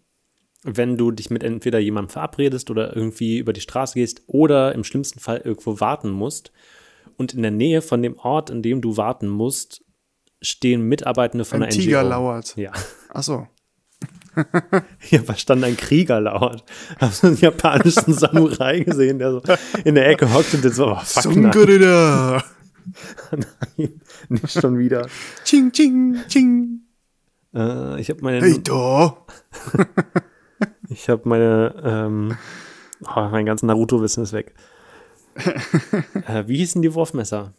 wenn 0.64 0.96
du 0.96 1.12
dich 1.12 1.30
mit 1.30 1.44
entweder 1.44 1.78
jemandem 1.78 2.10
verabredest 2.10 2.72
oder 2.72 2.96
irgendwie 2.96 3.38
über 3.38 3.52
die 3.52 3.60
Straße 3.60 3.94
gehst 3.94 4.22
oder 4.26 4.74
im 4.74 4.82
schlimmsten 4.82 5.20
Fall 5.20 5.42
irgendwo 5.44 5.78
warten 5.78 6.10
musst 6.10 6.50
und 7.18 7.34
in 7.34 7.42
der 7.42 7.50
Nähe 7.50 7.82
von 7.82 8.02
dem 8.02 8.16
Ort, 8.18 8.48
in 8.48 8.62
dem 8.62 8.80
du 8.80 8.96
warten 8.96 9.28
musst, 9.28 9.84
stehen 10.40 10.82
Mitarbeitende 10.82 11.44
von 11.44 11.62
Ein 11.62 11.70
Tiger 11.70 12.00
NGO. 12.02 12.08
lauert. 12.10 12.56
Ja, 12.56 12.72
Ach 13.12 13.22
so. 13.22 13.46
hier 15.00 15.24
stand 15.36 15.64
ein 15.64 15.76
Krieger 15.76 16.20
lauert. 16.20 16.64
Hast 16.98 17.22
du 17.22 17.26
einen 17.26 17.36
japanischen 17.36 18.12
Samurai 18.14 18.80
gesehen, 18.80 19.18
der 19.18 19.32
so 19.32 19.42
in 19.84 19.96
der 19.96 20.08
Ecke 20.08 20.32
hockt 20.32 20.54
und 20.54 20.64
jetzt 20.64 20.76
so, 20.76 20.92
oh, 20.92 20.98
fuck, 21.02 21.34
nein, 21.34 21.50
nein, 23.32 24.00
nicht 24.28 24.50
schon 24.52 24.78
wieder. 24.78 25.08
Ching, 25.44 25.72
ching, 25.72 26.18
ching. 26.28 26.82
Äh, 27.52 28.00
ich 28.00 28.10
habe 28.10 28.20
meine, 28.22 28.40
Hey, 28.40 28.62
da. 28.62 29.16
ich 30.88 31.08
habe 31.08 31.28
meine, 31.28 31.74
ähm, 31.84 32.36
oh, 33.04 33.28
mein 33.30 33.44
ganzes 33.46 33.64
Naruto-Wissen 33.66 34.22
ist 34.22 34.32
weg. 34.32 34.54
Äh, 36.26 36.46
wie 36.46 36.58
hießen 36.58 36.82
die 36.82 36.92
Wurfmesser? 36.94 37.54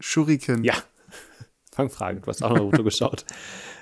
Shuriken. 0.00 0.64
Ja. 0.64 0.74
Fangfrage, 1.72 2.20
du 2.20 2.26
hast 2.26 2.42
auch 2.42 2.54
Naruto 2.54 2.84
geschaut. 2.84 3.24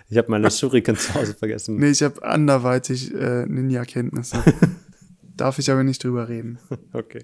Ich 0.08 0.16
habe 0.18 0.30
meine 0.30 0.50
Shuriken 0.50 0.96
zu 0.96 1.14
Hause 1.14 1.34
vergessen. 1.34 1.76
Nee, 1.76 1.90
ich 1.90 2.02
habe 2.02 2.22
anderweitig 2.22 3.14
äh, 3.14 3.44
Ninja-Kenntnisse. 3.46 4.42
Darf 5.36 5.58
ich 5.58 5.70
aber 5.70 5.84
nicht 5.84 6.02
drüber 6.04 6.28
reden. 6.28 6.58
Okay. 6.92 7.22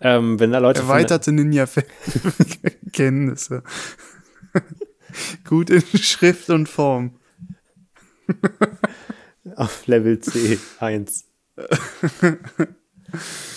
Ähm, 0.00 0.38
wenn 0.40 0.52
da 0.52 0.58
Leute 0.58 0.80
Erweiterte 0.80 1.32
Ninja-Kenntnisse. 1.32 3.62
Gut 5.44 5.70
in 5.70 5.80
Schrift 5.98 6.50
und 6.50 6.68
Form. 6.68 7.18
auf 9.56 9.86
Level 9.86 10.16
C1. 10.16 11.24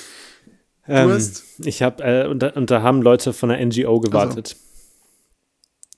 Ähm, 0.87 1.09
hast? 1.09 1.43
ich 1.59 1.81
habe, 1.81 2.03
äh, 2.03 2.27
und, 2.27 2.39
da, 2.39 2.49
und 2.49 2.69
da 2.69 2.81
haben 2.81 3.01
Leute 3.01 3.33
von 3.33 3.49
der 3.49 3.63
NGO 3.65 3.99
gewartet. 3.99 4.55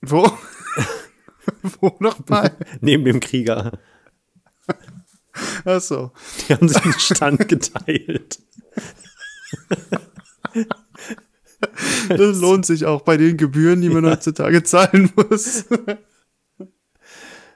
Wo? 0.00 0.30
Wo 1.80 1.96
nochmal? 1.98 2.56
Neben 2.80 3.04
dem 3.04 3.20
Krieger. 3.20 3.72
Achso. 5.64 6.12
Die 6.48 6.54
haben 6.54 6.68
sich 6.68 6.82
einen 6.82 6.98
Stand 6.98 7.48
geteilt. 7.48 8.40
Das 12.08 12.38
lohnt 12.38 12.66
sich 12.66 12.86
auch 12.86 13.02
bei 13.02 13.16
den 13.16 13.36
Gebühren, 13.36 13.80
die 13.80 13.88
man 13.88 14.06
heutzutage 14.06 14.62
zahlen 14.62 15.10
muss. 15.16 15.64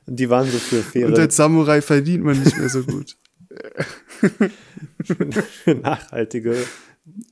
Die 0.07 0.29
waren 0.29 0.51
so 0.51 0.59
für 0.59 0.79
Und 0.79 0.85
faire, 0.85 1.19
als 1.19 1.37
Samurai 1.37 1.81
verdient 1.81 2.25
man 2.25 2.41
nicht 2.43 2.59
mehr 2.59 2.69
so 2.69 2.83
gut. 2.83 3.17
nachhaltige. 5.83 6.57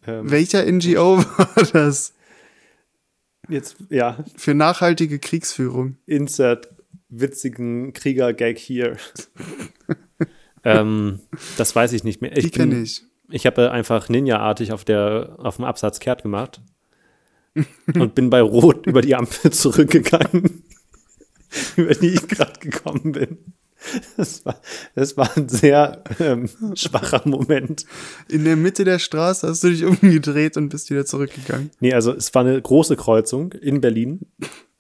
Ähm, 0.06 0.30
Welcher 0.30 0.70
NGO 0.70 1.18
war 1.18 1.64
das? 1.72 2.14
jetzt, 3.48 3.76
ja, 3.88 4.24
Für 4.36 4.54
nachhaltige 4.54 5.18
Kriegsführung. 5.18 5.96
insert 6.06 6.68
witzigen 7.08 7.92
Krieger-Gag 7.92 8.58
hier. 8.58 8.96
ähm, 10.64 11.20
das 11.56 11.74
weiß 11.74 11.92
ich 11.92 12.04
nicht 12.04 12.22
mehr. 12.22 12.36
Ich 12.36 12.44
Die 12.44 12.50
kenne 12.50 12.82
ich. 12.82 13.02
Ich 13.30 13.46
habe 13.46 13.70
einfach 13.70 14.08
Ninja-artig 14.08 14.72
auf, 14.72 14.84
der, 14.84 15.36
auf 15.38 15.56
dem 15.56 15.64
Absatz 15.64 16.00
kehrt 16.00 16.22
gemacht 16.22 16.60
und 17.94 18.14
bin 18.14 18.30
bei 18.30 18.40
Rot 18.40 18.86
über 18.86 19.02
die 19.02 19.14
Ampel 19.14 19.52
zurückgegangen, 19.52 20.64
über 21.76 21.94
die 21.94 22.08
ich 22.08 22.28
gerade 22.28 22.58
gekommen 22.60 23.12
bin. 23.12 23.38
Das 24.16 24.44
war, 24.44 24.60
das 24.94 25.16
war 25.16 25.36
ein 25.36 25.48
sehr 25.48 26.02
ähm, 26.18 26.48
schwacher 26.74 27.22
Moment. 27.24 27.86
In 28.28 28.44
der 28.44 28.56
Mitte 28.56 28.84
der 28.84 28.98
Straße 28.98 29.48
hast 29.48 29.64
du 29.64 29.70
dich 29.70 29.84
umgedreht 29.84 30.56
und 30.56 30.68
bist 30.68 30.90
wieder 30.90 31.06
zurückgegangen. 31.06 31.70
Nee, 31.80 31.94
also 31.94 32.12
es 32.12 32.34
war 32.34 32.42
eine 32.42 32.60
große 32.60 32.96
Kreuzung 32.96 33.52
in 33.52 33.80
Berlin 33.80 34.20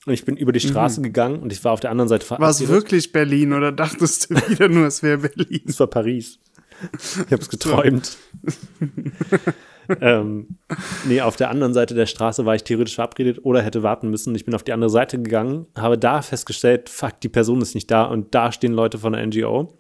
und 0.06 0.12
ich 0.12 0.24
bin 0.24 0.36
über 0.36 0.52
die 0.52 0.60
Straße 0.60 1.00
gegangen 1.02 1.40
und 1.40 1.52
ich 1.52 1.62
war 1.64 1.72
auf 1.72 1.80
der 1.80 1.90
anderen 1.90 2.08
Seite 2.08 2.28
War 2.30 2.50
es 2.50 2.66
wirklich 2.68 3.12
Berlin 3.12 3.52
oder 3.52 3.72
dachtest 3.72 4.30
du 4.30 4.36
wieder 4.48 4.68
nur, 4.68 4.86
es 4.86 5.02
wäre 5.02 5.18
Berlin? 5.18 5.62
Es 5.66 5.78
war 5.80 5.88
Paris. 5.88 6.38
Ich 6.92 7.32
habe 7.32 7.42
es 7.42 7.48
geträumt. 7.50 8.16
ähm, 10.00 10.58
nee, 11.06 11.20
auf 11.20 11.36
der 11.36 11.50
anderen 11.50 11.74
Seite 11.74 11.94
der 11.94 12.06
Straße 12.06 12.46
war 12.46 12.54
ich 12.54 12.64
theoretisch 12.64 12.94
verabredet 12.94 13.40
oder 13.42 13.62
hätte 13.62 13.82
warten 13.82 14.10
müssen. 14.10 14.34
Ich 14.34 14.44
bin 14.44 14.54
auf 14.54 14.62
die 14.62 14.72
andere 14.72 14.90
Seite 14.90 15.20
gegangen, 15.20 15.66
habe 15.76 15.98
da 15.98 16.22
festgestellt, 16.22 16.88
fuck, 16.88 17.20
die 17.20 17.28
Person 17.28 17.60
ist 17.60 17.74
nicht 17.74 17.90
da 17.90 18.04
und 18.04 18.34
da 18.34 18.52
stehen 18.52 18.72
Leute 18.72 18.98
von 18.98 19.12
der 19.12 19.26
NGO. 19.26 19.72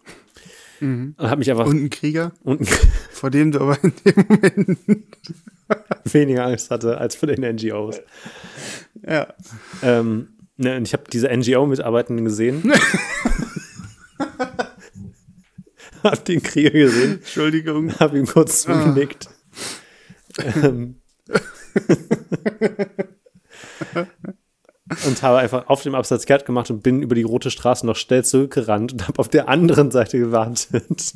Und 0.80 1.14
habe 1.18 1.38
mich 1.38 1.50
einfach 1.50 1.66
Und 1.66 1.84
ein 1.84 1.90
Krieger, 1.90 2.32
unten 2.42 2.66
vor 3.10 3.30
dem 3.30 3.52
du 3.52 3.60
aber 3.60 3.78
in 3.82 3.92
dem 4.04 4.14
Moment. 4.28 4.78
weniger 6.12 6.46
Angst 6.46 6.70
hatte 6.70 6.98
als 6.98 7.16
vor 7.16 7.28
den 7.28 7.40
NGOs. 7.56 8.00
Ja. 9.06 9.28
Ähm, 9.82 10.28
ne, 10.56 10.76
und 10.76 10.86
ich 10.86 10.92
habe 10.92 11.04
diese 11.12 11.28
NGO-Mitarbeitenden 11.28 12.24
gesehen. 12.24 12.72
hab 16.02 16.24
den 16.24 16.42
Krieger 16.42 16.70
gesehen. 16.70 17.18
Entschuldigung. 17.18 17.92
habe 17.98 18.18
ihm 18.18 18.26
kurz 18.26 18.62
zugenickt. 18.62 19.26
ähm, 19.26 19.32
und 25.06 25.22
habe 25.22 25.38
einfach 25.38 25.68
auf 25.68 25.82
dem 25.82 25.94
Absatz 25.94 26.26
kehrt 26.26 26.44
gemacht 26.46 26.70
und 26.70 26.82
bin 26.82 27.02
über 27.02 27.14
die 27.14 27.22
rote 27.22 27.50
Straße 27.50 27.86
noch 27.86 27.96
schnell 27.96 28.24
zurückgerannt 28.24 28.92
und 28.92 29.08
habe 29.08 29.18
auf 29.18 29.28
der 29.28 29.48
anderen 29.48 29.90
Seite 29.90 30.18
gewartet. 30.18 31.14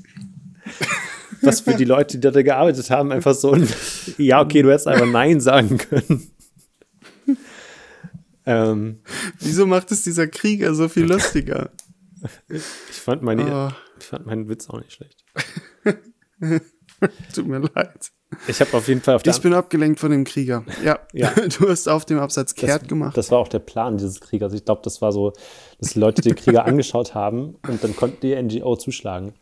Was 1.43 1.61
für 1.61 1.75
die 1.75 1.85
Leute, 1.85 2.19
die 2.19 2.31
da 2.31 2.43
gearbeitet 2.43 2.91
haben, 2.91 3.13
einfach 3.13 3.35
so 3.35 3.53
ein 3.53 3.69
Ja, 4.17 4.41
okay, 4.41 4.63
du 4.63 4.71
hättest 4.71 4.89
einfach 4.89 5.07
Nein 5.11 5.41
sagen 5.41 5.79
können. 5.79 6.31
ähm, 8.47 9.01
Wieso 9.41 9.67
macht 9.67 9.91
es 9.93 10.03
dieser 10.03 10.27
Krieger 10.27 10.75
so 10.75 10.89
viel 10.89 11.05
lustiger? 11.05 11.71
ich, 12.49 12.63
fand 12.63 13.23
meine, 13.23 13.45
Ah, 13.45 13.77
ich 13.99 14.07
fand 14.07 14.27
meinen 14.27 14.49
Witz 14.49 14.69
auch 14.71 14.79
nicht 14.79 14.93
schlecht. 14.93 15.25
tut 17.35 17.47
mir 17.47 17.59
leid. 17.59 18.11
Ich 18.47 18.61
habe 18.61 18.77
auf 18.77 18.89
jeden 18.89 19.01
Fall 19.01 19.17
auf 19.17 19.23
Ich 19.25 19.41
bin 19.41 19.55
abgelenkt 19.55 20.01
von 20.01 20.11
dem 20.11 20.25
Krieger. 20.25 20.65
Ja, 20.85 20.99
Ja. 21.13 21.31
du 21.59 21.69
hast 21.69 21.89
auf 21.89 22.05
dem 22.05 22.19
Absatz 22.19 22.55
kehrt 22.55 22.83
das, 22.83 22.89
gemacht. 22.89 23.17
Das 23.17 23.31
war 23.31 23.39
auch 23.39 23.49
der 23.49 23.59
Plan 23.59 23.97
dieses 23.97 24.21
Kriegers. 24.21 24.53
Ich 24.53 24.65
glaube, 24.65 24.83
das 24.85 25.03
war 25.03 25.13
so, 25.13 25.33
dass 25.81 25.95
die 25.95 25.99
Leute 25.99 26.23
den 26.23 26.35
Krieger 26.35 26.65
angeschaut 26.65 27.15
haben 27.15 27.57
und 27.69 27.83
dann 27.83 27.95
konnten 27.97 28.21
die 28.21 28.35
NGO 28.41 28.77
zuschlagen. 28.77 29.35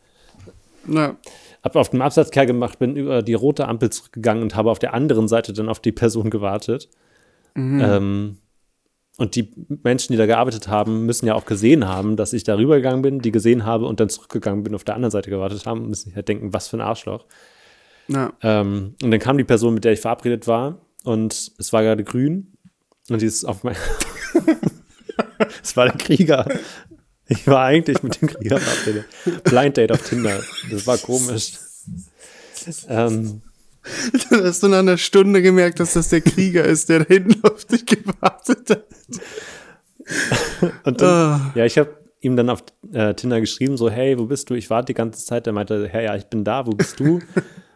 Ja. 0.87 1.15
Hab 1.63 1.75
auf 1.75 1.89
dem 1.89 2.01
Absatz 2.01 2.31
kehrt 2.31 2.47
gemacht, 2.47 2.79
bin 2.79 2.95
über 2.95 3.21
die 3.21 3.33
rote 3.33 3.67
Ampel 3.67 3.89
zurückgegangen 3.89 4.43
und 4.43 4.55
habe 4.55 4.69
auf 4.69 4.79
der 4.79 4.93
anderen 4.93 5.27
Seite 5.27 5.53
dann 5.53 5.69
auf 5.69 5.79
die 5.79 5.93
Person 5.93 6.29
gewartet. 6.29 6.89
Ähm, 7.55 8.37
und 9.17 9.35
die 9.35 9.51
Menschen, 9.83 10.13
die 10.13 10.17
da 10.17 10.25
gearbeitet 10.25 10.67
haben, 10.67 11.05
müssen 11.05 11.27
ja 11.27 11.35
auch 11.35 11.45
gesehen 11.45 11.87
haben, 11.87 12.15
dass 12.15 12.33
ich 12.33 12.43
da 12.43 12.55
rübergegangen 12.55 13.03
bin, 13.03 13.19
die 13.19 13.31
gesehen 13.31 13.65
habe 13.65 13.85
und 13.85 13.99
dann 13.99 14.09
zurückgegangen 14.09 14.63
bin, 14.63 14.73
auf 14.73 14.83
der 14.83 14.95
anderen 14.95 15.11
Seite 15.11 15.29
gewartet 15.29 15.65
haben, 15.65 15.87
müssen 15.87 16.09
sich 16.09 16.15
halt 16.15 16.27
denken, 16.27 16.51
was 16.51 16.67
für 16.67 16.77
ein 16.77 16.81
Arschloch. 16.81 17.25
Ja. 18.07 18.33
Ähm, 18.41 18.95
und 19.01 19.11
dann 19.11 19.19
kam 19.19 19.37
die 19.37 19.43
Person, 19.43 19.73
mit 19.73 19.83
der 19.83 19.93
ich 19.93 19.99
verabredet 20.01 20.47
war, 20.47 20.79
und 21.03 21.51
es 21.57 21.73
war 21.73 21.83
gerade 21.83 22.03
grün. 22.03 22.53
Und 23.09 23.21
die 23.21 23.25
ist 23.25 23.43
auf 23.45 23.63
mein. 23.63 23.75
es 25.63 25.75
war 25.75 25.85
der 25.87 25.97
Krieger. 25.97 26.47
Ich 27.27 27.45
war 27.47 27.65
eigentlich 27.65 28.03
mit 28.03 28.21
dem 28.21 28.29
Krieger 28.29 28.59
verabredet. 28.59 29.05
Blind 29.43 29.77
Date 29.77 29.91
auf 29.91 30.01
Tinder. 30.07 30.41
Das 30.71 30.87
war 30.87 30.97
komisch. 30.97 31.53
Ähm, 32.87 33.41
Dann 34.29 34.43
hast 34.45 34.63
du 34.63 34.69
nach 34.69 34.79
einer 34.79 34.97
Stunde 34.97 35.41
gemerkt, 35.41 35.79
dass 35.81 35.93
das 35.93 36.07
der 36.09 36.21
Krieger 36.21 36.63
ist, 36.63 36.87
der 36.87 36.99
da 36.99 37.05
hinten 37.05 37.43
auf 37.43 37.65
dich 37.65 37.85
gewartet 37.85 38.69
hat. 38.69 38.85
und 40.85 41.01
dann, 41.01 41.09
Ah. 41.09 41.51
ja, 41.55 41.65
ich 41.65 41.77
habe 41.77 41.97
ihm 42.21 42.37
dann 42.37 42.49
auf 42.49 42.63
äh, 42.93 43.13
Tinder 43.13 43.41
geschrieben, 43.41 43.75
so, 43.75 43.89
hey, 43.89 44.17
wo 44.17 44.25
bist 44.25 44.49
du? 44.49 44.53
Ich 44.53 44.69
warte 44.69 44.87
die 44.87 44.93
ganze 44.93 45.25
Zeit. 45.25 45.45
Der 45.45 45.51
meinte, 45.53 45.87
hey, 45.89 46.05
ja, 46.05 46.15
ich 46.15 46.25
bin 46.27 46.45
da, 46.45 46.65
wo 46.65 46.71
bist 46.71 46.99
du? 47.01 47.19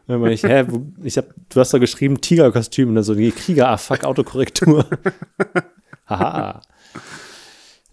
Dann 0.07 0.21
meinte 0.21 0.35
ich, 0.35 0.43
hä, 0.43 0.65
ich 1.03 1.17
hab, 1.17 1.25
du 1.49 1.59
hast 1.59 1.73
doch 1.73 1.79
geschrieben, 1.79 2.21
Tigerkostüm. 2.21 2.89
Und 2.89 2.95
dann 2.95 3.03
so, 3.03 3.13
nee, 3.13 3.31
Krieger, 3.31 3.69
ah, 3.69 3.77
fuck, 3.77 4.05
Autokorrektur. 4.05 4.85
Haha. 6.07 6.61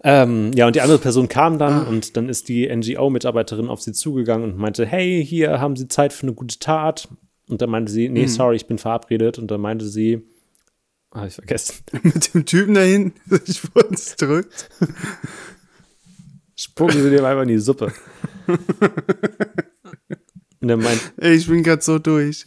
Ähm, 0.01 0.51
ja, 0.53 0.67
und 0.67 0.75
die 0.75 0.81
andere 0.81 0.99
Person 0.99 1.27
kam 1.27 1.57
dann 1.57 1.87
und 1.87 2.15
dann 2.15 2.29
ist 2.29 2.47
die 2.47 2.73
NGO-Mitarbeiterin 2.73 3.69
auf 3.69 3.81
sie 3.81 3.91
zugegangen 3.91 4.51
und 4.51 4.57
meinte, 4.57 4.85
hey, 4.85 5.25
hier 5.25 5.59
haben 5.59 5.75
Sie 5.75 5.87
Zeit 5.87 6.13
für 6.13 6.23
eine 6.23 6.33
gute 6.33 6.59
Tat. 6.59 7.07
Und 7.49 7.61
dann 7.61 7.69
meinte 7.69 7.91
sie, 7.91 8.09
nee, 8.09 8.27
sorry, 8.27 8.55
ich 8.55 8.67
bin 8.67 8.77
verabredet. 8.77 9.39
Und 9.39 9.51
dann 9.51 9.61
meinte 9.61 9.85
sie, 9.85 10.21
ah, 11.11 11.25
ich 11.25 11.33
vergessen, 11.33 11.83
Mit 12.03 12.33
dem 12.33 12.45
Typen 12.45 12.75
da 12.75 12.81
hinten, 12.81 13.19
der 13.29 13.39
sich 13.39 13.61
vor 13.61 13.85
uns 13.85 14.15
drückt. 14.15 14.69
spucken 16.55 17.01
Sie 17.01 17.09
dem 17.09 17.25
einfach 17.25 17.43
in 17.43 17.49
die 17.49 17.59
Suppe. 17.59 17.91
Und 20.65 20.69
er 20.71 20.77
meint, 20.77 21.13
ich 21.17 21.47
bin 21.47 21.61
gerade 21.63 21.81
so 21.83 21.99
durch. 21.99 22.45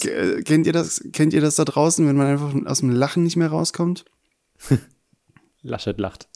K- 0.00 0.42
Kennt 0.42 0.66
ihr 0.66 0.72
das? 0.72 1.02
Kennt 1.12 1.32
ihr 1.34 1.40
das 1.40 1.56
da 1.56 1.64
draußen, 1.64 2.06
wenn 2.06 2.16
man 2.16 2.26
einfach 2.28 2.54
aus 2.66 2.80
dem 2.80 2.90
Lachen 2.90 3.24
nicht 3.24 3.36
mehr 3.36 3.48
rauskommt? 3.48 4.04
Laschet 5.62 5.98
lacht. 5.98 6.28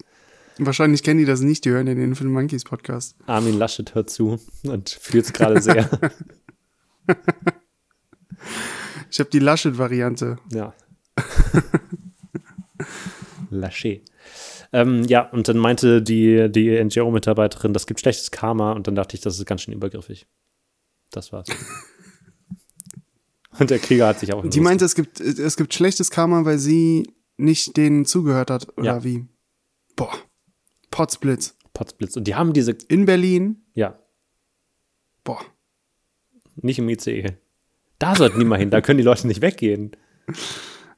Wahrscheinlich 0.58 1.02
kennen 1.04 1.20
die 1.20 1.24
das 1.26 1.40
nicht, 1.40 1.64
die 1.64 1.70
hören 1.70 1.86
ja 1.86 1.94
den 1.94 2.16
Film 2.16 2.32
Monkeys 2.32 2.64
Podcast. 2.64 3.14
Armin 3.26 3.56
Laschet 3.56 3.94
hört 3.94 4.10
zu 4.10 4.40
und 4.64 4.90
fühlt 4.90 5.24
es 5.26 5.32
gerade 5.32 5.62
sehr. 5.62 5.88
Ich 9.10 9.18
habe 9.18 9.30
die 9.30 9.40
Laschet-Variante. 9.40 10.38
ja. 10.52 10.72
Laschet. 13.50 14.02
Ähm, 14.72 15.02
ja, 15.04 15.28
und 15.30 15.48
dann 15.48 15.58
meinte 15.58 16.02
die, 16.02 16.50
die 16.50 16.82
NGO-Mitarbeiterin, 16.82 17.72
das 17.72 17.86
gibt 17.86 18.00
schlechtes 18.00 18.30
Karma 18.30 18.72
und 18.72 18.86
dann 18.86 18.94
dachte 18.94 19.16
ich, 19.16 19.20
das 19.20 19.38
ist 19.38 19.46
ganz 19.46 19.62
schön 19.62 19.74
übergriffig. 19.74 20.26
Das 21.10 21.32
war's. 21.32 21.48
und 23.58 23.70
der 23.70 23.78
Krieger 23.78 24.06
hat 24.08 24.20
sich 24.20 24.32
auch 24.32 24.46
Die 24.48 24.60
meinte, 24.60 24.84
es 24.84 24.94
gibt, 24.94 25.20
es 25.20 25.56
gibt 25.56 25.74
schlechtes 25.74 26.10
Karma, 26.10 26.44
weil 26.44 26.58
sie 26.58 27.12
nicht 27.36 27.76
denen 27.76 28.04
zugehört 28.04 28.50
hat, 28.50 28.68
oder 28.76 28.84
Ja. 28.96 29.04
wie? 29.04 29.26
Boah. 29.96 30.12
Potzblitz. 30.90 31.56
Potzblitz. 31.72 32.16
Und 32.16 32.24
die 32.24 32.34
haben 32.34 32.52
diese, 32.52 32.72
In 32.88 33.04
Berlin. 33.06 33.62
ja, 33.74 33.98
Boah. 35.24 35.40
nicht 36.56 36.78
im 36.78 36.88
ICE. 36.88 37.36
Da 37.98 38.14
sollten 38.14 38.38
die 38.38 38.44
mal 38.44 38.58
hin, 38.58 38.70
da 38.70 38.80
können 38.80 38.98
die 38.98 39.04
Leute 39.04 39.26
nicht 39.26 39.40
weggehen. 39.42 39.92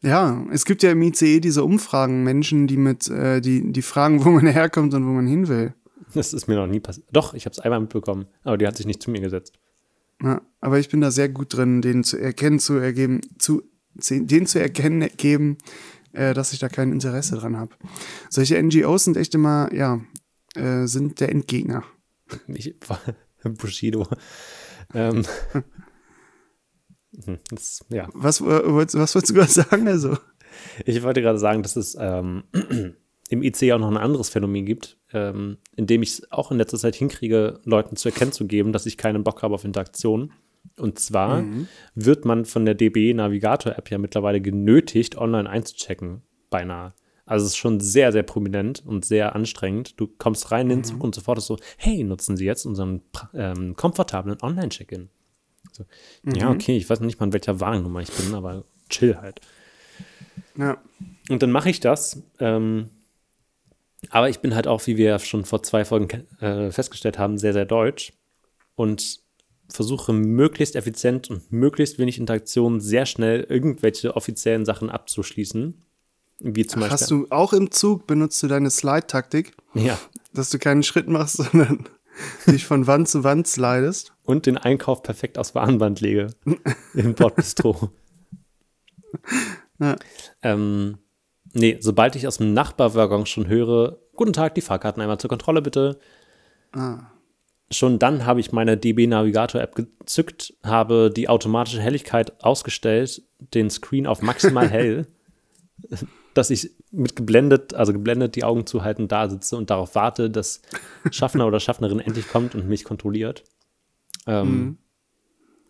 Ja, 0.02 0.44
es 0.50 0.64
gibt 0.64 0.82
ja 0.82 0.90
im 0.92 1.02
ICE 1.02 1.40
diese 1.40 1.62
Umfragen, 1.64 2.22
Menschen, 2.24 2.66
die 2.66 2.76
mit, 2.76 3.08
äh, 3.08 3.40
die, 3.40 3.72
die 3.72 3.82
fragen, 3.82 4.24
wo 4.24 4.30
man 4.30 4.46
herkommt 4.46 4.94
und 4.94 5.04
wo 5.06 5.10
man 5.10 5.26
hin 5.26 5.48
will. 5.48 5.74
Das 6.14 6.32
ist 6.32 6.46
mir 6.48 6.56
noch 6.56 6.66
nie 6.66 6.80
passiert. 6.80 7.06
Doch, 7.12 7.34
ich 7.34 7.44
habe 7.46 7.52
es 7.52 7.58
einmal 7.60 7.80
mitbekommen, 7.80 8.26
aber 8.42 8.58
die 8.58 8.66
hat 8.66 8.76
sich 8.76 8.86
nicht 8.86 9.02
zu 9.02 9.10
mir 9.10 9.20
gesetzt. 9.20 9.58
Ja, 10.22 10.40
aber 10.60 10.78
ich 10.78 10.88
bin 10.88 11.00
da 11.00 11.10
sehr 11.10 11.28
gut 11.28 11.54
drin, 11.56 11.82
denen 11.82 12.04
zu 12.04 12.16
erkennen, 12.16 12.58
zu 12.60 12.74
ergeben, 12.74 13.20
zu, 13.38 13.62
denen 13.94 14.46
zu 14.46 14.60
erkennen 14.60 15.08
geben, 15.16 15.58
äh, 16.12 16.32
dass 16.34 16.52
ich 16.52 16.58
da 16.60 16.68
kein 16.68 16.92
Interesse 16.92 17.36
dran 17.36 17.56
habe. 17.56 17.74
Solche 18.30 18.62
NGOs 18.62 19.04
sind 19.04 19.16
echt 19.16 19.34
immer, 19.34 19.72
ja, 19.74 20.00
äh, 20.54 20.86
sind 20.86 21.18
der 21.20 21.30
Endgegner. 21.30 21.82
Ich, 22.46 22.74
Bushido. 23.44 24.06
ähm, 24.94 25.24
Das, 27.50 27.80
ja. 27.90 28.08
Was, 28.14 28.40
äh, 28.40 28.44
wolltest- 28.44 28.98
was 28.98 29.14
wolltest 29.14 29.30
du 29.30 29.34
gerade 29.34 29.52
sagen? 29.70 29.86
Also, 29.88 30.16
Ich 30.86 31.02
wollte 31.02 31.20
gerade 31.20 31.38
sagen, 31.38 31.62
dass 31.62 31.76
es 31.76 31.96
ähm, 31.98 32.44
im 33.32 33.42
IC 33.42 33.72
auch 33.72 33.78
noch 33.78 33.90
ein 33.90 33.96
anderes 33.96 34.28
Phänomen 34.28 34.66
gibt, 34.66 34.98
ähm, 35.12 35.56
in 35.76 35.86
dem 35.86 36.02
ich 36.02 36.10
es 36.10 36.32
auch 36.32 36.50
in 36.50 36.58
letzter 36.58 36.78
Zeit 36.78 36.94
hinkriege, 36.94 37.60
Leuten 37.64 37.96
zu 37.96 38.08
erkennen 38.08 38.32
zu 38.32 38.46
geben, 38.46 38.72
dass 38.72 38.86
ich 38.86 38.96
keinen 38.98 39.24
Bock 39.24 39.42
habe 39.42 39.54
auf 39.54 39.64
Interaktion. 39.64 40.32
Und 40.76 40.98
zwar 40.98 41.42
wird 41.94 42.24
man 42.24 42.44
von 42.44 42.64
der 42.64 42.74
DB 42.74 43.12
Navigator 43.14 43.76
App 43.76 43.90
ja 43.90 43.98
mittlerweile 43.98 44.40
genötigt, 44.40 45.18
online 45.18 45.50
einzuchecken, 45.50 46.22
beinahe. 46.50 46.94
Also 47.24 47.46
es 47.46 47.52
ist 47.52 47.56
schon 47.56 47.80
sehr, 47.80 48.12
sehr 48.12 48.22
prominent 48.22 48.82
und 48.84 49.04
sehr 49.04 49.34
anstrengend. 49.34 49.98
Du 49.98 50.06
kommst 50.06 50.50
rein 50.52 50.70
in 50.70 50.78
den 50.78 50.84
Zug 50.84 51.02
und 51.02 51.14
sofort 51.14 51.38
ist 51.38 51.46
so, 51.46 51.56
hey, 51.78 52.04
nutzen 52.04 52.36
Sie 52.36 52.44
jetzt 52.44 52.64
unseren 52.66 53.02
ähm, 53.34 53.74
komfortablen 53.76 54.38
Online-Check-In. 54.40 55.08
So, 55.72 55.84
Ja, 56.24 56.50
okay, 56.50 56.76
ich 56.76 56.88
weiß 56.88 57.00
nicht 57.00 57.18
mal, 57.18 57.26
in 57.26 57.32
welcher 57.32 57.60
Warennummer 57.60 58.00
ich 58.00 58.10
bin, 58.10 58.34
aber 58.34 58.64
chill 58.88 59.16
halt. 59.16 59.40
ja. 60.56 60.78
Und 61.28 61.42
dann 61.42 61.50
mache 61.50 61.70
ich 61.70 61.80
das. 61.80 62.22
Ähm, 62.40 62.90
aber 64.10 64.28
ich 64.28 64.40
bin 64.40 64.54
halt 64.54 64.66
auch, 64.66 64.86
wie 64.86 64.96
wir 64.96 65.18
schon 65.18 65.44
vor 65.44 65.62
zwei 65.62 65.84
Folgen 65.84 66.26
äh, 66.40 66.70
festgestellt 66.70 67.18
haben, 67.18 67.38
sehr, 67.38 67.52
sehr 67.52 67.64
deutsch 67.66 68.12
und 68.74 69.20
versuche 69.68 70.12
möglichst 70.12 70.76
effizient 70.76 71.30
und 71.30 71.50
möglichst 71.50 71.98
wenig 71.98 72.18
Interaktion 72.18 72.80
sehr 72.80 73.06
schnell 73.06 73.46
irgendwelche 73.48 74.16
offiziellen 74.16 74.64
Sachen 74.66 74.90
abzuschließen. 74.90 75.82
Wie 76.40 76.66
zum 76.66 76.82
Hast 76.82 77.00
Beispiel. 77.08 77.18
du 77.20 77.26
auch 77.30 77.52
im 77.52 77.70
Zug 77.70 78.06
benutzt 78.06 78.42
du 78.42 78.48
deine 78.48 78.68
Slide-Taktik, 78.70 79.52
Ja. 79.74 79.98
dass 80.34 80.50
du 80.50 80.58
keinen 80.58 80.82
Schritt 80.82 81.08
machst, 81.08 81.36
sondern 81.36 81.88
dich 82.46 82.66
von 82.66 82.86
Wand 82.86 83.08
zu 83.08 83.24
Wand 83.24 83.46
slidest? 83.46 84.12
Und 84.24 84.46
den 84.46 84.58
Einkauf 84.58 85.02
perfekt 85.02 85.38
aufs 85.38 85.54
Warenband 85.54 86.00
lege. 86.00 86.28
Im 86.94 87.14
Bordbistro. 87.14 87.90
Ja. 89.78 89.96
Ähm, 90.42 90.98
nee, 91.52 91.76
sobald 91.80 92.16
ich 92.16 92.26
aus 92.26 92.38
dem 92.38 92.52
Nachbarwaggon 92.52 93.26
schon 93.26 93.46
höre, 93.46 93.98
guten 94.14 94.32
Tag, 94.32 94.54
die 94.54 94.60
Fahrkarten 94.60 95.02
einmal 95.02 95.18
zur 95.18 95.28
Kontrolle 95.28 95.62
bitte. 95.62 95.98
Schon 97.70 97.98
dann 97.98 98.26
habe 98.26 98.40
ich 98.40 98.52
meine 98.52 98.76
DB 98.76 99.06
Navigator 99.06 99.60
App 99.60 99.74
gezückt, 99.74 100.54
habe 100.62 101.10
die 101.14 101.28
automatische 101.28 101.80
Helligkeit 101.80 102.42
ausgestellt, 102.44 103.22
den 103.54 103.70
Screen 103.70 104.06
auf 104.06 104.22
maximal 104.22 104.68
hell, 104.70 105.06
dass 106.34 106.50
ich 106.50 106.70
mit 106.90 107.16
geblendet, 107.16 107.74
also 107.74 107.92
geblendet 107.92 108.36
die 108.36 108.44
Augen 108.44 108.66
zuhalten 108.66 109.08
da 109.08 109.28
sitze 109.28 109.56
und 109.56 109.70
darauf 109.70 109.94
warte, 109.94 110.28
dass 110.28 110.60
Schaffner 111.10 111.46
oder 111.46 111.60
Schaffnerin 111.60 112.00
endlich 112.00 112.28
kommt 112.28 112.54
und 112.54 112.68
mich 112.68 112.84
kontrolliert. 112.84 113.44
Ähm, 114.26 114.78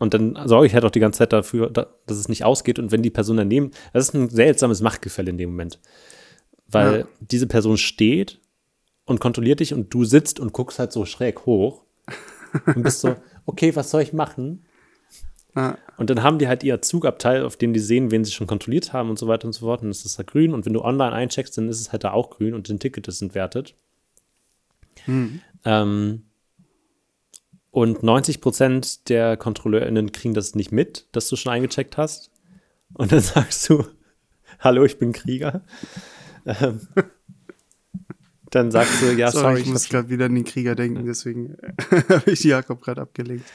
Und 0.02 0.14
dann 0.14 0.36
sorge 0.46 0.66
ich 0.66 0.74
halt 0.74 0.84
auch 0.84 0.90
die 0.90 0.98
ganze 0.98 1.18
Zeit 1.18 1.32
dafür, 1.32 1.70
da, 1.70 1.86
dass 2.06 2.16
es 2.18 2.28
nicht 2.28 2.44
ausgeht. 2.44 2.80
Und 2.80 2.90
wenn 2.90 3.02
die 3.02 3.10
Person 3.10 3.36
daneben, 3.36 3.70
das 3.92 4.08
ist 4.08 4.14
ein 4.14 4.28
seltsames 4.30 4.80
Machtgefälle 4.80 5.30
in 5.30 5.38
dem 5.38 5.50
Moment. 5.50 5.78
Weil 6.66 7.00
Ja. 7.00 7.06
diese 7.20 7.46
Person 7.46 7.76
steht 7.76 8.40
und 9.04 9.20
kontrolliert 9.20 9.60
dich 9.60 9.72
und 9.72 9.94
du 9.94 10.04
sitzt 10.04 10.40
und 10.40 10.52
guckst 10.52 10.80
halt 10.80 10.90
so 10.90 11.04
schräg 11.04 11.46
hoch 11.46 11.84
und 12.66 12.82
bist 12.82 13.00
so, 13.00 13.14
okay, 13.46 13.76
was 13.76 13.92
soll 13.92 14.02
ich 14.02 14.12
machen? 14.12 14.64
Ja. 15.54 15.78
Und 15.98 16.10
dann 16.10 16.24
haben 16.24 16.38
die 16.40 16.48
halt 16.48 16.64
ihr 16.64 16.82
Zugabteil, 16.82 17.44
auf 17.44 17.56
dem 17.56 17.72
die 17.72 17.78
sehen, 17.78 18.10
wen 18.10 18.24
sie 18.24 18.32
schon 18.32 18.48
kontrolliert 18.48 18.92
haben 18.92 19.08
und 19.08 19.20
so 19.20 19.28
weiter 19.28 19.46
und 19.46 19.52
so 19.52 19.66
fort. 19.66 19.82
Und 19.82 19.88
das 19.90 20.04
ist 20.04 20.18
da 20.18 20.24
grün. 20.24 20.52
Und 20.52 20.66
wenn 20.66 20.72
du 20.72 20.82
online 20.82 21.12
eincheckst, 21.12 21.56
dann 21.56 21.68
ist 21.68 21.80
es 21.80 21.92
halt 21.92 22.02
da 22.02 22.10
auch 22.10 22.30
grün 22.30 22.54
und 22.54 22.68
dein 22.68 22.80
Ticket 22.80 23.06
ist 23.06 23.22
entwertet. 23.22 23.76
Ähm, 25.64 26.22
und 27.72 28.02
90 28.02 28.42
Prozent 28.42 29.08
der 29.08 29.38
KontrolleurInnen 29.38 30.12
kriegen 30.12 30.34
das 30.34 30.54
nicht 30.54 30.72
mit, 30.72 31.06
dass 31.12 31.28
du 31.28 31.36
schon 31.36 31.52
eingecheckt 31.52 31.96
hast. 31.96 32.30
Und 32.92 33.10
dann 33.10 33.20
sagst 33.20 33.68
du, 33.68 33.84
hallo, 34.60 34.84
ich 34.84 34.98
bin 34.98 35.12
Krieger. 35.12 35.62
Ähm, 36.44 36.86
dann 38.50 38.70
sagst 38.70 39.00
du, 39.00 39.06
ja, 39.16 39.30
Sorry, 39.30 39.42
sorry, 39.42 39.60
ich 39.60 39.66
ich 39.66 39.72
muss 39.72 39.88
gerade 39.88 40.10
wieder 40.10 40.26
an 40.26 40.34
den 40.34 40.44
Krieger 40.44 40.74
denken, 40.74 41.06
deswegen 41.06 41.56
habe 42.10 42.30
ich 42.30 42.44
Jakob 42.44 42.82
gerade 42.82 43.00
abgelenkt. 43.00 43.46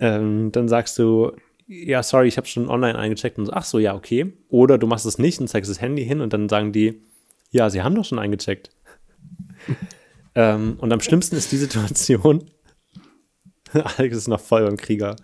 ähm, 0.00 0.50
dann 0.52 0.66
sagst 0.66 0.98
du, 0.98 1.32
ja, 1.66 2.02
sorry, 2.02 2.28
ich 2.28 2.38
habe 2.38 2.46
schon 2.46 2.66
online 2.70 2.98
eingecheckt 2.98 3.38
und 3.38 3.44
so, 3.44 3.52
ach 3.52 3.64
so, 3.64 3.78
ja, 3.78 3.94
okay. 3.94 4.32
Oder 4.48 4.78
du 4.78 4.86
machst 4.86 5.04
es 5.04 5.18
nicht 5.18 5.38
und 5.38 5.48
zeigst 5.48 5.70
das 5.70 5.82
Handy 5.82 6.06
hin 6.06 6.22
und 6.22 6.32
dann 6.32 6.48
sagen 6.48 6.72
die, 6.72 7.02
ja, 7.50 7.68
sie 7.68 7.82
haben 7.82 7.94
doch 7.94 8.06
schon 8.06 8.18
eingecheckt. 8.18 8.70
ähm, 10.34 10.78
und 10.78 10.90
am 10.94 11.00
schlimmsten 11.00 11.36
ist 11.36 11.52
die 11.52 11.58
Situation, 11.58 12.46
Alex 13.96 14.16
ist 14.16 14.28
noch 14.28 14.40
voll 14.40 14.64
beim 14.64 14.76
Krieger. 14.76 15.16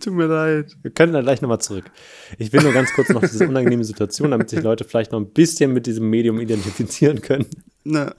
Tut 0.00 0.12
mir 0.12 0.26
leid. 0.26 0.76
Wir 0.82 0.90
können 0.90 1.12
da 1.12 1.20
gleich 1.22 1.40
nochmal 1.40 1.60
zurück. 1.60 1.90
Ich 2.38 2.52
will 2.52 2.62
nur 2.62 2.72
ganz 2.72 2.92
kurz 2.92 3.08
noch 3.08 3.22
diese 3.22 3.48
unangenehme 3.48 3.84
Situation, 3.84 4.30
damit 4.30 4.50
sich 4.50 4.62
Leute 4.62 4.84
vielleicht 4.84 5.12
noch 5.12 5.20
ein 5.20 5.32
bisschen 5.32 5.72
mit 5.72 5.86
diesem 5.86 6.10
Medium 6.10 6.38
identifizieren 6.40 7.22
können. 7.22 7.46
Na, 7.84 8.14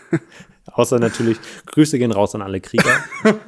Außer 0.66 0.98
natürlich, 0.98 1.38
Grüße 1.66 1.98
gehen 1.98 2.12
raus 2.12 2.34
an 2.34 2.42
alle 2.42 2.60
Krieger. 2.60 3.04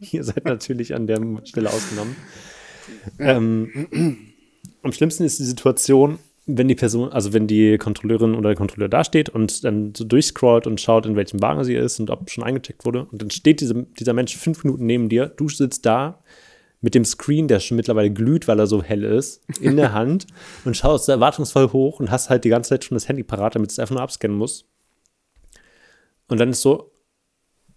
Ihr 0.00 0.24
seid 0.24 0.44
natürlich 0.44 0.94
an 0.94 1.06
der 1.06 1.20
Stelle 1.44 1.70
ausgenommen. 1.70 2.16
Ähm, 3.18 4.24
am 4.82 4.92
schlimmsten 4.92 5.24
ist 5.24 5.38
die 5.38 5.44
Situation, 5.44 6.18
wenn 6.46 6.66
die 6.66 6.74
Person, 6.74 7.12
also 7.12 7.32
wenn 7.32 7.46
die 7.46 7.78
Kontrolleurin 7.78 8.34
oder 8.34 8.50
der 8.50 8.56
Kontrolleur 8.56 8.88
dasteht 8.88 9.28
und 9.28 9.62
dann 9.64 9.94
so 9.94 10.04
durchscrollt 10.04 10.66
und 10.66 10.80
schaut, 10.80 11.06
in 11.06 11.14
welchem 11.14 11.40
Wagen 11.40 11.62
sie 11.62 11.74
ist 11.74 12.00
und 12.00 12.10
ob 12.10 12.30
schon 12.30 12.42
eingecheckt 12.42 12.84
wurde. 12.84 13.04
Und 13.04 13.22
dann 13.22 13.30
steht 13.30 13.60
diese, 13.60 13.86
dieser 13.98 14.12
Mensch 14.12 14.36
fünf 14.36 14.64
Minuten 14.64 14.86
neben 14.86 15.08
dir, 15.08 15.26
du 15.26 15.48
sitzt 15.48 15.86
da 15.86 16.22
mit 16.80 16.96
dem 16.96 17.04
Screen, 17.04 17.46
der 17.46 17.60
schon 17.60 17.76
mittlerweile 17.76 18.10
glüht, 18.10 18.48
weil 18.48 18.58
er 18.58 18.66
so 18.66 18.82
hell 18.82 19.04
ist, 19.04 19.44
in 19.60 19.76
der 19.76 19.92
Hand 19.94 20.26
und 20.64 20.76
schaust 20.76 21.08
erwartungsvoll 21.08 21.72
hoch 21.72 22.00
und 22.00 22.10
hast 22.10 22.28
halt 22.28 22.44
die 22.44 22.48
ganze 22.48 22.70
Zeit 22.70 22.84
schon 22.84 22.96
das 22.96 23.08
Handy 23.08 23.22
parat, 23.22 23.54
damit 23.54 23.70
es 23.70 23.78
einfach 23.78 23.94
nur 23.94 24.02
abscannen 24.02 24.36
muss. 24.36 24.64
Und 26.26 26.40
dann 26.40 26.50
ist 26.50 26.62
so, 26.62 26.90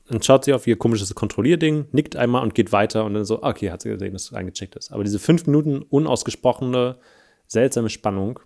dann 0.09 0.23
schaut 0.23 0.45
sie 0.45 0.53
auf 0.53 0.65
ihr 0.65 0.77
komisches 0.77 1.13
Kontrollierding, 1.13 1.85
nickt 1.91 2.15
einmal 2.15 2.41
und 2.41 2.55
geht 2.55 2.71
weiter 2.71 3.05
und 3.05 3.13
dann 3.13 3.25
so, 3.25 3.43
okay, 3.43 3.69
hat 3.69 3.83
sie 3.83 3.89
gesehen, 3.89 4.13
dass 4.13 4.23
es 4.23 4.33
eingecheckt 4.33 4.75
ist. 4.75 4.91
Aber 4.91 5.03
diese 5.03 5.19
fünf 5.19 5.45
Minuten 5.45 5.83
unausgesprochene, 5.83 6.97
seltsame 7.47 7.89
Spannung, 7.89 8.39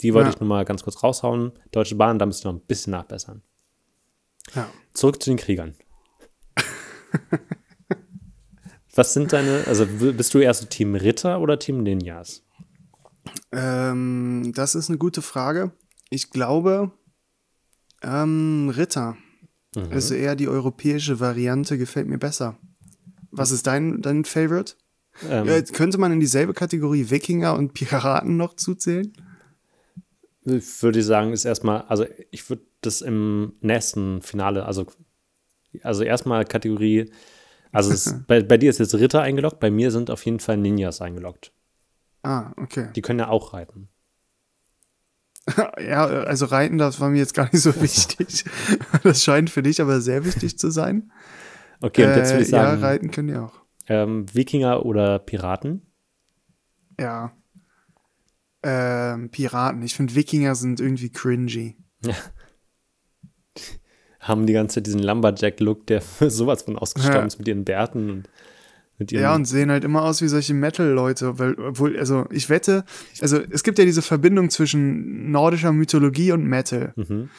die 0.00 0.14
wollte 0.14 0.28
Ja. 0.30 0.34
ich 0.34 0.40
nur 0.40 0.48
mal 0.48 0.64
ganz 0.64 0.82
kurz 0.82 1.02
raushauen. 1.02 1.52
Deutsche 1.70 1.94
Bahn, 1.96 2.18
da 2.18 2.26
müsst 2.26 2.44
ihr 2.44 2.52
noch 2.52 2.58
ein 2.60 2.66
bisschen 2.66 2.90
nachbessern. 2.92 3.42
ja. 4.54 4.68
Zurück 4.94 5.22
zu 5.22 5.30
den 5.30 5.36
Kriegern. 5.38 5.74
Was 8.94 9.14
sind 9.14 9.32
deine, 9.32 9.64
also 9.66 9.86
bist 9.86 10.34
du 10.34 10.38
eher 10.38 10.52
so 10.52 10.66
Team 10.66 10.94
Ritter 10.94 11.40
oder 11.40 11.58
Team 11.58 11.82
Ninjas? 11.82 12.42
Ähm, 13.52 14.52
das 14.54 14.74
ist 14.74 14.90
eine 14.90 14.98
gute 14.98 15.22
Frage. 15.22 15.72
Ich 16.10 16.30
glaube, 16.30 16.92
ähm, 18.02 18.70
Ritter. 18.76 19.16
Also 19.90 20.14
eher 20.14 20.36
die 20.36 20.48
europäische 20.48 21.18
Variante 21.20 21.78
gefällt 21.78 22.06
mir 22.06 22.18
besser. 22.18 22.58
Was 23.30 23.50
ist 23.50 23.66
dein, 23.66 24.02
dein 24.02 24.26
Favorite? 24.26 24.74
Ähm, 25.26 25.48
Äh, 25.48 25.62
könnte 25.62 25.96
man 25.96 26.12
in 26.12 26.20
dieselbe 26.20 26.52
Kategorie 26.52 27.08
Wikinger 27.08 27.54
und 27.54 27.72
Piraten 27.72 28.36
noch 28.36 28.56
zuzählen? 28.56 29.10
Ich 30.44 30.82
würde 30.82 31.02
sagen, 31.02 31.32
ist 31.32 31.44
erstmal, 31.44 31.82
also 31.82 32.06
ich 32.30 32.48
würde 32.50 32.62
das 32.80 33.00
im 33.00 33.54
nächsten 33.60 34.22
Finale, 34.22 34.66
also, 34.66 34.86
also 35.82 36.04
erstmal 36.04 36.44
Kategorie, 36.46 37.12
also 37.72 37.92
es, 37.92 38.14
bei, 38.26 38.42
bei 38.42 38.58
dir 38.58 38.70
ist 38.70 38.78
jetzt 38.80 38.94
Ritter 38.94 39.22
eingeloggt, 39.22 39.60
bei 39.60 39.70
mir 39.70 39.90
sind 39.92 40.10
auf 40.10 40.24
jeden 40.26 40.40
Fall 40.40 40.58
Ninjas 40.58 41.00
eingeloggt. 41.02 41.52
Ah, 42.24 42.52
okay. 42.56 42.88
Die 42.96 43.02
können 43.02 43.18
ja 43.18 43.28
auch 43.28 43.52
reiten. 43.52 43.90
Ja, 45.80 46.04
also 46.06 46.46
Reiten, 46.46 46.78
das 46.78 47.00
war 47.00 47.10
mir 47.10 47.18
jetzt 47.18 47.34
gar 47.34 47.44
nicht 47.52 47.62
so 47.62 47.74
wichtig. 47.82 48.44
Das 49.02 49.22
scheint 49.24 49.50
für 49.50 49.62
dich 49.62 49.80
aber 49.80 50.00
sehr 50.00 50.24
wichtig 50.24 50.58
zu 50.58 50.70
sein. 50.70 51.10
Okay, 51.80 52.04
und 52.06 52.16
jetzt 52.16 52.32
würde 52.32 52.42
Äh, 52.42 52.44
ich 52.44 52.48
sagen, 52.48 52.56
ja, 52.56 52.74
Reiten 52.74 53.10
können 53.10 53.28
die 53.28 53.36
auch. 53.36 53.54
ähm, 53.88 54.26
Wikinger 54.34 54.84
oder 54.86 55.18
Piraten? 55.20 55.82
Ja. 56.98 57.34
Ähm, 58.62 59.30
Piraten. 59.30 59.82
Ich 59.82 59.94
finde 59.94 60.14
Wikinger 60.14 60.54
sind 60.54 60.80
irgendwie 60.80 61.10
cringy. 61.10 61.76
Haben 64.20 64.46
die 64.46 64.52
ganze 64.52 64.76
Zeit 64.76 64.86
diesen 64.86 65.02
Lumberjack-Look, 65.02 65.86
der 65.88 66.00
sowas 66.28 66.62
von 66.62 66.78
ausgestorben 66.78 67.20
Ja. 67.22 67.26
ist 67.26 67.38
mit 67.38 67.48
ihren 67.48 67.64
Bärten 67.64 68.08
und 68.10 68.28
mit 68.98 69.10
ihren 69.10 69.22
Ja, 69.22 69.34
und 69.34 69.46
sehen 69.46 69.70
halt 69.70 69.84
immer 69.84 70.02
aus 70.02 70.22
wie 70.22 70.28
solche 70.28 70.54
Metal-Leute, 70.54 71.38
weil, 71.40 71.54
obwohl, 71.58 71.98
also 71.98 72.26
ich 72.30 72.48
wette, 72.48 72.84
also 73.20 73.40
es 73.50 73.64
gibt 73.64 73.78
ja 73.78 73.84
diese 73.84 74.02
Verbindung 74.02 74.48
zwischen 74.50 75.32
nordischer 75.32 75.72
Mythologie 75.72 76.30
und 76.32 76.44
Metal. 76.44 76.92
Mhm. 76.94 77.30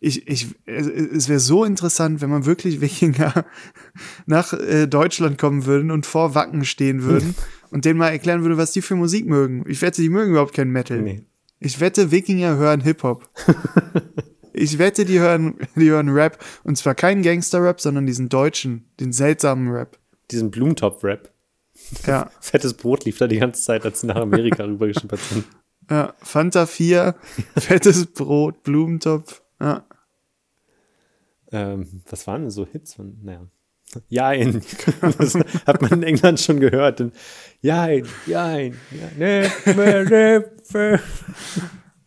Ich, 0.00 0.26
ich, 0.28 0.48
es, 0.66 0.86
es 0.88 1.28
wäre 1.28 1.38
so 1.40 1.64
interessant, 1.64 2.20
wenn 2.20 2.30
man 2.30 2.44
wirklich 2.46 2.80
Wikinger 2.80 3.46
nach 4.26 4.52
äh, 4.52 4.86
Deutschland 4.86 5.38
kommen 5.38 5.66
würden 5.66 5.90
und 5.92 6.04
vor 6.04 6.34
Wacken 6.34 6.64
stehen 6.64 7.04
würden 7.04 7.34
und 7.74 7.84
denen 7.84 7.98
mal 7.98 8.10
erklären 8.10 8.42
würde, 8.42 8.56
was 8.56 8.70
die 8.70 8.82
für 8.82 8.94
Musik 8.94 9.26
mögen. 9.26 9.64
Ich 9.66 9.82
wette, 9.82 10.00
die 10.00 10.08
mögen 10.08 10.30
überhaupt 10.30 10.54
kein 10.54 10.70
Metal. 10.70 11.02
Nee. 11.02 11.26
Ich 11.58 11.80
wette, 11.80 12.12
Wikinger 12.12 12.56
hören 12.56 12.80
Hip-Hop. 12.80 13.28
Ich 14.56 14.78
wette, 14.78 15.04
die 15.04 15.18
hören, 15.18 15.56
die 15.74 15.90
hören 15.90 16.10
Rap. 16.10 16.38
Und 16.62 16.78
zwar 16.78 16.94
keinen 16.94 17.24
Gangster-Rap, 17.24 17.80
sondern 17.80 18.06
diesen 18.06 18.28
deutschen, 18.28 18.84
den 19.00 19.12
seltsamen 19.12 19.68
Rap. 19.72 19.98
Diesen 20.30 20.52
Blumentopf-Rap. 20.52 21.32
Ja, 22.06 22.30
Fettes 22.40 22.74
Brot 22.74 23.04
lief 23.04 23.18
da 23.18 23.26
die 23.26 23.40
ganze 23.40 23.60
Zeit, 23.60 23.84
als 23.84 24.02
sie 24.02 24.06
nach 24.06 24.14
Amerika 24.14 24.62
rübergeschippert 24.64 25.18
sind. 25.18 25.44
ja. 25.90 26.14
Fanta 26.22 26.66
4, 26.66 27.16
fettes 27.56 28.06
Brot, 28.06 28.62
Blumentopf. 28.62 29.42
Ja. 29.60 29.84
Ähm, 31.50 32.02
was 32.08 32.24
waren 32.28 32.42
denn 32.42 32.50
so 32.52 32.64
Hits 32.64 32.94
von, 32.94 33.18
naja. 33.24 33.48
Jein. 34.08 34.62
Das 35.18 35.34
hat 35.66 35.82
man 35.82 35.92
in 35.92 36.02
England 36.02 36.40
schon 36.40 36.60
gehört. 36.60 37.00
Und 37.00 37.14
Jein, 37.60 38.06
jein, 38.26 38.76
ja, 38.90 39.08
ne. 39.16 39.50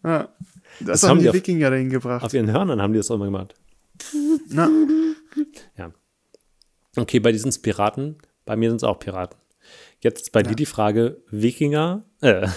ja. 0.04 0.30
Das, 0.80 1.02
Das 1.02 1.04
haben 1.10 1.20
die, 1.20 1.26
die 1.26 1.34
Wikinger 1.34 1.70
dahin 1.72 1.90
gebracht. 1.90 2.24
Auf 2.24 2.34
ihren 2.34 2.52
Hörnern 2.52 2.82
haben 2.82 2.94
die 2.94 3.00
das 3.00 3.10
auch 3.10 3.16
immer 3.16 3.26
gemacht. 3.26 3.56
Na, 4.50 4.70
Ja. 5.78 5.92
Okay, 6.96 7.20
bei 7.20 7.32
diesen 7.32 7.52
Piraten, 7.62 8.18
bei 8.46 8.56
mir 8.56 8.70
sind 8.70 8.78
es 8.78 8.84
auch 8.84 9.00
Piraten. 9.00 9.38
Jetzt 10.02 10.32
bei 10.32 10.44
dir 10.44 10.56
die 10.56 10.66
Frage, 10.66 11.22
Wikinger, 11.32 12.04
äh, 12.22 12.48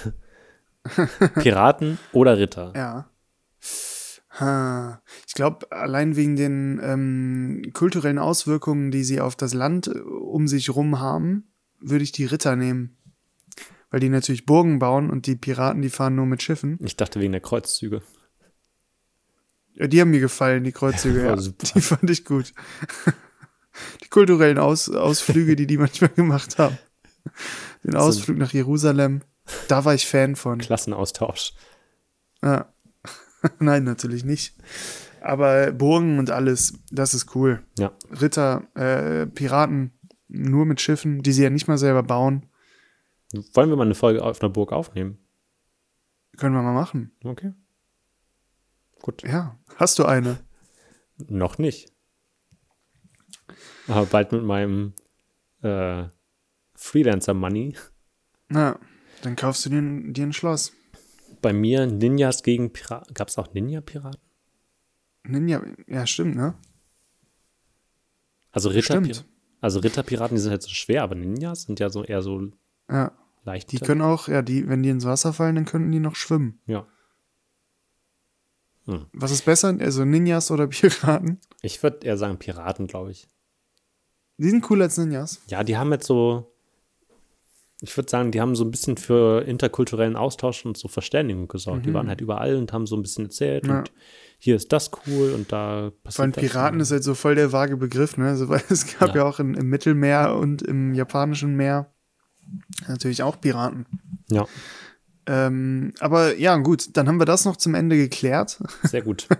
Piraten 1.41 1.99
oder 2.13 2.39
Ritter? 2.39 2.73
ja. 2.77 3.11
Ha. 4.39 5.03
Ich 5.27 5.35
glaube, 5.35 5.71
allein 5.73 6.15
wegen 6.15 6.37
den 6.37 6.81
ähm, 6.83 7.63
kulturellen 7.73 8.19
Auswirkungen, 8.19 8.91
die 8.91 9.03
sie 9.03 9.21
auf 9.21 9.35
das 9.35 9.55
Land 9.55 9.89
äh, 9.89 9.99
um 9.99 10.47
sich 10.47 10.75
rum 10.75 11.01
haben, 11.01 11.53
würde 11.81 12.05
ich 12.05 12.13
die 12.13 12.27
Ritter 12.27 12.55
nehmen. 12.55 12.97
Weil 13.91 14.01
die 14.01 14.09
natürlich 14.09 14.47
Burgen 14.47 14.79
bauen 14.79 15.11
und 15.11 15.27
die 15.27 15.35
Piraten, 15.35 15.83
die 15.83 15.91
fahren 15.91 16.15
nur 16.15 16.27
mit 16.27 16.43
Schiffen. 16.43 16.79
Ich 16.81 16.97
dachte 16.97 17.19
wegen 17.19 17.33
der 17.33 17.41
Kreuzzüge. 17.41 18.03
Ja, 19.75 19.89
die 19.89 20.01
haben 20.01 20.11
mir 20.11 20.21
gefallen, 20.21 20.63
die 20.63 20.73
Kreuzzüge. 20.73 21.21
Ja, 21.25 21.31
Ja, 21.31 21.37
super. 21.39 21.67
Die 21.75 21.81
fand 21.81 22.09
ich 22.09 22.25
gut. 22.25 22.53
Die 24.05 24.09
kulturellen 24.09 24.59
Aus 24.59 24.89
Ausflüge, 24.91 25.57
die 25.57 25.67
die 25.67 25.79
manchmal 25.79 26.11
gemacht 26.11 26.59
haben. 26.59 26.79
Den 27.83 27.97
Ausflug 27.97 28.37
nach 28.37 28.53
Jerusalem, 28.53 29.23
da 29.69 29.85
war 29.85 29.95
ich 29.95 30.07
Fan 30.07 30.37
von. 30.37 30.59
Klassenaustausch. 30.59 31.55
Ja. 32.43 32.73
Nein, 33.59 33.85
natürlich 33.85 34.25
nicht. 34.25 34.55
Aber 35.21 35.71
Burgen 35.73 36.19
und 36.19 36.31
alles, 36.31 36.75
das 36.91 37.15
ist 37.15 37.35
cool. 37.35 37.63
Ja. 37.79 37.93
Ritter, 38.21 38.65
äh, 38.75 39.27
Piraten, 39.27 39.93
nur 40.29 40.65
mit 40.67 40.81
Schiffen, 40.81 41.23
die 41.23 41.33
sie 41.33 41.43
ja 41.43 41.51
nicht 41.51 41.69
mal 41.69 41.79
selber 41.79 42.03
bauen, 42.03 42.47
Wollen 43.55 43.69
wir 43.71 43.77
mal 43.77 43.85
eine 43.85 43.95
Folge 43.95 44.23
auf 44.25 44.41
einer 44.43 44.51
Burg 44.51 44.73
aufnehmen? 44.73 45.19
können 46.37 46.55
wir 46.55 46.63
mal 46.63 46.73
machen. 46.75 47.13
Okay. 47.23 47.53
Gut. 49.03 49.23
Ja, 49.23 49.59
hast 49.77 49.99
du 49.99 50.05
eine? 50.07 50.39
Noch 51.29 51.59
nicht. 51.59 51.93
Aber 53.89 54.07
bald 54.07 54.33
mit 54.33 54.43
meinem 54.43 54.95
äh, 55.63 56.05
Freelancer-Money. 56.75 57.77
Na, 58.49 58.79
dann 59.23 59.37
kaufst 59.37 59.67
du 59.67 59.71
dir, 59.71 59.79
ein- 59.79 60.13
dir 60.15 60.25
ein 60.27 60.33
Schloss. 60.33 60.73
Bei 61.43 61.53
mir 61.53 61.87
Ninjas 61.87 62.43
gegen 62.43 62.73
Piraten. 62.73 63.15
Gab 63.15 63.29
es 63.29 63.39
auch 63.39 63.53
Ninja-Piraten? 63.55 64.21
Ninja, 65.25 65.63
ja, 65.87 66.07
stimmt, 66.07 66.37
ne? 66.37 66.55
Also 68.53 68.69
Ritter 68.71 68.95
Stimmt. 69.05 69.25
Also 69.63 69.81
Ritterpiraten, 69.81 70.35
die 70.37 70.41
sind 70.41 70.51
halt 70.53 70.63
so 70.63 70.71
schwer, 70.71 71.03
aber 71.03 71.15
Ninjas 71.15 71.63
sind 71.65 71.79
ja 71.81 71.91
so 71.91 72.03
eher 72.03 72.23
so 72.23 72.51
Ja. 72.91 73.13
leicht. 73.45 73.71
Die 73.73 73.79
können 73.79 74.01
auch, 74.01 74.27
ja, 74.27 74.41
die, 74.41 74.67
wenn 74.69 74.83
die 74.83 74.89
ins 74.89 75.05
Wasser 75.05 75.35
fallen, 75.35 75.55
dann 75.55 75.67
könnten 75.67 75.93
die 75.93 76.01
noch 76.01 76.17
schwimmen. 76.17 76.61
ja. 76.67 76.87
Was 79.13 79.31
ist 79.31 79.45
besser? 79.45 79.77
Also 79.79 80.05
Ninjas 80.05 80.51
oder 80.51 80.67
Piraten? 80.69 81.39
Ich 81.63 81.81
würde 81.83 82.05
eher 82.05 82.17
sagen 82.17 82.39
Piraten, 82.39 82.89
glaube 82.89 83.13
ich. 83.13 83.29
Die 84.39 84.49
sind 84.51 84.63
cooler 84.63 84.85
als 84.87 84.97
Ninjas. 84.99 85.41
Ja, 85.47 85.63
die 85.63 85.77
haben 85.77 85.93
jetzt 85.93 86.07
so, 86.07 86.50
ich 87.83 87.97
würde 87.97 88.11
sagen, 88.11 88.31
die 88.31 88.41
haben 88.41 88.55
so 88.57 88.65
ein 88.65 88.71
bisschen 88.71 88.97
für 88.97 89.43
interkulturellen 89.47 90.17
Austausch 90.17 90.65
und 90.67 90.77
so 90.77 90.89
Verständigung 90.89 91.49
gesorgt. 91.49 91.87
Die 91.87 91.95
waren 91.95 92.09
halt 92.09 92.21
überall 92.21 92.57
und 92.57 92.73
haben 92.73 92.87
so 92.87 92.97
ein 92.97 93.03
bisschen 93.03 93.27
erzählt 93.27 93.65
Mhm. 93.65 93.71
Ja. 93.71 93.79
und 93.79 93.93
hier 94.39 94.57
ist 94.57 94.73
das 94.73 94.91
cool 95.07 95.33
und 95.33 95.53
da 95.53 95.91
passiert 96.03 96.15
Vor 96.17 96.23
allem 96.25 96.33
das. 96.33 96.41
Piraten 96.45 96.81
ist 96.81 96.91
halt 96.93 97.05
so 97.05 97.15
voll 97.15 97.35
der 97.35 97.53
vage 97.53 97.77
Begriff, 97.77 98.17
ne? 98.17 98.29
Also, 98.29 98.49
weil 98.51 98.63
es 98.71 98.87
gab 98.99 99.11
ja, 99.11 99.17
Ja. 99.17 99.25
auch 99.25 99.39
in, 99.41 99.55
im 99.55 99.67
Mittelmeer 99.69 100.35
und 100.37 100.63
im 100.63 100.95
japanischen 100.95 101.57
Meer 101.57 101.93
natürlich 102.89 103.23
auch 103.23 103.41
Piraten. 103.41 103.87
Ja, 104.31 104.47
Ähm, 105.27 105.93
aber 106.01 106.37
ja, 106.39 106.57
gut, 106.57 106.97
dann 106.97 107.07
haben 107.07 107.19
wir 107.21 107.27
das 107.27 107.45
noch 107.45 107.57
zum 107.57 107.75
Ende 107.75 107.97
geklärt. 107.97 108.63
sehr 108.85 109.03
gut. 109.03 109.29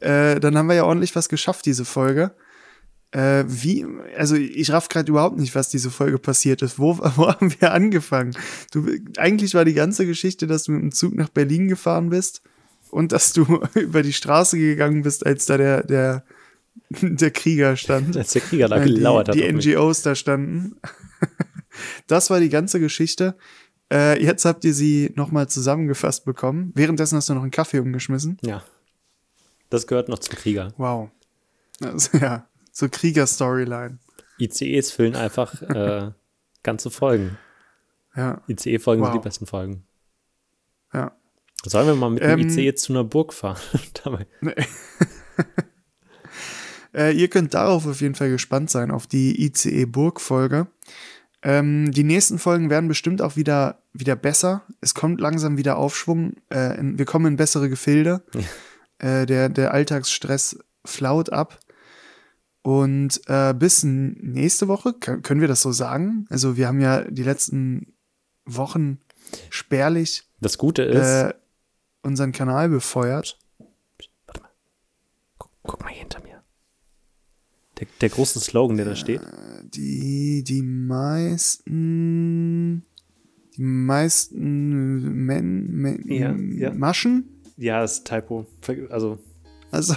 Äh, 0.00 0.40
dann 0.40 0.58
haben 0.58 0.66
wir 0.66 0.74
ja 0.74 0.84
ordentlich 0.84 1.16
was 1.16 1.30
geschafft, 1.30 1.64
diese 1.64 1.86
Folge. 1.86 2.32
Äh, 3.12 3.44
wie, 3.46 3.86
also 4.18 4.34
ich 4.36 4.70
raff 4.72 4.88
gerade 4.88 5.10
überhaupt 5.10 5.38
nicht, 5.38 5.54
was 5.54 5.68
diese 5.68 5.90
Folge 5.90 6.18
passiert 6.18 6.60
ist. 6.62 6.78
Wo, 6.78 6.98
wo 6.98 7.28
haben 7.28 7.54
wir 7.60 7.72
angefangen? 7.72 8.36
Du, 8.72 8.86
eigentlich 9.16 9.54
war 9.54 9.64
die 9.64 9.74
ganze 9.74 10.06
Geschichte, 10.06 10.46
dass 10.46 10.64
du 10.64 10.72
mit 10.72 10.82
dem 10.82 10.92
Zug 10.92 11.14
nach 11.14 11.28
Berlin 11.28 11.68
gefahren 11.68 12.10
bist 12.10 12.42
und 12.90 13.12
dass 13.12 13.32
du 13.32 13.60
über 13.74 14.02
die 14.02 14.12
Straße 14.12 14.58
gegangen 14.58 15.02
bist, 15.02 15.24
als 15.24 15.46
da 15.46 15.56
der, 15.56 15.82
der, 15.84 16.24
der 17.00 17.30
Krieger 17.30 17.76
stand. 17.76 18.16
Als 18.16 18.32
der 18.32 18.42
Krieger 18.42 18.68
da 18.68 18.82
Äh, 18.82 18.84
gelauert 18.84 19.28
die, 19.28 19.42
hat. 19.42 19.48
die 19.48 19.52
mich. 19.52 19.66
NGOs 19.66 20.02
da 20.02 20.14
standen. 20.14 20.76
das 22.06 22.28
war 22.30 22.40
die 22.40 22.50
ganze 22.50 22.80
Geschichte. 22.80 23.36
Äh, 23.90 24.20
jetzt 24.22 24.44
habt 24.44 24.64
ihr 24.64 24.74
sie 24.74 25.12
nochmal 25.14 25.48
zusammengefasst 25.48 26.24
bekommen. 26.24 26.72
Währenddessen 26.74 27.16
hast 27.16 27.28
du 27.28 27.34
noch 27.34 27.42
einen 27.42 27.52
Kaffee 27.52 27.78
umgeschmissen. 27.78 28.36
Ja. 28.42 28.64
Das 29.70 29.86
gehört 29.86 30.08
noch 30.08 30.18
zum 30.18 30.34
Krieger. 30.34 30.72
Wow. 30.76 31.10
Also, 31.80 32.18
ja, 32.18 32.48
so 32.76 32.88
Krieger-Storyline. 32.90 33.98
ICEs 34.38 34.90
füllen 34.92 35.16
einfach 35.16 35.62
äh, 35.62 36.10
ganze 36.62 36.90
Folgen. 36.90 37.38
Ja, 38.14 38.42
ICE-Folgen 38.48 39.02
Wow. 39.02 39.12
sind 39.12 39.22
die 39.22 39.26
besten 39.26 39.46
Folgen. 39.46 39.86
ja. 40.92 41.12
Sollen 41.64 41.86
wir 41.88 41.94
mal 41.96 42.10
mit 42.10 42.22
dem 42.22 42.38
Ähm, 42.38 42.48
ICE 42.48 42.74
zu 42.74 42.92
einer 42.92 43.02
Burg 43.02 43.32
fahren? 43.32 43.58
Dabei. 44.04 44.26
Äh, 46.94 47.12
ihr 47.12 47.28
könnt 47.28 47.52
darauf 47.52 47.86
auf 47.86 48.00
jeden 48.00 48.14
Fall 48.14 48.30
gespannt 48.30 48.70
sein, 48.70 48.90
auf 48.90 49.06
die 49.06 49.44
ICE-Burg-Folge. 49.44 50.66
Ähm, 51.42 51.92
die 51.92 52.04
nächsten 52.04 52.38
Folgen 52.38 52.70
werden 52.70 52.88
bestimmt 52.88 53.20
auch 53.20 53.36
wieder, 53.36 53.82
wieder 53.92 54.16
besser. 54.16 54.62
Es 54.80 54.94
kommt 54.94 55.20
langsam 55.20 55.58
wieder 55.58 55.76
Aufschwung. 55.76 56.36
Äh, 56.50 56.78
in, 56.78 56.98
wir 56.98 57.04
kommen 57.04 57.26
in 57.26 57.36
bessere 57.36 57.68
Gefilde. 57.68 58.24
Äh, 58.98 59.26
der, 59.26 59.50
der 59.50 59.74
Alltagsstress 59.74 60.58
flaut 60.86 61.30
ab. 61.30 61.58
Und 62.66 63.20
äh, 63.28 63.54
bis 63.54 63.84
nächste 63.84 64.66
Woche, 64.66 64.92
können, 64.92 65.40
wir 65.40 65.46
das 65.46 65.62
so 65.62 65.70
sagen? 65.70 66.26
Also 66.30 66.56
wir 66.56 66.66
haben 66.66 66.80
ja 66.80 67.02
die 67.08 67.22
letzten 67.22 67.94
Wochen 68.44 68.98
spärlich 69.50 70.24
Das 70.40 70.58
Gute 70.58 70.82
ist, 70.82 71.06
äh, 71.06 71.32
unseren 72.02 72.32
Kanal 72.32 72.68
befeuert. 72.68 73.38
warte 74.26 74.40
mal. 74.40 74.50
Guck, 75.38 75.52
guck 75.62 75.80
mal 75.84 75.90
hier 75.90 76.00
hinter 76.00 76.20
mir. 76.22 76.42
Der, 77.78 77.86
der 78.00 78.08
große 78.08 78.40
Slogan, 78.40 78.76
der 78.76 78.86
da 78.86 78.96
steht. 78.96 79.20
Die, 79.62 80.42
die 80.42 80.62
meisten, 80.62 81.74
die 83.56 83.62
meisten 83.62 85.24
Men, 85.24 85.70
Men, 85.70 86.02
Ja, 86.08 86.34
ja. 86.34 86.74
Maschen, 86.74 87.28
Ja, 87.56 87.82
das 87.82 87.98
ist 87.98 88.08
Typo. 88.08 88.44
Also, 88.90 89.20
also 89.70 89.94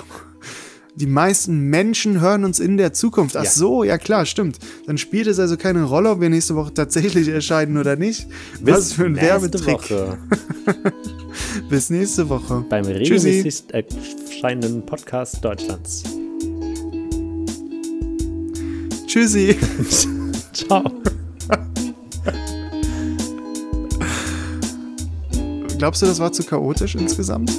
die 1.00 1.08
meisten 1.08 1.62
Menschen 1.70 2.20
hören 2.20 2.43
uns 2.43 2.60
in 2.60 2.76
der 2.76 2.91
Zukunft. 2.91 3.38
Ach 3.38 3.45
Ja. 3.45 3.50
so, 3.50 3.84
ja 3.86 3.97
klar, 3.97 4.26
stimmt. 4.26 4.60
Dann 4.86 4.97
spielt 4.97 5.28
es 5.28 5.39
also 5.39 5.56
keine 5.56 5.84
Rolle, 5.84 6.10
ob 6.10 6.20
wir 6.20 6.30
nächste 6.30 6.56
Woche 6.56 6.74
tatsächlich 6.74 7.30
erscheinen 7.30 7.78
oder 7.78 7.95
nicht. 7.95 8.28
Was 8.62 8.91
für 8.91 9.06
ein 9.06 9.16
Werbetrick. 9.16 9.80
Bis 11.70 11.89
nächste 11.89 12.28
Woche. 12.28 12.66
beim 12.70 12.84
regelmäßig 12.86 13.64
erscheinenden 13.72 14.86
Podcast 14.86 15.43
Deutschlands. 15.43 16.04
Tschüssi. 19.08 19.56
Ciao. 20.54 20.84
Glaubst 25.78 26.02
du, 26.02 26.08
das 26.08 26.20
war 26.20 26.32
zu 26.34 26.43
chaotisch 26.43 26.95
insgesamt? 26.95 27.52